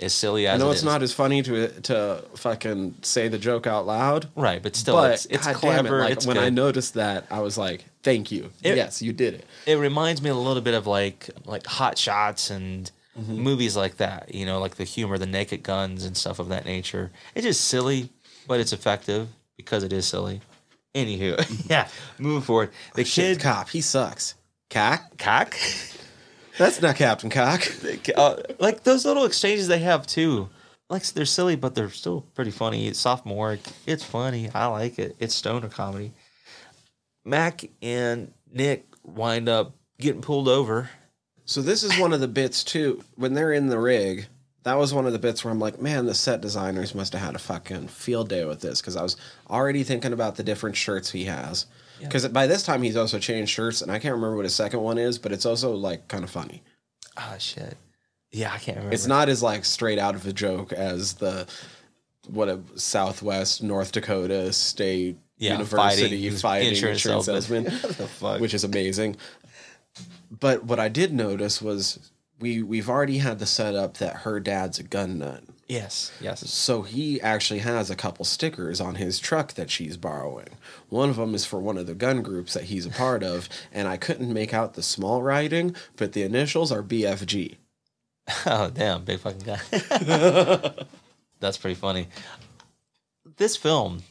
As 0.00 0.12
silly 0.14 0.46
as 0.46 0.54
I 0.54 0.58
know 0.58 0.68
it 0.68 0.72
it's 0.72 0.80
is. 0.80 0.84
not 0.84 1.02
as 1.02 1.12
funny 1.12 1.42
to 1.42 1.68
to 1.82 2.24
fucking 2.36 2.96
say 3.02 3.26
the 3.26 3.38
joke 3.38 3.66
out 3.66 3.84
loud, 3.84 4.28
right, 4.36 4.62
but 4.62 4.76
still, 4.76 4.94
but 4.94 5.14
it's, 5.14 5.26
it's 5.26 5.44
God 5.46 5.56
clever. 5.56 5.98
It, 5.98 6.02
like 6.02 6.12
it's 6.12 6.26
when 6.26 6.36
good. 6.36 6.44
I 6.44 6.50
noticed 6.50 6.94
that, 6.94 7.26
I 7.32 7.40
was 7.40 7.58
like, 7.58 7.84
"Thank 8.04 8.30
you. 8.30 8.50
It- 8.62 8.76
yes, 8.76 9.02
you 9.02 9.12
did 9.12 9.34
it." 9.34 9.44
it 9.66 9.74
reminds 9.74 10.22
me 10.22 10.30
a 10.30 10.36
little 10.36 10.62
bit 10.62 10.74
of 10.74 10.86
like 10.86 11.30
like 11.46 11.66
hot 11.66 11.98
shots 11.98 12.48
and 12.50 12.88
Mm-hmm. 13.18 13.42
movies 13.42 13.76
like 13.76 13.96
that 13.96 14.32
you 14.32 14.46
know 14.46 14.60
like 14.60 14.76
the 14.76 14.84
humor 14.84 15.18
the 15.18 15.26
naked 15.26 15.62
guns 15.64 16.04
and 16.04 16.16
stuff 16.16 16.38
of 16.38 16.48
that 16.50 16.64
nature. 16.64 17.10
It's 17.34 17.44
just 17.44 17.62
silly 17.62 18.10
but 18.46 18.60
it's 18.60 18.72
effective 18.72 19.28
because 19.56 19.82
it 19.82 19.92
is 19.92 20.06
silly. 20.06 20.40
Anywho 20.94 21.68
yeah 21.70 21.88
moving 22.18 22.42
forward. 22.42 22.70
The 22.94 23.04
Shit, 23.04 23.38
kid 23.38 23.42
cop, 23.42 23.68
he 23.70 23.80
sucks. 23.80 24.34
Cock? 24.70 25.18
cock 25.18 25.56
That's 26.58 26.82
not 26.82 26.96
Captain 26.96 27.30
Cock. 27.30 27.66
uh, 28.16 28.36
like 28.58 28.84
those 28.84 29.04
little 29.04 29.24
exchanges 29.24 29.68
they 29.68 29.78
have 29.78 30.06
too. 30.06 30.48
Like 30.90 31.02
they're 31.04 31.24
silly 31.24 31.56
but 31.56 31.74
they're 31.74 31.90
still 31.90 32.22
pretty 32.34 32.50
funny. 32.50 32.86
It's 32.88 32.98
sophomoric. 32.98 33.60
It's 33.86 34.04
funny. 34.04 34.50
I 34.54 34.66
like 34.66 34.98
it. 34.98 35.16
It's 35.18 35.34
stoner 35.34 35.68
comedy. 35.68 36.12
Mac 37.24 37.64
and 37.82 38.32
nick 38.52 38.86
wind 39.04 39.48
up 39.48 39.74
getting 39.98 40.22
pulled 40.22 40.48
over 40.48 40.88
So 41.48 41.62
this 41.62 41.82
is 41.82 41.98
one 41.98 42.12
of 42.12 42.20
the 42.20 42.28
bits 42.28 42.62
too. 42.62 43.02
When 43.16 43.32
they're 43.32 43.52
in 43.54 43.68
the 43.68 43.78
rig, 43.78 44.26
that 44.64 44.76
was 44.76 44.92
one 44.92 45.06
of 45.06 45.14
the 45.14 45.18
bits 45.18 45.42
where 45.44 45.50
I'm 45.50 45.58
like, 45.58 45.80
man, 45.80 46.04
the 46.04 46.14
set 46.14 46.42
designers 46.42 46.94
must 46.94 47.14
have 47.14 47.22
had 47.22 47.34
a 47.34 47.38
fucking 47.38 47.88
field 47.88 48.28
day 48.28 48.44
with 48.44 48.60
this 48.60 48.82
because 48.82 48.96
I 48.96 49.02
was 49.02 49.16
already 49.48 49.82
thinking 49.82 50.12
about 50.12 50.36
the 50.36 50.42
different 50.42 50.76
shirts 50.76 51.10
he 51.10 51.24
has. 51.24 51.64
Because 52.00 52.28
by 52.28 52.46
this 52.46 52.62
time 52.64 52.82
he's 52.82 52.96
also 52.96 53.18
changed 53.18 53.50
shirts, 53.50 53.80
and 53.80 53.90
I 53.90 53.98
can't 53.98 54.14
remember 54.14 54.36
what 54.36 54.44
his 54.44 54.54
second 54.54 54.80
one 54.82 54.98
is, 54.98 55.18
but 55.18 55.32
it's 55.32 55.46
also 55.46 55.72
like 55.74 56.06
kind 56.06 56.22
of 56.22 56.30
funny. 56.30 56.62
oh 57.16 57.36
shit 57.38 57.76
yeah 58.30 58.52
i 58.52 58.58
can't 58.58 58.76
remember 58.76 58.94
It's 58.94 59.06
not 59.06 59.30
as 59.30 59.42
like 59.42 59.64
straight 59.64 59.98
out 59.98 60.14
of 60.14 60.26
a 60.26 60.34
joke 60.34 60.74
as 60.74 61.14
the 61.14 61.46
what 62.28 62.48
a 62.50 62.60
Southwest 62.76 63.62
North 63.62 63.90
Dakota 63.92 64.52
State 64.52 65.16
Yeah, 65.38 65.52
University 65.52 66.28
fighting 66.28 66.36
fighting, 66.38 66.68
insurance 66.68 66.98
insurance, 67.06 67.24
salesman. 67.24 67.64
salesman, 67.70 67.92
the 67.96 68.06
fuck? 68.06 68.40
which 68.40 68.52
is 68.52 68.64
amazing. 68.64 69.16
But 70.30 70.64
what 70.64 70.78
I 70.78 70.88
did 70.88 71.12
notice 71.12 71.62
was 71.62 72.10
we 72.38 72.62
we've 72.62 72.88
already 72.88 73.18
had 73.18 73.38
the 73.38 73.46
setup 73.46 73.98
that 73.98 74.18
her 74.18 74.40
dad's 74.40 74.78
a 74.78 74.82
gun 74.82 75.18
nut. 75.18 75.42
Yes, 75.68 76.12
yes. 76.18 76.48
So 76.50 76.80
he 76.80 77.20
actually 77.20 77.60
has 77.60 77.90
a 77.90 77.96
couple 77.96 78.24
stickers 78.24 78.80
on 78.80 78.94
his 78.94 79.18
truck 79.18 79.52
that 79.54 79.70
she's 79.70 79.98
borrowing. 79.98 80.48
One 80.88 81.10
of 81.10 81.16
them 81.16 81.34
is 81.34 81.44
for 81.44 81.60
one 81.60 81.76
of 81.76 81.86
the 81.86 81.94
gun 81.94 82.22
groups 82.22 82.54
that 82.54 82.64
he's 82.64 82.86
a 82.86 82.90
part 82.90 83.22
of, 83.22 83.50
and 83.70 83.86
I 83.86 83.98
couldn't 83.98 84.32
make 84.32 84.54
out 84.54 84.74
the 84.74 84.82
small 84.82 85.22
writing, 85.22 85.76
but 85.96 86.14
the 86.14 86.22
initials 86.22 86.72
are 86.72 86.82
BFG. 86.82 87.56
Oh, 88.44 88.68
damn, 88.68 89.04
big 89.04 89.20
fucking 89.20 89.40
guy. 89.40 89.58
That's 91.40 91.56
pretty 91.56 91.76
funny. 91.76 92.08
This 93.38 93.56
film, 93.56 94.02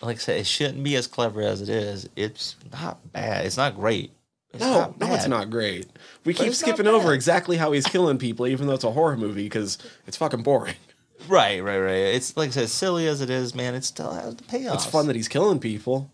like 0.00 0.18
I 0.18 0.20
said, 0.20 0.40
it 0.40 0.46
shouldn't 0.46 0.84
be 0.84 0.94
as 0.94 1.08
clever 1.08 1.42
as 1.42 1.60
it 1.60 1.68
is. 1.68 2.08
It's 2.14 2.54
not 2.70 3.12
bad. 3.12 3.44
It's 3.44 3.56
not 3.56 3.74
great. 3.74 4.12
It's 4.54 4.60
No, 4.60 4.94
no, 4.98 5.14
it's 5.14 5.28
not 5.28 5.50
great. 5.50 5.86
We 6.24 6.34
keep 6.34 6.54
skipping 6.54 6.86
over 6.86 7.12
exactly 7.12 7.56
how 7.56 7.72
he's 7.72 7.86
killing 7.86 8.18
people, 8.18 8.46
even 8.46 8.66
though 8.66 8.74
it's 8.74 8.84
a 8.84 8.90
horror 8.90 9.16
movie, 9.16 9.44
because 9.44 9.78
it's 10.06 10.16
fucking 10.16 10.42
boring. 10.42 10.76
Right, 11.28 11.62
right, 11.62 11.78
right. 11.78 11.92
It's 11.94 12.36
like 12.36 12.48
I 12.48 12.52
said, 12.52 12.68
silly 12.68 13.06
as 13.06 13.22
it 13.22 13.30
is, 13.30 13.54
man. 13.54 13.74
It 13.74 13.84
still 13.84 14.12
has 14.12 14.34
the 14.34 14.42
payoff. 14.42 14.74
It's 14.74 14.84
fun 14.84 15.06
that 15.06 15.16
he's 15.16 15.28
killing 15.28 15.58
people, 15.58 16.10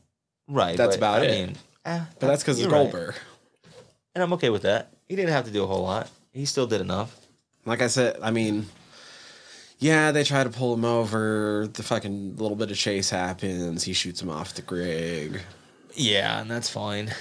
right? 0.47 0.77
that's 0.77 0.97
but, 0.97 0.99
about 0.99 1.23
I 1.23 1.25
it. 1.25 1.47
Mean, 1.47 1.57
eh, 1.85 2.05
but 2.21 2.27
that's 2.29 2.45
because 2.45 2.59
of 2.59 2.65
you're 2.65 2.71
right. 2.71 2.93
Goldberg. 2.93 3.17
and 4.15 4.23
I'm 4.23 4.33
okay 4.35 4.51
with 4.51 4.63
that. 4.63 4.93
He 5.09 5.17
didn't 5.17 5.33
have 5.33 5.47
to 5.47 5.51
do 5.51 5.65
a 5.65 5.67
whole 5.67 5.83
lot. 5.83 6.09
He 6.33 6.45
still 6.45 6.69
did 6.69 6.81
enough. 6.81 7.17
Like 7.65 7.83
I 7.83 7.89
said, 7.89 8.19
I 8.23 8.31
mean, 8.31 8.67
yeah, 9.81 10.13
they 10.13 10.23
try 10.23 10.45
to 10.45 10.51
pull 10.51 10.75
him 10.75 10.85
over. 10.85 11.69
The 11.73 11.83
fucking 11.83 12.37
little 12.37 12.57
bit 12.57 12.71
of 12.71 12.77
chase 12.77 13.11
happens. 13.11 13.83
He 13.83 13.93
shoots 13.95 14.23
him 14.23 14.31
off 14.31 14.55
the 14.55 14.63
Grig. 14.63 15.41
Yeah, 15.95 16.41
and 16.41 16.51
that's 16.51 16.69
fine. 16.69 17.13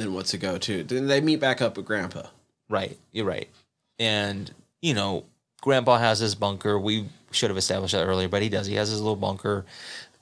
Then 0.00 0.14
what's 0.14 0.32
it 0.32 0.38
go 0.38 0.56
to? 0.56 0.82
Then 0.82 1.08
they 1.08 1.20
meet 1.20 1.40
back 1.40 1.60
up 1.60 1.76
with 1.76 1.84
Grandpa. 1.84 2.22
Right, 2.70 2.98
you're 3.12 3.26
right. 3.26 3.50
And 3.98 4.50
you 4.80 4.94
know, 4.94 5.24
Grandpa 5.60 5.98
has 5.98 6.20
his 6.20 6.34
bunker. 6.34 6.78
We 6.78 7.10
should 7.32 7.50
have 7.50 7.58
established 7.58 7.92
that 7.92 8.06
earlier, 8.06 8.26
but 8.26 8.40
he 8.40 8.48
does. 8.48 8.66
He 8.66 8.76
has 8.76 8.88
his 8.88 9.02
little 9.02 9.14
bunker. 9.14 9.66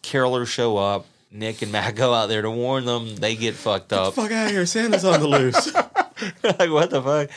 Carolers 0.02 0.48
show 0.48 0.76
up. 0.76 1.06
Nick 1.30 1.62
and 1.62 1.70
Matt 1.70 1.94
go 1.94 2.12
out 2.12 2.28
there 2.28 2.42
to 2.42 2.50
warn 2.50 2.86
them. 2.86 3.14
They 3.14 3.36
get 3.36 3.54
fucked 3.54 3.92
up. 3.92 4.14
Fuck 4.14 4.32
out 4.32 4.46
of 4.46 4.50
here! 4.50 4.66
Santa's 4.66 5.04
on 5.04 5.20
the 5.20 5.28
loose. 5.28 5.72
like 6.42 6.70
what 6.70 6.90
the 6.90 7.00
fuck? 7.00 7.30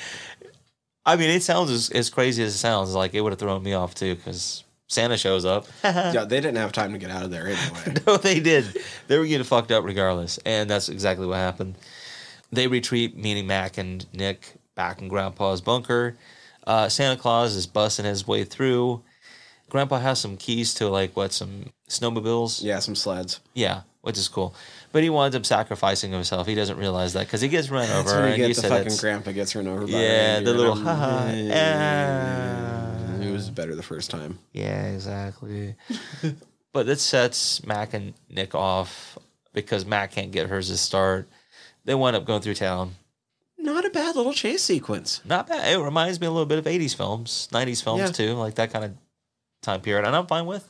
I 1.05 1.17
mean, 1.17 1.29
it 1.29 1.43
sounds 1.43 1.69
as, 1.69 1.91
as 1.91 2.09
crazy 2.09 2.41
as 2.41 2.55
it 2.55 2.57
sounds. 2.57 2.95
Like 2.95 3.13
it 3.13 3.21
would 3.21 3.33
have 3.33 3.39
thrown 3.39 3.61
me 3.61 3.73
off 3.73 3.93
too 3.93 4.15
because 4.15 4.63
Santa 4.87 5.15
shows 5.15 5.45
up. 5.45 5.67
yeah, 5.83 6.25
they 6.25 6.41
didn't 6.41 6.57
have 6.57 6.71
time 6.71 6.91
to 6.93 6.97
get 6.97 7.11
out 7.11 7.23
of 7.23 7.29
there 7.29 7.49
anyway. 7.49 8.01
no, 8.07 8.17
they 8.17 8.39
did. 8.39 8.65
They 9.07 9.19
were 9.19 9.27
getting 9.27 9.45
fucked 9.45 9.71
up 9.71 9.83
regardless, 9.83 10.39
and 10.43 10.67
that's 10.67 10.89
exactly 10.89 11.27
what 11.27 11.35
happened. 11.35 11.75
They 12.51 12.67
retreat, 12.67 13.15
meaning 13.17 13.47
Mac 13.47 13.77
and 13.77 14.05
Nick, 14.13 14.53
back 14.75 15.01
in 15.01 15.07
Grandpa's 15.07 15.61
bunker. 15.61 16.17
Uh, 16.67 16.89
Santa 16.89 17.19
Claus 17.19 17.55
is 17.55 17.65
busting 17.67 18.05
his 18.05 18.27
way 18.27 18.43
through. 18.43 19.03
Grandpa 19.69 19.99
has 19.99 20.19
some 20.19 20.35
keys 20.37 20.73
to 20.75 20.89
like 20.89 21.15
what 21.15 21.31
some 21.31 21.67
snowmobiles. 21.89 22.61
Yeah, 22.61 22.79
some 22.79 22.93
sleds. 22.95 23.39
Yeah, 23.53 23.81
which 24.01 24.17
is 24.17 24.27
cool. 24.27 24.53
But 24.91 25.03
he 25.03 25.09
winds 25.09 25.35
up 25.35 25.45
sacrificing 25.45 26.11
himself. 26.11 26.45
He 26.45 26.55
doesn't 26.55 26.77
realize 26.77 27.13
that 27.13 27.25
because 27.27 27.39
he 27.39 27.47
gets 27.47 27.69
run 27.69 27.87
That's 27.87 28.11
over. 28.11 28.21
when 28.23 28.37
you 28.37 28.45
and 28.45 28.53
get 28.53 28.61
the 28.61 28.67
fucking 28.67 28.97
grandpa 28.97 29.31
gets 29.31 29.55
run 29.55 29.67
over 29.67 29.85
by 29.85 29.91
Yeah, 29.93 30.39
the 30.41 30.53
little. 30.53 30.73
I'm- 30.87 31.51
ah. 31.53 33.21
It 33.21 33.31
was 33.31 33.49
better 33.49 33.75
the 33.75 33.83
first 33.83 34.09
time. 34.11 34.39
Yeah, 34.51 34.87
exactly. 34.87 35.75
but 36.73 36.89
it 36.89 36.99
sets 36.99 37.65
Mac 37.65 37.93
and 37.93 38.13
Nick 38.29 38.53
off 38.55 39.17
because 39.53 39.85
Mac 39.85 40.11
can't 40.11 40.31
get 40.31 40.47
hers 40.49 40.67
to 40.69 40.77
start. 40.77 41.29
They 41.85 41.95
wind 41.95 42.15
up 42.15 42.25
going 42.25 42.41
through 42.41 42.55
town. 42.55 42.95
Not 43.57 43.85
a 43.85 43.89
bad 43.89 44.15
little 44.15 44.33
chase 44.33 44.63
sequence. 44.63 45.21
Not 45.25 45.47
bad. 45.47 45.71
It 45.71 45.77
reminds 45.79 46.19
me 46.19 46.27
a 46.27 46.31
little 46.31 46.45
bit 46.45 46.57
of 46.59 46.65
80s 46.65 46.95
films, 46.95 47.47
90s 47.51 47.83
films 47.83 47.99
Yeah. 48.01 48.07
too, 48.07 48.33
like 48.33 48.55
that 48.55 48.71
kind 48.71 48.85
of 48.85 48.93
time 49.61 49.81
period. 49.81 50.05
And 50.05 50.15
I'm 50.15 50.25
fine 50.27 50.45
with. 50.45 50.67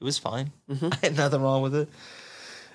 It 0.00 0.04
was 0.04 0.18
fine. 0.18 0.52
Mm-hmm. 0.70 0.88
I 0.92 0.96
had 1.02 1.16
nothing 1.16 1.42
wrong 1.42 1.62
with 1.62 1.74
it. 1.74 1.88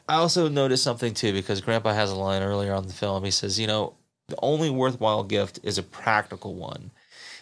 I 0.10 0.16
also 0.16 0.50
noticed 0.50 0.84
something 0.84 1.14
too 1.14 1.32
because 1.32 1.62
Grandpa 1.62 1.94
has 1.94 2.12
a 2.12 2.16
line 2.16 2.42
earlier 2.42 2.74
on 2.74 2.88
the 2.88 2.94
film. 2.94 3.24
He 3.24 3.32
says, 3.32 3.58
"You 3.58 3.68
know, 3.68 3.94
the 4.28 4.36
only 4.42 4.70
worthwhile 4.70 5.24
gift 5.24 5.60
is 5.64 5.78
a 5.78 5.84
practical 5.84 6.56
one, 6.56 6.92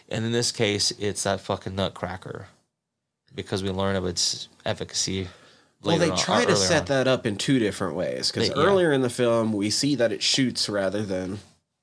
and 0.08 0.24
in 0.24 0.30
this 0.30 0.52
case, 0.52 0.92
it's 0.92 1.24
that 1.24 1.40
fucking 1.40 1.74
nutcracker, 1.74 2.46
because 3.34 3.64
we 3.64 3.70
learn 3.70 3.96
of 3.96 4.06
its 4.06 4.46
efficacy." 4.64 5.26
Well, 5.82 5.98
they 5.98 6.10
try 6.10 6.42
or 6.42 6.46
to 6.46 6.56
set 6.56 6.82
on. 6.82 6.86
that 6.88 7.08
up 7.08 7.26
in 7.26 7.36
two 7.36 7.58
different 7.58 7.94
ways. 7.94 8.30
Because 8.30 8.48
yeah. 8.48 8.54
earlier 8.56 8.92
in 8.92 9.02
the 9.02 9.10
film, 9.10 9.52
we 9.52 9.70
see 9.70 9.94
that 9.96 10.12
it 10.12 10.22
shoots 10.22 10.68
rather 10.68 11.02
than 11.02 11.40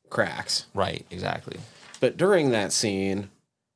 cracks. 0.10 0.66
right, 0.74 1.06
exactly. 1.10 1.60
But 2.00 2.16
during 2.16 2.52
that 2.52 2.72
scene, 2.72 3.30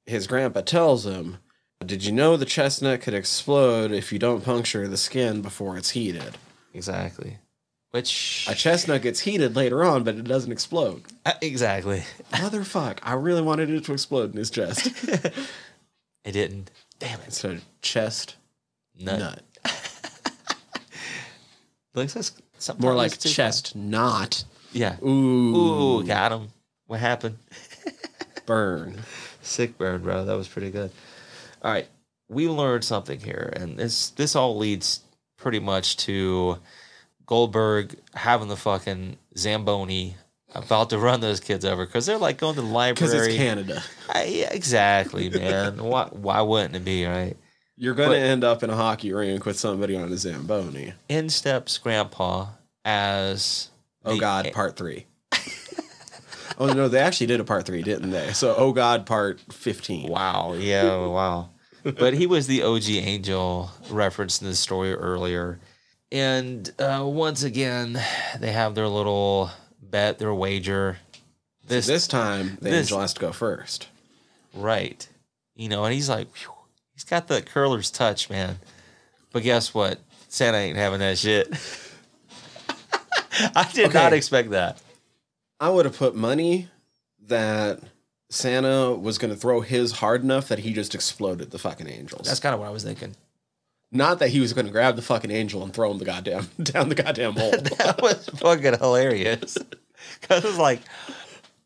his 0.05 0.27
grandpa 0.27 0.61
tells 0.61 1.05
him, 1.05 1.39
Did 1.85 2.05
you 2.05 2.11
know 2.13 2.37
the 2.37 2.45
chestnut 2.45 3.01
could 3.01 3.13
explode 3.13 3.91
if 3.91 4.13
you 4.13 4.19
don't 4.19 4.45
puncture 4.45 4.87
the 4.87 4.97
skin 4.97 5.41
before 5.41 5.77
it's 5.77 5.89
heated? 5.91 6.37
Exactly. 6.73 7.37
Which 7.91 8.47
A 8.49 8.55
chestnut 8.55 9.03
gets 9.03 9.19
heated 9.19 9.55
later 9.55 9.83
on, 9.83 10.03
but 10.03 10.15
it 10.15 10.23
doesn't 10.23 10.51
explode. 10.51 11.03
Uh, 11.25 11.33
exactly. 11.41 12.03
Motherfuck. 12.33 12.97
I 13.03 13.13
really 13.13 13.43
wanted 13.43 13.69
it 13.69 13.83
to 13.85 13.93
explode 13.93 14.31
in 14.31 14.37
his 14.37 14.49
chest. 14.49 14.89
It 16.25 16.31
didn't. 16.31 16.71
Damn 16.99 17.19
it. 17.21 17.33
So 17.33 17.57
chest 17.81 18.37
Nut. 18.97 19.19
nut. 19.19 19.43
Looks 21.95 22.15
like 22.15 22.25
something 22.57 22.83
More 22.85 22.95
like 22.95 23.17
too. 23.17 23.29
chest 23.29 23.75
knot. 23.75 24.43
Yeah. 24.71 24.95
Ooh. 25.03 25.97
Ooh, 25.99 26.03
got 26.03 26.31
him. 26.31 26.47
What 26.87 26.99
happened? 26.99 27.37
burn. 28.45 28.99
Sick 29.41 29.77
burn, 29.77 30.01
bro. 30.01 30.25
That 30.25 30.35
was 30.37 30.47
pretty 30.47 30.71
good. 30.71 30.91
All 31.61 31.71
right, 31.71 31.87
we 32.29 32.47
learned 32.49 32.83
something 32.83 33.19
here, 33.19 33.53
and 33.55 33.77
this 33.77 34.09
this 34.11 34.35
all 34.35 34.57
leads 34.57 35.01
pretty 35.37 35.59
much 35.59 35.97
to 35.97 36.57
Goldberg 37.25 37.95
having 38.13 38.47
the 38.47 38.57
fucking 38.57 39.17
zamboni 39.37 40.15
about 40.55 40.89
to 40.91 40.97
run 40.99 41.19
those 41.21 41.39
kids 41.39 41.65
over 41.65 41.85
because 41.85 42.05
they're 42.05 42.17
like 42.17 42.37
going 42.37 42.55
to 42.55 42.61
the 42.61 42.67
library. 42.67 42.93
Because 42.93 43.13
it's 43.13 43.35
Canada. 43.37 43.83
I- 44.09 44.23
yeah, 44.25 44.49
exactly, 44.51 45.29
man. 45.29 45.77
why 45.83 46.07
why 46.11 46.41
wouldn't 46.41 46.75
it 46.75 46.85
be 46.85 47.05
right? 47.05 47.37
You're 47.83 47.95
going 47.95 48.11
to 48.11 48.17
end 48.17 48.45
up 48.45 48.63
in 48.63 48.69
a 48.69 48.75
hockey 48.77 49.11
rink 49.11 49.45
with 49.45 49.59
somebody 49.59 49.97
on 49.97 50.09
a 50.09 50.15
Zamboni. 50.17 50.93
In 51.09 51.27
steps 51.29 51.77
Grandpa 51.77 52.47
as 52.85 53.69
Oh 54.05 54.13
the- 54.13 54.19
God, 54.21 54.51
part 54.53 54.77
three. 54.77 55.05
oh 56.57 56.67
no, 56.71 56.87
they 56.87 56.99
actually 56.99 57.27
did 57.27 57.39
a 57.39 57.43
part 57.43 57.65
three, 57.65 57.81
didn't 57.81 58.11
they? 58.11 58.31
So 58.33 58.55
Oh 58.57 58.71
God, 58.71 59.05
part 59.05 59.41
fifteen. 59.51 60.09
Wow. 60.09 60.53
Yeah. 60.57 61.05
wow. 61.07 61.49
But 61.83 62.13
he 62.13 62.25
was 62.27 62.47
the 62.47 62.63
OG 62.63 62.89
angel 62.89 63.69
referenced 63.89 64.41
in 64.41 64.47
the 64.47 64.55
story 64.55 64.93
earlier. 64.93 65.59
And 66.09 66.71
uh, 66.79 67.03
once 67.05 67.43
again, 67.43 67.99
they 68.39 68.53
have 68.53 68.75
their 68.75 68.87
little 68.87 69.49
bet, 69.81 70.19
their 70.19 70.33
wager. 70.33 70.99
This, 71.67 71.87
This 71.87 72.07
time, 72.07 72.57
the 72.61 72.69
this- 72.69 72.85
angel 72.87 72.99
has 73.01 73.13
to 73.15 73.19
go 73.19 73.31
first. 73.33 73.89
right. 74.53 75.05
You 75.55 75.67
know, 75.69 75.83
and 75.83 75.93
he's 75.93 76.07
like, 76.09 76.33
"Phew." 76.33 76.51
He's 76.93 77.03
got 77.03 77.27
the 77.27 77.41
curler's 77.41 77.91
touch, 77.91 78.29
man. 78.29 78.57
But 79.31 79.43
guess 79.43 79.73
what? 79.73 79.99
Santa 80.29 80.57
ain't 80.57 80.77
having 80.77 80.99
that 80.99 81.17
shit. 81.17 81.51
I 83.55 83.69
did 83.73 83.93
not 83.93 84.13
expect 84.13 84.51
that. 84.51 84.81
I 85.59 85.69
would 85.69 85.85
have 85.85 85.97
put 85.97 86.15
money 86.15 86.69
that 87.27 87.79
Santa 88.29 88.93
was 88.93 89.17
going 89.17 89.33
to 89.33 89.39
throw 89.39 89.61
his 89.61 89.93
hard 89.93 90.23
enough 90.23 90.47
that 90.47 90.59
he 90.59 90.73
just 90.73 90.95
exploded 90.95 91.51
the 91.51 91.59
fucking 91.59 91.87
angels. 91.87 92.27
That's 92.27 92.39
kind 92.39 92.53
of 92.53 92.59
what 92.59 92.67
I 92.67 92.71
was 92.71 92.83
thinking. 92.83 93.15
Not 93.91 94.19
that 94.19 94.29
he 94.29 94.39
was 94.39 94.53
going 94.53 94.65
to 94.65 94.71
grab 94.71 94.95
the 94.95 95.03
fucking 95.03 95.29
angel 95.29 95.63
and 95.63 95.71
throw 95.71 95.91
him 95.91 95.99
the 95.99 96.05
goddamn 96.05 96.49
down 96.63 96.89
the 96.89 96.95
goddamn 96.95 97.33
hole. 97.33 97.51
that 97.77 97.99
was 98.01 98.27
fucking 98.29 98.79
hilarious. 98.79 99.57
Because 100.19 100.43
it's 100.43 100.57
like, 100.57 100.81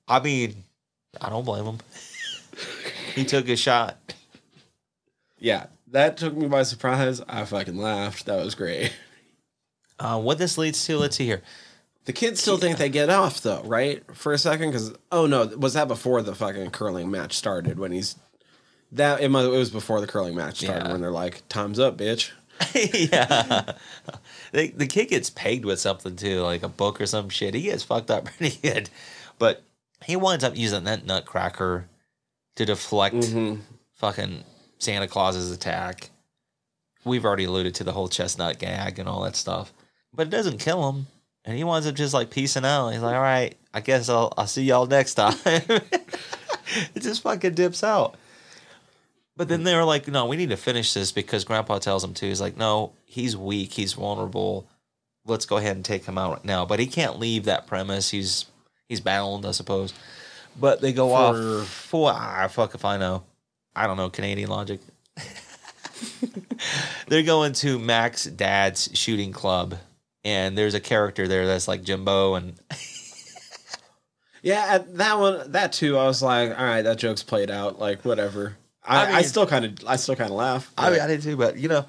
I 0.08 0.20
mean, 0.20 0.64
I 1.22 1.30
don't 1.30 1.46
blame 1.46 1.66
him. 1.66 1.78
he 3.16 3.24
took 3.24 3.48
a 3.50 3.56
shot. 3.56 3.98
Yeah, 5.40 5.68
that 5.92 6.18
took 6.18 6.36
me 6.36 6.48
by 6.48 6.64
surprise. 6.64 7.22
I 7.28 7.46
fucking 7.46 7.78
laughed. 7.78 8.26
That 8.26 8.44
was 8.44 8.56
great. 8.56 8.94
Uh, 10.00 10.20
what 10.22 10.38
this 10.38 10.60
leads 10.60 10.86
to, 10.86 10.96
let's 10.96 11.16
see 11.16 11.26
here. 11.26 11.42
The 12.06 12.14
kids 12.14 12.40
still 12.40 12.58
think 12.60 12.78
they 12.78 12.88
get 12.88 13.10
off 13.10 13.42
though, 13.42 13.64
right? 13.64 14.04
For 14.16 14.32
a 14.32 14.38
second, 14.38 14.70
because 14.70 14.94
oh 15.12 15.26
no, 15.26 15.48
was 15.58 15.74
that 15.74 15.88
before 15.88 16.22
the 16.22 16.36
fucking 16.36 16.70
curling 16.70 17.10
match 17.10 17.34
started? 17.34 17.80
When 17.80 17.92
he's 17.92 18.16
that 18.92 19.22
it, 19.22 19.32
was 19.32 19.72
before 19.72 20.00
the 20.00 20.06
curling 20.06 20.36
match 20.36 20.60
started 20.60 20.86
Yeah. 20.86 20.92
when 20.92 21.02
they're 21.02 21.10
like, 21.10 21.42
"Time's 21.50 21.80
up, 21.80 21.98
bitch." 21.98 22.30
yeah. 23.12 23.72
The, 24.52 24.68
the 24.68 24.86
kid 24.86 25.08
gets 25.08 25.32
pegged 25.32 25.66
with 25.66 25.80
something 25.80 26.16
too, 26.16 26.42
like 26.42 26.62
a 26.62 26.70
book 26.70 27.02
or 27.02 27.08
some 27.08 27.30
shit. 27.30 27.56
He 27.56 27.64
gets 27.64 27.82
fucked 27.82 28.12
up 28.12 28.26
pretty 28.26 28.56
good. 28.62 28.92
But 29.40 29.64
he 30.06 30.16
winds 30.16 30.44
up 30.44 30.56
using 30.56 30.84
that 30.84 31.06
nutcracker 31.08 31.90
to 32.56 32.66
deflect 32.66 33.16
Mhm. 33.16 33.62
fucking 33.96 34.44
Santa 34.80 35.08
Claus's 35.08 35.52
attack. 35.52 36.10
We've 37.06 37.26
already 37.26 37.46
alluded 37.46 37.76
to 37.76 37.84
the 37.84 37.94
whole 37.94 38.08
chestnut 38.08 38.60
gag 38.60 39.00
and 39.00 39.08
all 39.08 39.24
that 39.24 39.36
stuff. 39.36 39.74
But 40.14 40.28
it 40.28 40.32
doesn't 40.32 40.60
kill 40.60 40.90
him. 40.90 41.08
And 41.46 41.56
he 41.58 41.64
winds 41.64 41.88
up 41.88 41.96
just 41.96 42.14
like 42.14 42.30
peacing 42.30 42.66
out. 42.66 42.90
He's 42.90 43.02
like, 43.02 43.16
all 43.16 43.22
right, 43.22 43.56
I 43.74 43.80
guess 43.80 44.10
I'll 44.10 44.34
I'll 44.38 44.48
see 44.48 44.64
y'all 44.64 44.86
next 44.86 45.14
time. 45.14 45.38
it 45.46 47.00
just 47.00 47.22
fucking 47.22 47.54
dips 47.54 47.84
out. 47.84 48.16
But 49.38 49.48
then 49.48 49.64
they're 49.64 49.86
like, 49.86 50.08
no, 50.08 50.26
we 50.26 50.36
need 50.36 50.50
to 50.50 50.58
finish 50.58 50.94
this 50.94 51.12
because 51.12 51.46
Grandpa 51.46 51.78
tells 51.78 52.04
him 52.04 52.14
to. 52.16 52.26
He's 52.26 52.42
like, 52.42 52.58
no, 52.58 52.94
he's 53.06 53.38
weak, 53.38 53.72
he's 53.72 53.94
vulnerable. 53.94 54.68
Let's 55.26 55.46
go 55.46 55.58
ahead 55.58 55.76
and 55.76 55.86
take 55.86 56.06
him 56.06 56.18
out 56.18 56.32
right 56.34 56.46
now. 56.46 56.66
But 56.66 56.80
he 56.80 56.88
can't 56.88 57.20
leave 57.20 57.46
that 57.46 57.68
premise. 57.68 58.10
He's 58.10 58.46
he's 58.90 59.00
bound, 59.00 59.46
I 59.46 59.52
suppose. 59.52 59.94
But 60.60 60.82
they 60.82 60.92
go 60.92 61.10
For- 61.10 61.16
off 61.62 61.68
for 61.68 62.12
ah, 62.14 62.48
fuck 62.50 62.74
if 62.76 62.84
I 62.84 62.98
know. 62.98 63.24
I 63.78 63.88
don't 63.88 63.98
know 63.98 64.10
Canadian 64.10 64.50
logic. 64.50 64.80
they're 67.08 67.24
going 67.24 67.54
to 67.54 67.80
Mac's 67.80 68.26
dad's 68.26 68.90
shooting 68.94 69.32
club, 69.32 69.76
and 70.24 70.58
there's 70.58 70.74
a 70.74 70.80
character 70.80 71.28
there 71.28 71.48
that's 71.48 71.68
like 71.68 71.84
Jimbo, 71.84 72.36
and 72.36 72.60
Yeah, 74.42 74.78
that 74.78 75.20
one, 75.20 75.52
that 75.52 75.74
too. 75.74 75.98
I 75.98 76.06
was 76.06 76.22
like, 76.22 76.58
all 76.58 76.66
right, 76.66 76.82
that 76.84 76.98
joke's 76.98 77.24
played 77.24 77.52
out. 77.52 77.80
Like, 77.80 78.06
whatever. 78.06 78.56
I, 78.84 79.06
I 79.06 79.16
I, 79.18 79.22
still 79.24 79.46
kind 79.46 79.66
of, 79.66 79.74
I 79.86 79.98
still 79.98 80.16
kind 80.16 80.30
of 80.30 80.38
laugh. 80.38 80.72
I 80.78 80.90
mean, 80.90 81.00
but- 81.00 81.04
I 81.04 81.08
did 81.08 81.22
too, 81.22 81.36
but 81.36 81.58
you 81.58 81.68
know, 81.68 81.86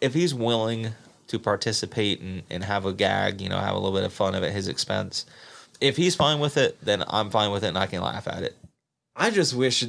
if 0.00 0.12
he's 0.12 0.34
willing 0.34 0.90
to 1.28 1.38
participate 1.38 2.20
and, 2.20 2.42
and 2.50 2.64
have 2.64 2.84
a 2.84 2.92
gag, 2.92 3.40
you 3.40 3.48
know, 3.48 3.58
have 3.58 3.74
a 3.74 3.78
little 3.78 3.96
bit 3.96 4.04
of 4.04 4.12
fun 4.12 4.34
of 4.34 4.42
at 4.42 4.52
his 4.52 4.68
expense, 4.68 5.24
if 5.80 5.96
he's 5.96 6.14
fine 6.14 6.40
with 6.40 6.56
it, 6.56 6.76
then 6.84 7.04
I'm 7.08 7.30
fine 7.30 7.50
with 7.50 7.64
it 7.64 7.68
and 7.68 7.78
I 7.78 7.86
can 7.86 8.02
laugh 8.02 8.28
at 8.28 8.42
it. 8.42 8.56
I 9.16 9.30
just 9.30 9.54
wish 9.54 9.84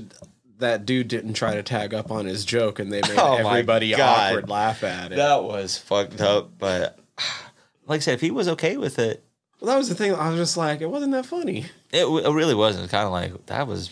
that 0.61 0.85
dude 0.85 1.07
didn't 1.07 1.33
try 1.33 1.55
to 1.55 1.63
tag 1.63 1.93
up 1.93 2.09
on 2.11 2.25
his 2.25 2.45
joke 2.45 2.79
and 2.79 2.91
they 2.91 3.01
made 3.01 3.11
Oh 3.17 3.35
everybody 3.35 3.93
awkward 3.93 4.49
laugh 4.49 4.83
at 4.83 5.11
it. 5.11 5.15
That 5.17 5.43
was 5.43 5.77
fucked 5.77 6.21
up, 6.21 6.57
but 6.57 6.97
like 7.85 7.97
I 7.97 7.99
said, 7.99 8.13
if 8.15 8.21
he 8.21 8.31
was 8.31 8.47
okay 8.47 8.77
with 8.77 8.97
it, 8.99 9.23
well, 9.59 9.71
that 9.71 9.77
was 9.77 9.89
the 9.89 9.95
thing. 9.95 10.13
I 10.15 10.29
was 10.29 10.39
just 10.39 10.57
like, 10.57 10.81
it 10.81 10.89
wasn't 10.89 11.11
that 11.11 11.25
funny. 11.27 11.65
it, 11.91 12.01
w- 12.01 12.25
it 12.25 12.31
really 12.33 12.55
wasn't. 12.55 12.89
Kind 12.89 13.05
of 13.05 13.11
like 13.11 13.45
that 13.47 13.67
was 13.67 13.91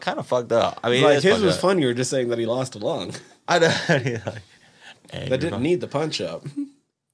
kind 0.00 0.18
of 0.18 0.26
fucked 0.26 0.52
up. 0.52 0.80
I 0.82 0.88
mean, 0.88 1.02
like 1.04 1.22
his 1.22 1.42
was 1.42 1.56
up. 1.56 1.60
funnier, 1.60 1.92
just 1.92 2.10
saying 2.10 2.28
that 2.28 2.38
he 2.38 2.46
lost 2.46 2.74
a 2.76 2.78
lung. 2.78 3.12
I 3.48 3.58
know. 3.58 3.66
like, 3.90 4.22
That 5.10 5.28
didn't 5.40 5.50
fine. 5.50 5.62
need 5.62 5.80
the 5.82 5.88
punch 5.88 6.20
up. 6.22 6.46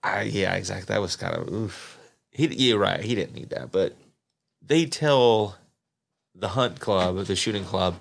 I, 0.02 0.22
yeah, 0.22 0.54
exactly. 0.54 0.94
That 0.94 1.00
was 1.00 1.16
kind 1.16 1.34
of 1.34 1.52
oof. 1.52 1.98
He, 2.30 2.46
you're 2.46 2.78
right. 2.78 3.00
He 3.00 3.16
didn't 3.16 3.34
need 3.34 3.50
that, 3.50 3.72
but 3.72 3.96
they 4.64 4.86
tell 4.86 5.56
the 6.36 6.48
hunt 6.48 6.78
club, 6.78 7.16
the 7.26 7.34
shooting 7.34 7.64
club, 7.64 7.96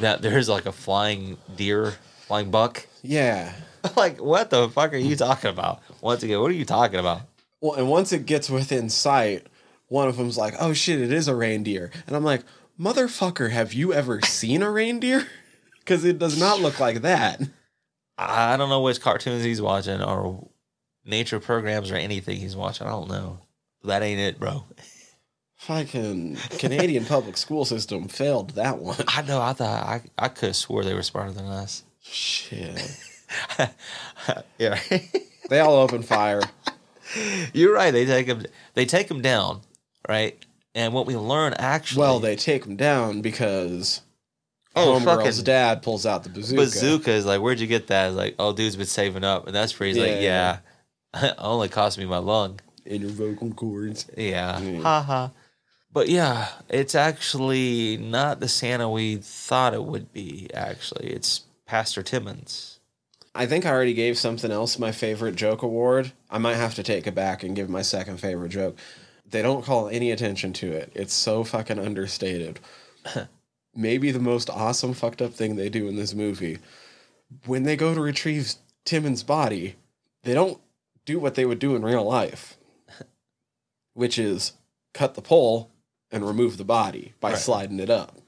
that 0.00 0.22
there's 0.22 0.48
like 0.48 0.66
a 0.66 0.72
flying 0.72 1.36
deer, 1.56 1.94
flying 2.26 2.50
buck. 2.50 2.86
Yeah. 3.02 3.52
like, 3.96 4.20
what 4.20 4.50
the 4.50 4.68
fuck 4.68 4.92
are 4.92 4.98
you 4.98 5.16
talking 5.16 5.50
about? 5.50 5.80
Once 6.00 6.22
again, 6.22 6.40
what 6.40 6.50
are 6.50 6.54
you 6.54 6.64
talking 6.64 6.98
about? 6.98 7.22
Well, 7.60 7.74
and 7.74 7.88
once 7.88 8.12
it 8.12 8.26
gets 8.26 8.50
within 8.50 8.88
sight, 8.90 9.46
one 9.88 10.08
of 10.08 10.16
them's 10.16 10.36
like, 10.36 10.54
"Oh 10.60 10.72
shit, 10.72 11.00
it 11.00 11.12
is 11.12 11.28
a 11.28 11.34
reindeer," 11.34 11.90
and 12.06 12.16
I'm 12.16 12.24
like, 12.24 12.42
"Motherfucker, 12.78 13.50
have 13.50 13.72
you 13.72 13.92
ever 13.92 14.20
seen 14.22 14.62
a 14.62 14.70
reindeer? 14.70 15.26
Because 15.78 16.04
it 16.04 16.18
does 16.18 16.36
not 16.36 16.58
look 16.58 16.80
like 16.80 17.02
that." 17.02 17.40
I 18.18 18.56
don't 18.56 18.70
know 18.70 18.80
which 18.80 19.00
cartoons 19.00 19.44
he's 19.44 19.62
watching 19.62 20.02
or 20.02 20.48
nature 21.04 21.38
programs 21.38 21.92
or 21.92 21.94
anything 21.94 22.38
he's 22.38 22.56
watching. 22.56 22.88
I 22.88 22.90
don't 22.90 23.08
know. 23.08 23.38
That 23.84 24.02
ain't 24.02 24.18
it, 24.18 24.40
bro. 24.40 24.64
Fucking 25.56 26.36
Canadian 26.58 27.04
public 27.06 27.36
school 27.36 27.64
system 27.64 28.08
failed 28.08 28.50
that 28.50 28.78
one. 28.78 28.96
I 29.08 29.22
know. 29.22 29.40
I 29.40 29.52
thought 29.52 29.84
I 29.86 30.02
I 30.18 30.28
could 30.28 30.48
have 30.48 30.56
swore 30.56 30.84
they 30.84 30.94
were 30.94 31.02
smarter 31.02 31.32
than 31.32 31.46
us. 31.46 31.82
Shit. 32.02 32.98
yeah. 34.58 34.78
They 35.48 35.60
all 35.60 35.76
open 35.76 36.02
fire. 36.02 36.42
You're 37.52 37.72
right. 37.72 37.92
They 37.92 38.04
take 38.04 38.26
them. 38.26 38.44
They 38.74 38.84
take 38.84 39.08
him 39.08 39.22
down, 39.22 39.60
right? 40.08 40.36
And 40.74 40.92
what 40.92 41.06
we 41.06 41.14
learn 41.16 41.54
actually, 41.54 42.00
Well, 42.00 42.18
they 42.18 42.34
take 42.34 42.64
them 42.64 42.74
down 42.74 43.20
because 43.22 44.00
Oh, 44.74 44.98
homegirl's 44.98 45.40
dad 45.44 45.82
pulls 45.82 46.04
out 46.04 46.24
the 46.24 46.30
bazooka. 46.30 46.60
bazooka 46.62 47.10
is 47.12 47.24
like, 47.26 47.40
where'd 47.40 47.60
you 47.60 47.68
get 47.68 47.86
that? 47.86 48.08
It's 48.08 48.16
like, 48.16 48.34
oh, 48.40 48.52
dude's 48.52 48.74
been 48.74 48.86
saving 48.86 49.22
up, 49.22 49.46
and 49.46 49.54
that's 49.54 49.78
where 49.78 49.86
he's 49.86 49.96
like, 49.98 50.20
Yeah, 50.20 50.58
yeah, 51.14 51.34
only 51.38 51.68
cost 51.68 51.96
me 51.96 52.06
my 52.06 52.18
lung. 52.18 52.58
in 52.84 53.02
your 53.02 53.10
vocal 53.10 53.52
cords. 53.52 54.06
Yeah, 54.18 54.58
Mm. 54.60 54.82
ha 54.82 55.00
ha. 55.00 55.30
But 55.96 56.10
yeah, 56.10 56.48
it's 56.68 56.94
actually 56.94 57.96
not 57.96 58.38
the 58.38 58.48
Santa 58.48 58.86
we 58.86 59.16
thought 59.16 59.72
it 59.72 59.82
would 59.82 60.12
be. 60.12 60.46
Actually, 60.52 61.06
it's 61.06 61.44
Pastor 61.64 62.02
Timmons. 62.02 62.80
I 63.34 63.46
think 63.46 63.64
I 63.64 63.70
already 63.70 63.94
gave 63.94 64.18
something 64.18 64.50
else 64.50 64.78
my 64.78 64.92
favorite 64.92 65.36
joke 65.36 65.62
award. 65.62 66.12
I 66.28 66.36
might 66.36 66.56
have 66.56 66.74
to 66.74 66.82
take 66.82 67.06
it 67.06 67.14
back 67.14 67.42
and 67.42 67.56
give 67.56 67.70
my 67.70 67.80
second 67.80 68.18
favorite 68.18 68.50
joke. 68.50 68.76
They 69.24 69.40
don't 69.40 69.64
call 69.64 69.88
any 69.88 70.10
attention 70.10 70.52
to 70.52 70.70
it. 70.70 70.92
It's 70.94 71.14
so 71.14 71.44
fucking 71.44 71.78
understated. 71.78 72.60
Maybe 73.74 74.10
the 74.10 74.20
most 74.20 74.50
awesome 74.50 74.92
fucked 74.92 75.22
up 75.22 75.32
thing 75.32 75.56
they 75.56 75.70
do 75.70 75.88
in 75.88 75.96
this 75.96 76.12
movie. 76.12 76.58
When 77.46 77.62
they 77.62 77.74
go 77.74 77.94
to 77.94 78.00
retrieve 78.02 78.52
Timmons' 78.84 79.22
body, 79.22 79.76
they 80.24 80.34
don't 80.34 80.60
do 81.06 81.18
what 81.18 81.36
they 81.36 81.46
would 81.46 81.58
do 81.58 81.74
in 81.74 81.82
real 81.82 82.04
life, 82.04 82.58
which 83.94 84.18
is 84.18 84.52
cut 84.92 85.14
the 85.14 85.22
pole 85.22 85.70
and 86.12 86.26
remove 86.26 86.56
the 86.56 86.64
body 86.64 87.14
by 87.20 87.30
Right. 87.30 87.38
sliding 87.38 87.80
it 87.80 87.90
up. 87.90 88.18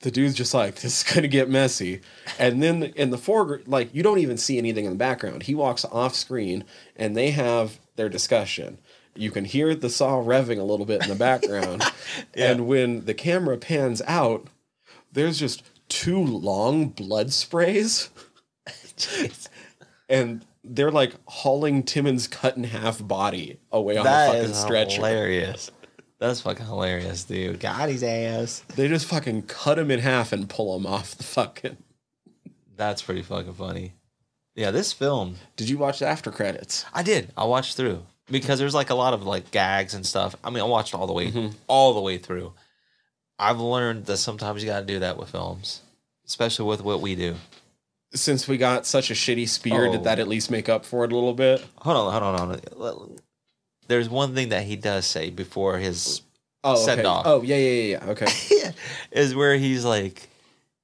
The 0.00 0.10
dude's 0.12 0.34
just 0.36 0.54
like, 0.54 0.76
this 0.76 1.04
is 1.04 1.12
gonna 1.14 1.26
get 1.28 1.50
messy. 1.50 2.00
And 2.38 2.62
then 2.62 2.84
in 2.94 3.10
the 3.10 3.18
foreground, 3.18 3.66
like 3.66 3.92
you 3.92 4.02
don't 4.04 4.20
even 4.20 4.36
see 4.36 4.56
anything 4.56 4.84
in 4.84 4.92
the 4.92 4.96
background. 4.98 5.42
He 5.44 5.54
walks 5.56 5.84
off 5.84 6.14
screen 6.14 6.64
and 6.94 7.16
they 7.16 7.32
have 7.32 7.80
their 7.96 8.08
discussion. 8.08 8.78
You 9.16 9.32
can 9.32 9.44
hear 9.44 9.74
the 9.74 9.90
saw 9.90 10.22
revving 10.22 10.60
a 10.60 10.62
little 10.62 10.86
bit 10.86 11.02
in 11.02 11.08
the 11.08 11.16
background. 11.16 11.82
And 12.34 12.68
when 12.68 13.04
the 13.06 13.14
camera 13.14 13.56
pans 13.58 14.00
out, 14.06 14.46
there's 15.12 15.38
just 15.40 15.62
two 15.88 16.22
long 16.24 16.88
blood 16.90 17.32
sprays. 17.32 18.10
and 20.08 20.44
they're 20.62 20.90
like 20.92 21.14
hauling 21.26 21.82
Timmons 21.82 22.28
cut 22.28 22.56
in 22.56 22.64
half 22.64 23.04
body 23.06 23.58
away 23.72 23.96
on 23.96 24.04
That 24.04 24.26
the 24.28 24.32
fucking 24.38 24.50
is 24.52 24.56
stretcher. 24.58 24.96
hilarious. 24.96 25.70
That's 26.18 26.40
fucking 26.40 26.66
hilarious, 26.66 27.24
dude. 27.24 27.60
Got 27.60 27.88
his 27.88 28.02
ass. 28.02 28.64
They 28.74 28.88
just 28.88 29.06
fucking 29.06 29.42
cut 29.42 29.78
him 29.78 29.90
in 29.90 30.00
half 30.00 30.32
and 30.32 30.48
pull 30.48 30.76
him 30.76 30.86
off 30.86 31.14
the 31.14 31.22
fucking. 31.22 31.76
That's 32.76 33.02
pretty 33.02 33.22
fucking 33.22 33.54
funny. 33.54 33.94
Yeah, 34.54 34.72
this 34.72 34.92
film 34.92 35.36
Did 35.56 35.68
you 35.68 35.78
watch 35.78 36.00
the 36.00 36.08
after 36.08 36.32
credits? 36.32 36.84
I 36.92 37.04
did. 37.04 37.32
I 37.36 37.44
watched 37.44 37.76
through 37.76 38.04
because 38.28 38.58
there's 38.58 38.74
like 38.74 38.90
a 38.90 38.94
lot 38.96 39.14
of 39.14 39.24
like 39.24 39.52
gags 39.52 39.94
and 39.94 40.04
stuff. 40.04 40.34
I 40.42 40.50
mean, 40.50 40.60
I 40.60 40.66
watched 40.66 40.94
all 40.94 41.06
the 41.06 41.12
way 41.12 41.30
mm-hmm. 41.30 41.56
all 41.68 41.94
the 41.94 42.00
way 42.00 42.18
through. 42.18 42.52
I've 43.38 43.60
learned 43.60 44.06
that 44.06 44.16
sometimes 44.16 44.62
you 44.62 44.68
got 44.68 44.80
to 44.80 44.86
do 44.86 44.98
that 44.98 45.16
with 45.16 45.30
films, 45.30 45.82
especially 46.26 46.66
with 46.66 46.82
what 46.82 47.00
we 47.00 47.14
do. 47.14 47.36
Since 48.12 48.48
we 48.48 48.56
got 48.56 48.84
such 48.86 49.12
a 49.12 49.14
shitty 49.14 49.48
spear, 49.48 49.86
Oh. 49.86 49.92
did 49.92 50.04
that 50.04 50.18
at 50.18 50.26
least 50.26 50.50
make 50.50 50.68
up 50.68 50.84
for 50.84 51.04
it 51.04 51.12
a 51.12 51.14
little 51.14 51.34
bit? 51.34 51.64
Hold 51.76 51.96
on, 51.96 52.12
hold 52.12 52.22
on, 52.24 52.60
hold 52.76 53.02
on. 53.02 53.18
There's 53.88 54.08
one 54.08 54.34
thing 54.34 54.50
that 54.50 54.64
he 54.64 54.76
does 54.76 55.06
say 55.06 55.30
before 55.30 55.78
his 55.78 56.22
Oh, 56.64 56.74
Send 56.76 57.00
okay. 57.00 57.08
off. 57.08 57.22
Oh, 57.24 57.42
yeah, 57.42 57.56
yeah, 57.56 57.70
yeah, 57.70 57.98
yeah. 58.04 58.10
Okay. 58.10 58.26
is 59.12 59.34
where 59.34 59.56
he's 59.56 59.84
like 59.84 60.28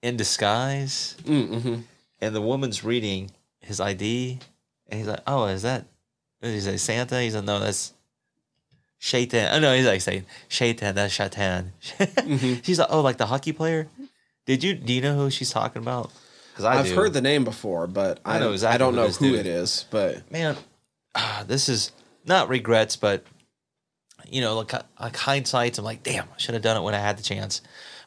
in 0.02 0.16
disguise 0.16 1.16
mm-hmm. 1.24 1.80
and 2.20 2.34
the 2.34 2.40
woman's 2.40 2.84
reading 2.84 3.30
his 3.60 3.80
ID 3.80 4.38
and 4.88 5.00
he's 5.00 5.08
like, 5.08 5.20
"Oh, 5.26 5.46
is 5.46 5.62
that?" 5.62 5.86
He's 6.40 6.68
like 6.68 6.78
Santa. 6.78 7.20
He's 7.20 7.34
like, 7.34 7.44
"No, 7.44 7.58
that's 7.58 7.92
Shaitan." 8.98 9.52
Oh 9.52 9.58
no, 9.58 9.74
he's 9.74 9.86
like 9.86 10.00
saying 10.00 10.26
Shaitan. 10.48 10.94
That's 10.94 11.12
Shaitan. 11.12 11.72
She's 12.62 12.78
like, 12.78 12.88
"Oh, 12.90 13.00
like 13.00 13.16
the 13.16 13.26
hockey 13.26 13.52
player." 13.52 13.88
Did 14.46 14.62
you 14.62 14.74
do 14.74 14.92
you 14.92 15.00
know 15.00 15.16
who 15.16 15.30
she's 15.30 15.50
talking 15.50 15.82
about? 15.82 16.12
Because 16.52 16.66
I've 16.66 16.86
do. 16.86 16.94
heard 16.94 17.14
the 17.14 17.22
name 17.22 17.44
before, 17.44 17.86
but 17.86 18.20
I, 18.24 18.36
I 18.36 18.38
know 18.38 18.44
don't. 18.46 18.52
exactly 18.54 18.74
I 18.74 18.78
don't 18.78 18.94
know 18.94 19.08
who 19.08 19.30
dude- 19.30 19.40
it 19.40 19.46
is. 19.46 19.86
But 19.90 20.30
man, 20.30 20.56
ah, 21.14 21.44
this 21.48 21.68
is 21.68 21.90
not 22.26 22.48
regrets, 22.48 22.96
but 22.96 23.24
you 24.28 24.40
know, 24.40 24.56
like 24.56 24.72
like 25.00 25.16
hindsight. 25.16 25.78
I'm 25.78 25.84
like, 25.84 26.02
damn, 26.02 26.24
I 26.24 26.38
should 26.38 26.54
have 26.54 26.62
done 26.62 26.76
it 26.76 26.82
when 26.82 26.94
I 26.94 26.98
had 26.98 27.18
the 27.18 27.22
chance. 27.22 27.60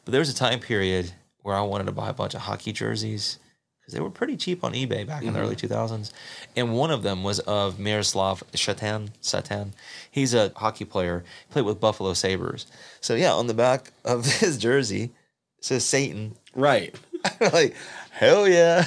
But 0.04 0.12
there 0.12 0.20
was 0.20 0.30
a 0.30 0.34
time 0.34 0.60
period 0.60 1.12
where 1.42 1.56
I 1.56 1.62
wanted 1.62 1.84
to 1.84 1.92
buy 1.92 2.08
a 2.08 2.14
bunch 2.14 2.34
of 2.34 2.40
hockey 2.40 2.72
jerseys 2.72 3.38
because 3.80 3.94
they 3.94 4.00
were 4.00 4.10
pretty 4.10 4.36
cheap 4.36 4.64
on 4.64 4.74
eBay 4.74 5.06
back 5.06 5.22
in 5.22 5.32
the 5.32 5.38
mm-hmm. 5.38 5.48
early 5.48 5.56
2000s, 5.56 6.12
and 6.56 6.74
one 6.74 6.90
of 6.90 7.02
them 7.02 7.22
was 7.22 7.38
of 7.40 7.78
Miroslav 7.78 8.42
Satan. 8.54 9.10
Satan, 9.20 9.74
he's 10.10 10.34
a 10.34 10.52
hockey 10.56 10.84
player. 10.84 11.24
He 11.46 11.52
played 11.52 11.64
with 11.64 11.80
Buffalo 11.80 12.12
Sabres. 12.12 12.66
So 13.00 13.14
yeah, 13.14 13.32
on 13.32 13.46
the 13.46 13.54
back 13.54 13.92
of 14.04 14.26
his 14.40 14.58
jersey 14.58 15.12
says 15.60 15.84
Satan 15.84 16.36
right, 16.54 16.94
like, 17.40 17.74
hell 18.10 18.48
yeah. 18.48 18.84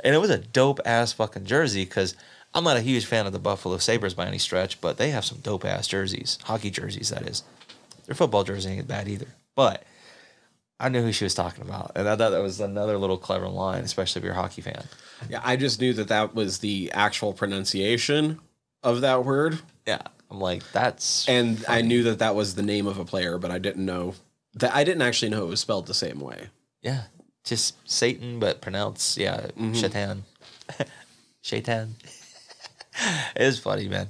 And 0.00 0.14
it 0.14 0.18
was 0.18 0.30
a 0.30 0.38
dope 0.38 0.80
ass 0.84 1.12
fucking 1.12 1.44
jersey 1.44 1.84
because 1.84 2.14
I'm 2.56 2.64
not 2.64 2.78
a 2.78 2.80
huge 2.80 3.04
fan 3.04 3.26
of 3.26 3.32
the 3.32 3.38
Buffalo 3.38 3.76
Sabres 3.76 4.14
by 4.14 4.26
any 4.26 4.38
stretch, 4.38 4.80
but 4.80 4.96
they 4.96 5.10
have 5.10 5.24
some 5.26 5.38
dope 5.38 5.64
ass 5.66 5.86
jerseys, 5.86 6.38
hockey 6.44 6.70
jerseys, 6.70 7.10
that 7.10 7.28
is. 7.28 7.42
Their 8.06 8.14
football 8.14 8.44
jersey 8.44 8.70
ain't 8.70 8.88
bad 8.88 9.08
either. 9.08 9.26
But 9.54 9.84
I 10.80 10.88
knew 10.88 11.02
who 11.02 11.12
she 11.12 11.24
was 11.24 11.34
talking 11.34 11.62
about. 11.62 11.92
And 11.96 12.08
I 12.08 12.16
thought 12.16 12.30
that 12.30 12.42
was 12.42 12.60
another 12.60 12.96
little 12.96 13.18
clever 13.18 13.46
line, 13.48 13.84
especially 13.84 14.20
if 14.20 14.24
you're 14.24 14.32
a 14.32 14.36
hockey 14.36 14.62
fan. 14.62 14.84
yeah, 15.28 15.40
I 15.44 15.56
just 15.56 15.80
knew 15.80 15.92
that 15.94 16.08
that 16.08 16.34
was 16.34 16.58
the 16.60 16.90
actual 16.94 17.34
pronunciation 17.34 18.38
of 18.82 19.02
that 19.02 19.24
word, 19.24 19.58
Yeah. 19.86 20.00
I'm 20.30 20.40
like, 20.40 20.62
that's. 20.72 21.28
and 21.28 21.64
I 21.68 21.82
knew 21.82 22.02
that 22.04 22.18
that 22.20 22.34
was 22.34 22.54
the 22.54 22.62
name 22.62 22.86
of 22.86 22.98
a 22.98 23.04
player, 23.04 23.38
but 23.38 23.50
I 23.50 23.58
didn't 23.58 23.84
know 23.84 24.14
that. 24.54 24.74
I 24.74 24.82
didn't 24.82 25.02
actually 25.02 25.28
know 25.30 25.44
it 25.44 25.48
was 25.48 25.60
spelled 25.60 25.86
the 25.86 25.94
same 25.94 26.20
way. 26.20 26.48
yeah. 26.82 27.02
Just 27.44 27.76
Satan, 27.88 28.40
but 28.40 28.60
pronounced, 28.60 29.18
yeah, 29.18 29.42
mm-hmm. 29.42 29.72
Shaitan. 29.74 30.24
Shaitan. 31.42 31.94
it's 33.36 33.58
funny, 33.58 33.88
man. 33.88 34.08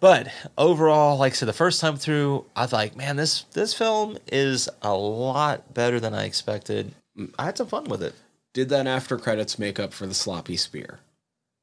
But 0.00 0.28
overall, 0.56 1.18
like 1.18 1.32
I 1.32 1.36
said, 1.36 1.48
the 1.48 1.52
first 1.52 1.80
time 1.80 1.96
through, 1.96 2.46
I 2.56 2.62
was 2.62 2.72
like, 2.72 2.96
man, 2.96 3.16
this 3.16 3.42
this 3.52 3.74
film 3.74 4.16
is 4.32 4.68
a 4.80 4.94
lot 4.94 5.74
better 5.74 6.00
than 6.00 6.14
I 6.14 6.24
expected. 6.24 6.92
I 7.38 7.44
had 7.44 7.58
some 7.58 7.66
fun 7.66 7.84
with 7.84 8.02
it. 8.02 8.14
Did 8.54 8.70
that 8.70 8.86
after 8.86 9.18
credits 9.18 9.58
make 9.58 9.78
up 9.78 9.92
for 9.92 10.06
the 10.06 10.14
sloppy 10.14 10.56
spear? 10.56 11.00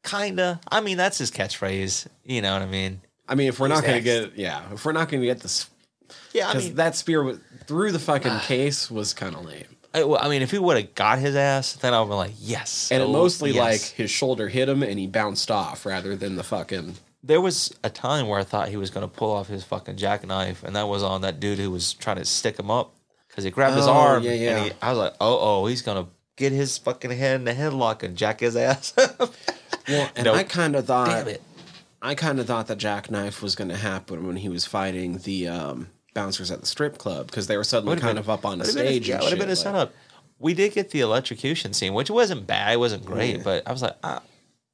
Kinda. 0.04 0.62
I 0.72 0.82
mean, 0.82 0.98
that's 0.98 1.18
his 1.18 1.32
catchphrase. 1.32 2.08
You 2.24 2.42
know 2.42 2.54
what 2.54 2.62
I 2.62 2.68
mean? 2.68 3.02
I 3.28 3.36
mean, 3.36 3.50
if 3.50 3.60
we're 3.60 3.68
not 3.68 3.84
going 3.84 3.98
to 3.98 4.04
get, 4.04 4.38
yeah, 4.38 4.62
if 4.72 4.86
we're 4.86 4.94
not 4.94 5.10
going 5.10 5.22
to 5.22 5.28
get 5.28 5.42
this, 5.42 5.70
Yeah, 6.32 6.48
I 6.48 6.54
because 6.54 6.68
mean, 6.68 6.76
that 6.76 6.96
spear 6.96 7.24
was, 7.24 7.40
through 7.66 7.92
the 7.92 8.00
fucking 8.00 8.32
ah. 8.32 8.44
case 8.46 8.90
was 8.90 9.14
kind 9.14 9.36
of 9.36 9.44
lame. 9.44 9.66
I, 9.98 10.04
well, 10.04 10.20
I 10.22 10.30
mean, 10.30 10.41
if 10.41 10.52
he 10.52 10.60
would 10.60 10.78
have 10.78 10.95
got 10.95 11.20
his 11.20 11.36
ass, 11.36 11.74
then 11.74 11.93
I 11.93 12.02
would 12.02 12.10
be 12.10 12.16
like, 12.16 12.34
yes. 12.39 12.91
And 12.91 13.02
it 13.02 13.08
oh, 13.08 13.12
mostly 13.12 13.52
yes. 13.52 13.60
like 13.60 13.82
his 13.95 14.12
shoulder 14.12 14.48
hit 14.48 14.70
him 14.70 14.84
and 14.84 15.00
he 15.00 15.08
bounced 15.08 15.50
off 15.52 15.86
rather 15.86 16.16
than 16.16 16.36
the 16.36 16.43
fucking. 16.43 16.95
There 17.24 17.41
was 17.41 17.74
a 17.84 17.89
time 17.89 18.28
where 18.28 18.39
I 18.39 18.43
thought 18.43 18.70
he 18.70 18.78
was 18.78 18.89
going 18.89 19.08
to 19.08 19.14
pull 19.14 19.32
off 19.32 19.48
his 19.48 19.64
fucking 19.64 19.98
jackknife, 19.98 20.64
and 20.64 20.76
that 20.76 20.88
was 20.88 21.04
on 21.04 21.22
that 21.22 21.39
dude 21.39 21.60
who 21.60 21.72
was 21.72 21.93
trying 21.93 22.18
to 22.18 22.26
stick 22.26 22.60
him 22.60 22.70
up 22.72 22.93
because 23.28 23.43
he 23.43 23.52
grabbed 23.52 23.76
his 23.76 23.88
Oh, 23.88 23.93
arm. 23.93 24.24
yeah, 24.24 24.34
yeah. 24.34 24.58
And 24.58 24.66
he, 24.66 24.72
I 24.82 24.89
was 24.89 25.00
like, 25.00 25.14
oh, 25.20 25.64
oh, 25.64 25.66
he's 25.66 25.82
going 25.82 26.04
to 26.04 26.10
get 26.36 26.52
his 26.52 26.78
fucking 26.78 27.12
head 27.12 27.36
in 27.36 27.45
the 27.45 27.54
headlock 27.54 28.04
and 28.04 28.16
jack 28.16 28.39
his 28.39 28.56
ass. 28.56 28.93
Well, 29.89 30.10
and. 30.18 30.28
I 30.28 30.43
kind 30.43 30.76
of 30.76 30.86
thought, 30.86 31.08
Damn 31.08 31.30
it. 31.30 31.41
I 32.02 32.14
kind 32.14 32.39
of 32.39 32.48
thought 32.48 32.68
that 32.68 32.78
jackknife 32.78 33.41
was 33.41 33.56
going 33.56 33.70
to 33.70 33.78
happen 33.78 34.28
when 34.28 34.36
he 34.36 34.50
was 34.50 34.66
fighting 34.66 35.20
the 35.20 35.48
um, 35.48 35.88
bouncers 36.18 36.49
at 36.51 36.59
the 36.59 36.65
strip 36.65 36.97
club 36.97 37.28
because 37.28 37.45
they 37.47 37.57
were 37.57 37.63
suddenly 37.63 37.95
kind 37.97 38.15
been- 38.15 38.18
of 38.18 38.30
up 38.30 38.43
on 38.45 38.57
the 38.57 38.65
a- 38.65 38.68
stage. 38.68 39.07
yeah, 39.07 39.15
and 39.15 39.24
would 39.24 39.30
have 39.30 39.39
been 39.39 39.49
a 39.49 39.51
like- 39.51 39.57
setup. 39.57 39.93
We 40.39 40.53
did 40.53 40.74
get 40.74 40.89
the 40.91 41.01
electrocution 41.01 41.74
scene, 41.74 41.93
which 41.93 42.09
wasn't 42.09 42.45
bad. 42.47 42.74
It 42.74 42.78
wasn't 42.78 43.05
great, 43.05 43.38
Yeah. 43.38 43.43
but 43.43 43.68
I 43.68 43.72
was 43.72 43.82
like, 43.82 43.95
ah, 44.03 44.18
at 44.18 44.24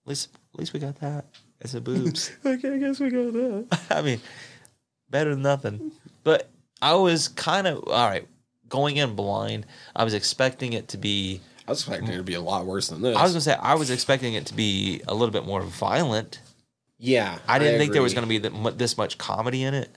least, 0.05 0.29
at 0.53 0.59
least 0.59 0.73
we 0.73 0.79
got 0.79 0.99
that. 1.01 1.25
It's 1.61 1.73
a 1.73 1.81
boobs. 1.81 2.31
Okay, 2.45 2.73
I 2.73 2.77
guess 2.77 2.99
we 2.99 3.09
got 3.09 3.33
that. 3.33 3.79
I 3.89 4.01
mean, 4.01 4.19
better 5.09 5.31
than 5.31 5.41
nothing. 5.41 5.91
But 6.23 6.49
I 6.81 6.95
was 6.95 7.27
kind 7.29 7.67
of 7.67 7.83
all 7.87 8.07
right 8.09 8.27
going 8.69 8.97
in 8.97 9.15
blind. 9.15 9.65
I 9.95 10.03
was 10.03 10.13
expecting 10.13 10.73
it 10.73 10.87
to 10.89 10.97
be. 10.97 11.39
I 11.67 11.71
was 11.71 11.79
expecting 11.81 12.09
it 12.09 12.17
to 12.17 12.23
be 12.23 12.33
a 12.33 12.41
lot 12.41 12.65
worse 12.65 12.87
than 12.89 13.01
this. 13.01 13.15
I 13.15 13.23
was 13.23 13.31
gonna 13.33 13.41
say 13.41 13.53
I 13.55 13.75
was 13.75 13.89
expecting 13.89 14.33
it 14.33 14.45
to 14.47 14.53
be 14.53 15.01
a 15.07 15.13
little 15.13 15.31
bit 15.31 15.45
more 15.45 15.61
violent. 15.61 16.39
yeah, 16.97 17.37
I 17.47 17.59
didn't 17.59 17.79
think 17.79 17.93
there 17.93 18.01
was 18.01 18.13
gonna 18.13 18.27
be 18.27 18.37
this 18.39 18.97
much 18.97 19.17
comedy 19.17 19.63
in 19.63 19.73
it, 19.73 19.89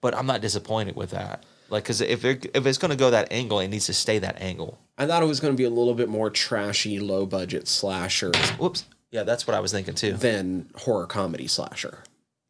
but 0.00 0.14
I'm 0.14 0.26
not 0.26 0.40
disappointed 0.40 0.96
with 0.96 1.10
that. 1.10 1.44
Like, 1.68 1.84
because 1.84 2.00
if 2.00 2.24
it, 2.24 2.50
if 2.54 2.66
it's 2.66 2.78
gonna 2.78 2.96
go 2.96 3.10
that 3.10 3.30
angle, 3.30 3.60
it 3.60 3.68
needs 3.68 3.86
to 3.86 3.92
stay 3.94 4.18
that 4.18 4.40
angle. 4.40 4.78
I 4.98 5.06
thought 5.06 5.22
it 5.22 5.26
was 5.26 5.40
going 5.40 5.54
to 5.54 5.56
be 5.56 5.64
a 5.64 5.70
little 5.70 5.94
bit 5.94 6.10
more 6.10 6.28
trashy, 6.28 7.00
low 7.00 7.24
budget 7.24 7.66
slasher 7.66 8.32
Whoops. 8.58 8.84
Yeah, 9.10 9.22
that's 9.22 9.46
what 9.46 9.56
I 9.56 9.60
was 9.60 9.72
thinking 9.72 9.94
too. 9.94 10.12
than 10.12 10.68
horror 10.76 11.06
comedy 11.06 11.46
slasher. 11.46 12.04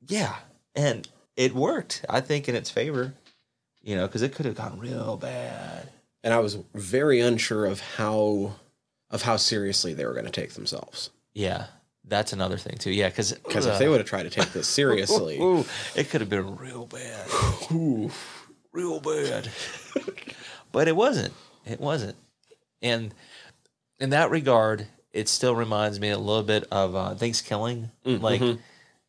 Yeah, 0.08 0.34
and 0.74 1.08
it 1.36 1.54
worked. 1.54 2.04
I 2.08 2.20
think 2.20 2.48
in 2.48 2.56
its 2.56 2.70
favor. 2.70 3.14
You 3.82 3.96
know, 3.96 4.06
because 4.06 4.22
it 4.22 4.34
could 4.34 4.46
have 4.46 4.56
gone 4.56 4.78
real 4.78 5.16
bad. 5.16 5.88
And 6.22 6.34
I 6.34 6.40
was 6.40 6.58
very 6.74 7.20
unsure 7.20 7.64
of 7.66 7.80
how 7.80 8.56
of 9.10 9.22
how 9.22 9.36
seriously 9.36 9.94
they 9.94 10.04
were 10.04 10.12
going 10.12 10.26
to 10.26 10.30
take 10.32 10.52
themselves. 10.52 11.10
Yeah, 11.32 11.66
that's 12.06 12.32
another 12.32 12.56
thing 12.56 12.76
too. 12.78 12.90
Yeah, 12.90 13.08
because 13.08 13.32
Because 13.32 13.66
if 13.66 13.78
they 13.78 13.86
uh, 13.86 13.90
would 13.90 14.00
have 14.00 14.08
tried 14.08 14.24
to 14.24 14.30
take 14.30 14.52
this 14.52 14.66
seriously, 14.80 15.38
Ooh, 15.40 15.64
it 15.94 16.10
could 16.10 16.20
have 16.20 16.30
been 16.30 16.56
real 16.56 16.86
bad. 16.86 17.26
ooh, 17.72 18.10
Real 18.72 19.00
bad. 19.00 19.48
but 20.72 20.88
it 20.88 20.96
wasn't. 20.96 21.32
It 21.66 21.80
wasn't. 21.80 22.16
And 22.82 23.12
in 23.98 24.10
that 24.10 24.30
regard, 24.30 24.86
it 25.12 25.28
still 25.28 25.54
reminds 25.54 26.00
me 26.00 26.10
a 26.10 26.18
little 26.18 26.42
bit 26.44 26.64
of 26.70 26.94
uh, 26.94 27.14
Thanksgiving. 27.14 27.90
Mm, 28.06 28.22
like, 28.22 28.40
mm-hmm. 28.40 28.60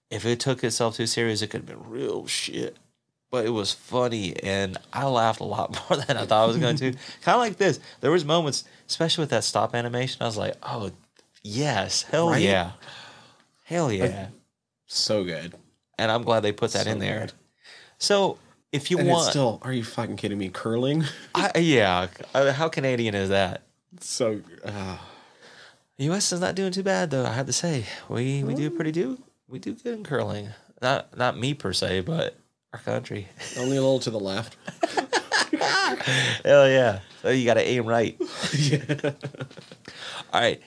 if 0.09 0.25
it 0.25 0.39
took 0.39 0.63
itself 0.63 0.95
too 0.97 1.05
serious, 1.07 1.41
it 1.41 1.47
could 1.47 1.61
have 1.61 1.67
been 1.67 1.89
real 1.89 2.25
shit. 2.27 2.77
But 3.29 3.45
it 3.45 3.51
was 3.51 3.71
funny, 3.71 4.35
and 4.43 4.77
I 4.91 5.05
laughed 5.05 5.39
a 5.39 5.45
lot 5.45 5.71
more 5.89 5.97
than 6.03 6.17
I 6.17 6.25
thought 6.25 6.43
I 6.43 6.47
was 6.47 6.57
going 6.57 6.75
to. 6.77 6.91
kind 7.21 7.35
of 7.35 7.39
like 7.39 7.57
this. 7.57 7.79
There 8.01 8.11
was 8.11 8.25
moments, 8.25 8.65
especially 8.89 9.21
with 9.21 9.29
that 9.29 9.43
stop 9.45 9.73
animation. 9.73 10.21
I 10.21 10.25
was 10.25 10.37
like, 10.37 10.55
"Oh, 10.63 10.91
yes, 11.43 12.03
hell 12.03 12.29
Right? 12.29 12.41
yeah, 12.41 12.71
hell 13.65 13.91
yeah!" 13.91 14.27
so 14.87 15.23
good. 15.23 15.53
and 15.97 16.11
I'm 16.11 16.23
glad 16.23 16.41
they 16.41 16.51
put 16.51 16.71
that 16.73 16.85
So 16.85 16.91
in 16.91 16.99
there. 16.99 17.19
good. 17.21 17.33
So 17.97 18.37
if 18.71 18.89
you 18.89 18.97
And 18.97 19.07
it's 19.07 19.13
want, 19.15 19.29
still, 19.29 19.59
are 19.63 19.73
you 19.73 19.83
fucking 19.83 20.15
kidding 20.17 20.37
me? 20.37 20.49
Curling, 20.49 21.03
I, 21.35 21.51
yeah, 21.59 22.07
uh, 22.33 22.51
how 22.53 22.69
Canadian 22.69 23.15
is 23.15 23.29
that? 23.29 23.63
so 23.99 24.41
uh, 24.63 24.97
U.S. 25.97 26.31
is 26.31 26.39
not 26.39 26.55
doing 26.55 26.71
too 26.71 26.83
bad 26.83 27.11
though. 27.11 27.25
I 27.25 27.33
have 27.33 27.45
to 27.47 27.53
say, 27.53 27.85
we 28.09 28.43
we 28.43 28.53
do 28.55 28.69
pretty 28.69 28.91
do 28.91 29.17
we 29.47 29.59
do 29.59 29.73
good 29.73 29.93
in 29.95 30.03
curling. 30.03 30.49
Not 30.81 31.15
not 31.17 31.37
me 31.37 31.53
per 31.53 31.73
se, 31.73 32.01
but 32.01 32.35
our 32.73 32.79
country. 32.79 33.27
only 33.59 33.77
a 33.77 33.81
little 33.81 33.99
to 33.99 34.09
the 34.09 34.19
left. 34.19 34.55
Hell 36.45 36.67
yeah! 36.69 36.99
So 37.21 37.29
you 37.29 37.45
got 37.45 37.55
to 37.55 37.63
aim 37.67 37.85
right. 37.85 38.17
yeah. 38.57 38.79
All 40.33 40.41
right, 40.41 40.61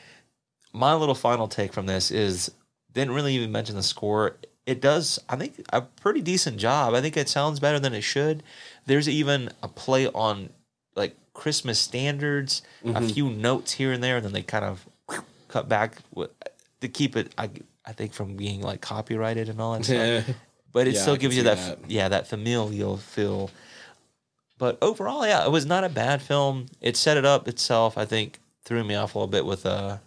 my 0.75 0.95
little 0.95 1.15
final 1.15 1.49
take 1.49 1.73
from 1.73 1.87
this 1.87 2.11
is 2.11 2.51
didn't 2.93 3.15
really 3.15 3.35
even 3.35 3.51
mention 3.53 3.77
the 3.77 3.83
score. 3.83 4.37
It 4.67 4.81
does, 4.81 5.19
I 5.29 5.37
think, 5.37 5.65
a 5.73 5.83
pretty 5.83 6.21
decent 6.21 6.57
job. 6.59 6.95
I 6.95 7.01
think 7.01 7.17
it 7.17 7.29
sounds 7.29 7.61
better 7.61 7.79
than 7.79 7.95
it 7.95 8.01
should. 8.03 8.43
There's 8.87 9.09
even 9.09 9.51
a 9.63 9.69
play 9.69 10.09
on 10.09 10.51
like 10.97 11.17
Christmas 11.33 11.79
standards, 11.79 12.63
a 12.85 13.01
few 13.03 13.31
notes 13.31 13.73
here 13.73 13.93
and 13.93 14.03
there, 14.03 14.17
and 14.17 14.25
then 14.25 14.33
they 14.33 14.43
kind 14.43 14.65
of 14.65 14.87
cut 15.49 15.69
back 15.69 15.97
to 16.81 16.89
keep 16.89 17.17
it. 17.17 17.33
I 17.39 17.51
I 17.87 17.93
think 17.93 18.13
from 18.13 18.37
being 18.37 18.61
like 18.63 18.81
copyrighted 18.81 19.49
and 19.49 19.61
all 19.61 19.75
that 19.75 19.85
stuff. 19.85 20.37
But 20.73 20.89
it 20.89 20.95
Yeah, 20.95 21.01
still 21.03 21.17
gives 21.17 21.37
you 21.37 21.45
that, 21.45 21.57
that. 21.57 21.91
yeah 21.91 22.09
that 22.09 22.27
familial 22.27 22.97
feel. 22.97 23.51
But 24.59 24.79
overall, 24.83 25.27
yeah, 25.27 25.45
it 25.45 25.51
was 25.51 25.67
not 25.67 25.85
a 25.85 25.89
bad 25.89 26.23
film. 26.23 26.67
It 26.81 26.97
set 26.97 27.17
it 27.17 27.25
up 27.25 27.49
itself. 27.49 27.99
I 27.99 28.05
think 28.07 28.39
threw 28.65 28.83
me 28.83 28.95
off 28.95 29.15
a 29.15 29.19
little 29.19 29.31
bit 29.31 29.45
with 29.45 29.67
a 29.67 30.01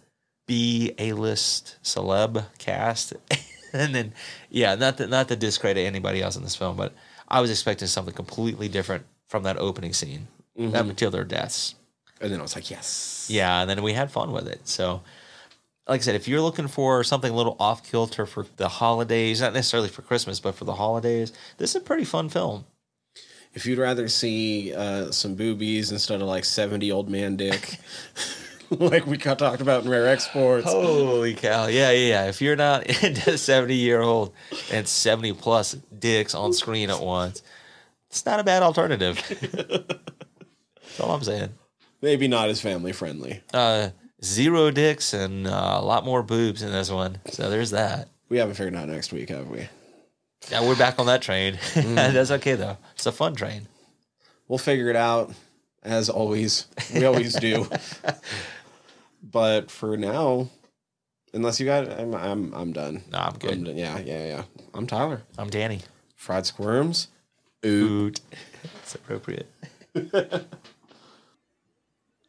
B 0.48 0.92
A 0.98 1.12
list 1.12 1.76
celeb 1.84 2.44
cast, 2.58 3.12
and 3.72 3.94
then 3.94 4.12
yeah, 4.50 4.74
not 4.74 4.96
to, 4.96 5.06
not 5.06 5.28
to 5.28 5.36
discredit 5.36 5.86
anybody 5.86 6.20
else 6.20 6.34
in 6.36 6.42
this 6.42 6.56
film, 6.56 6.76
but 6.76 6.92
I 7.28 7.40
was 7.40 7.50
expecting 7.52 7.86
something 7.86 8.14
completely 8.14 8.66
different 8.68 9.04
from 9.28 9.44
that 9.44 9.58
opening 9.58 9.92
scene, 9.92 10.26
Mm-hmm. 10.58 10.74
up 10.74 10.86
until 10.86 11.12
their 11.12 11.22
deaths. 11.24 11.76
And 12.20 12.32
then 12.32 12.40
I 12.40 12.42
was 12.42 12.56
like, 12.56 12.68
yes. 12.68 13.28
Yeah, 13.30 13.60
and 13.60 13.70
then 13.70 13.80
we 13.84 13.92
had 13.92 14.10
fun 14.10 14.32
with 14.32 14.48
it. 14.48 14.66
So, 14.66 15.02
like 15.86 16.00
I 16.00 16.02
said, 16.02 16.16
if 16.16 16.26
you're 16.26 16.40
looking 16.40 16.66
for 16.66 17.04
something 17.04 17.30
a 17.30 17.36
little 17.36 17.56
off 17.60 17.88
kilter 17.88 18.26
for 18.26 18.44
the 18.56 18.68
holidays, 18.68 19.40
not 19.40 19.52
necessarily 19.52 19.88
for 19.88 20.02
Christmas, 20.02 20.40
but 20.40 20.56
for 20.56 20.64
the 20.64 20.74
holidays, 20.74 21.32
this 21.58 21.70
is 21.70 21.76
a 21.76 21.80
pretty 21.80 22.04
fun 22.04 22.28
film. 22.28 22.64
If 23.54 23.66
you'd 23.66 23.78
rather 23.78 24.08
see 24.08 24.74
uh, 24.74 25.12
some 25.12 25.36
boobies 25.36 25.92
instead 25.92 26.20
of 26.20 26.26
like 26.26 26.44
70 26.44 26.90
old 26.90 27.08
man 27.08 27.36
dick, 27.36 27.78
like 28.78 29.06
we 29.06 29.16
talked 29.16 29.60
about 29.60 29.84
in 29.84 29.90
Rare 29.90 30.06
Exports, 30.08 30.66
Holy 30.66 31.34
cow! 31.34 31.66
Yeah, 31.66 31.90
yeah, 31.90 32.08
yeah. 32.08 32.24
If 32.28 32.42
you're 32.42 32.56
not 32.56 32.86
into 33.04 33.38
70 33.38 33.74
year 33.74 34.00
old 34.00 34.32
and 34.72 34.86
70 34.86 35.32
plus 35.34 35.72
dicks 35.72 36.34
on 36.34 36.52
screen 36.52 36.90
at 36.90 37.00
once, 37.00 37.42
it's 38.10 38.24
not 38.26 38.40
a 38.40 38.44
bad 38.44 38.62
alternative. 38.62 39.16
That's 39.40 41.00
all 41.00 41.12
I'm 41.14 41.22
saying. 41.22 41.50
maybe 42.02 42.28
not 42.28 42.48
as 42.48 42.60
family 42.60 42.92
friendly. 42.92 43.42
Uh, 43.54 43.90
zero 44.24 44.70
dicks 44.70 45.12
and 45.14 45.46
uh, 45.46 45.78
a 45.80 45.84
lot 45.84 46.04
more 46.04 46.22
boobs 46.22 46.62
in 46.62 46.70
this 46.72 46.90
one. 46.90 47.18
So 47.30 47.50
there's 47.50 47.70
that. 47.70 48.08
We 48.28 48.38
haven't 48.38 48.54
figured 48.56 48.74
out 48.76 48.88
next 48.88 49.12
week, 49.12 49.28
have 49.30 49.48
we? 49.48 49.68
Yeah, 50.50 50.66
we're 50.66 50.76
back 50.76 50.98
on 50.98 51.06
that 51.06 51.22
train. 51.22 51.58
That's 51.74 52.30
okay 52.30 52.54
though. 52.54 52.76
It's 52.94 53.06
a 53.06 53.12
fun 53.12 53.34
train. 53.34 53.68
We'll 54.46 54.58
figure 54.58 54.88
it 54.88 54.96
out 54.96 55.32
as 55.82 56.08
always. 56.08 56.66
We 56.94 57.04
always 57.04 57.34
do. 57.34 57.68
But 59.22 59.70
for 59.70 59.96
now, 59.96 60.48
unless 61.32 61.60
you 61.60 61.66
got, 61.66 61.88
I'm, 61.90 62.14
I'm, 62.14 62.52
I'm 62.54 62.72
done. 62.72 63.02
No, 63.10 63.18
I'm 63.18 63.34
good. 63.34 63.52
I'm 63.52 63.64
done. 63.64 63.76
Yeah, 63.76 63.98
yeah, 63.98 64.26
yeah. 64.26 64.42
I'm 64.74 64.86
Tyler. 64.86 65.22
I'm 65.36 65.50
Danny. 65.50 65.80
Fried 66.14 66.46
squirms. 66.46 67.08
Ooh. 67.64 68.06
Oot. 68.06 68.20
It's 68.82 68.94
appropriate. 68.94 69.46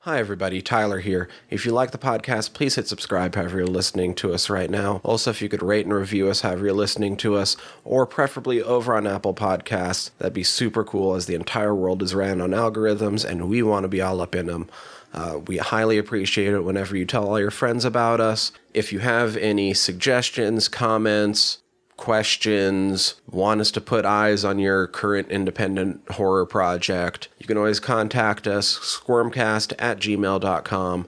Hi, 0.04 0.18
everybody. 0.20 0.62
Tyler 0.62 1.00
here. 1.00 1.28
If 1.50 1.66
you 1.66 1.72
like 1.72 1.92
the 1.92 1.98
podcast, 1.98 2.54
please 2.54 2.76
hit 2.76 2.88
subscribe 2.88 3.36
however 3.36 3.58
you're 3.58 3.68
listening 3.68 4.16
to 4.16 4.34
us 4.34 4.50
right 4.50 4.70
now. 4.70 5.02
Also, 5.04 5.30
if 5.30 5.42
you 5.42 5.50
could 5.50 5.62
rate 5.62 5.86
and 5.86 5.94
review 5.94 6.30
us 6.30 6.42
however 6.42 6.66
you're 6.66 6.74
listening 6.74 7.18
to 7.18 7.36
us, 7.36 7.58
or 7.84 8.06
preferably 8.06 8.62
over 8.62 8.96
on 8.96 9.06
Apple 9.06 9.34
Podcasts, 9.34 10.12
that'd 10.18 10.34
be 10.34 10.44
super 10.44 10.84
cool 10.84 11.16
as 11.16 11.26
the 11.26 11.36
entire 11.36 11.76
world 11.76 12.02
is 12.02 12.16
ran 12.16 12.40
on 12.42 12.52
algorithms 12.52 13.26
and 13.26 13.50
we 13.50 13.62
want 13.62 13.84
to 13.84 13.90
be 13.90 14.02
all 14.02 14.22
up 14.22 14.36
in 14.36 14.46
them. 14.46 14.70
Uh, 15.14 15.40
we 15.48 15.58
highly 15.58 15.98
appreciate 15.98 16.54
it 16.54 16.62
whenever 16.62 16.96
you 16.96 17.06
tell 17.06 17.28
all 17.28 17.40
your 17.40 17.52
friends 17.52 17.86
about 17.86 18.20
us. 18.20 18.52
If 18.74 18.94
you 18.94 19.00
have 19.00 19.36
any 19.38 19.74
suggestions, 19.74 20.68
comments, 20.68 21.60
questions, 21.98 23.16
want 23.30 23.60
us 23.60 23.72
to 23.72 23.82
put 23.82 24.06
eyes 24.06 24.46
on 24.46 24.58
your 24.58 24.88
current 24.88 25.30
independent 25.30 26.10
horror 26.12 26.46
project, 26.46 27.28
you 27.40 27.46
can 27.46 27.58
always 27.58 27.80
contact 27.80 28.48
us, 28.48 28.78
squirmcast 28.80 29.74
at 29.80 30.00
gmail.com, 30.00 31.08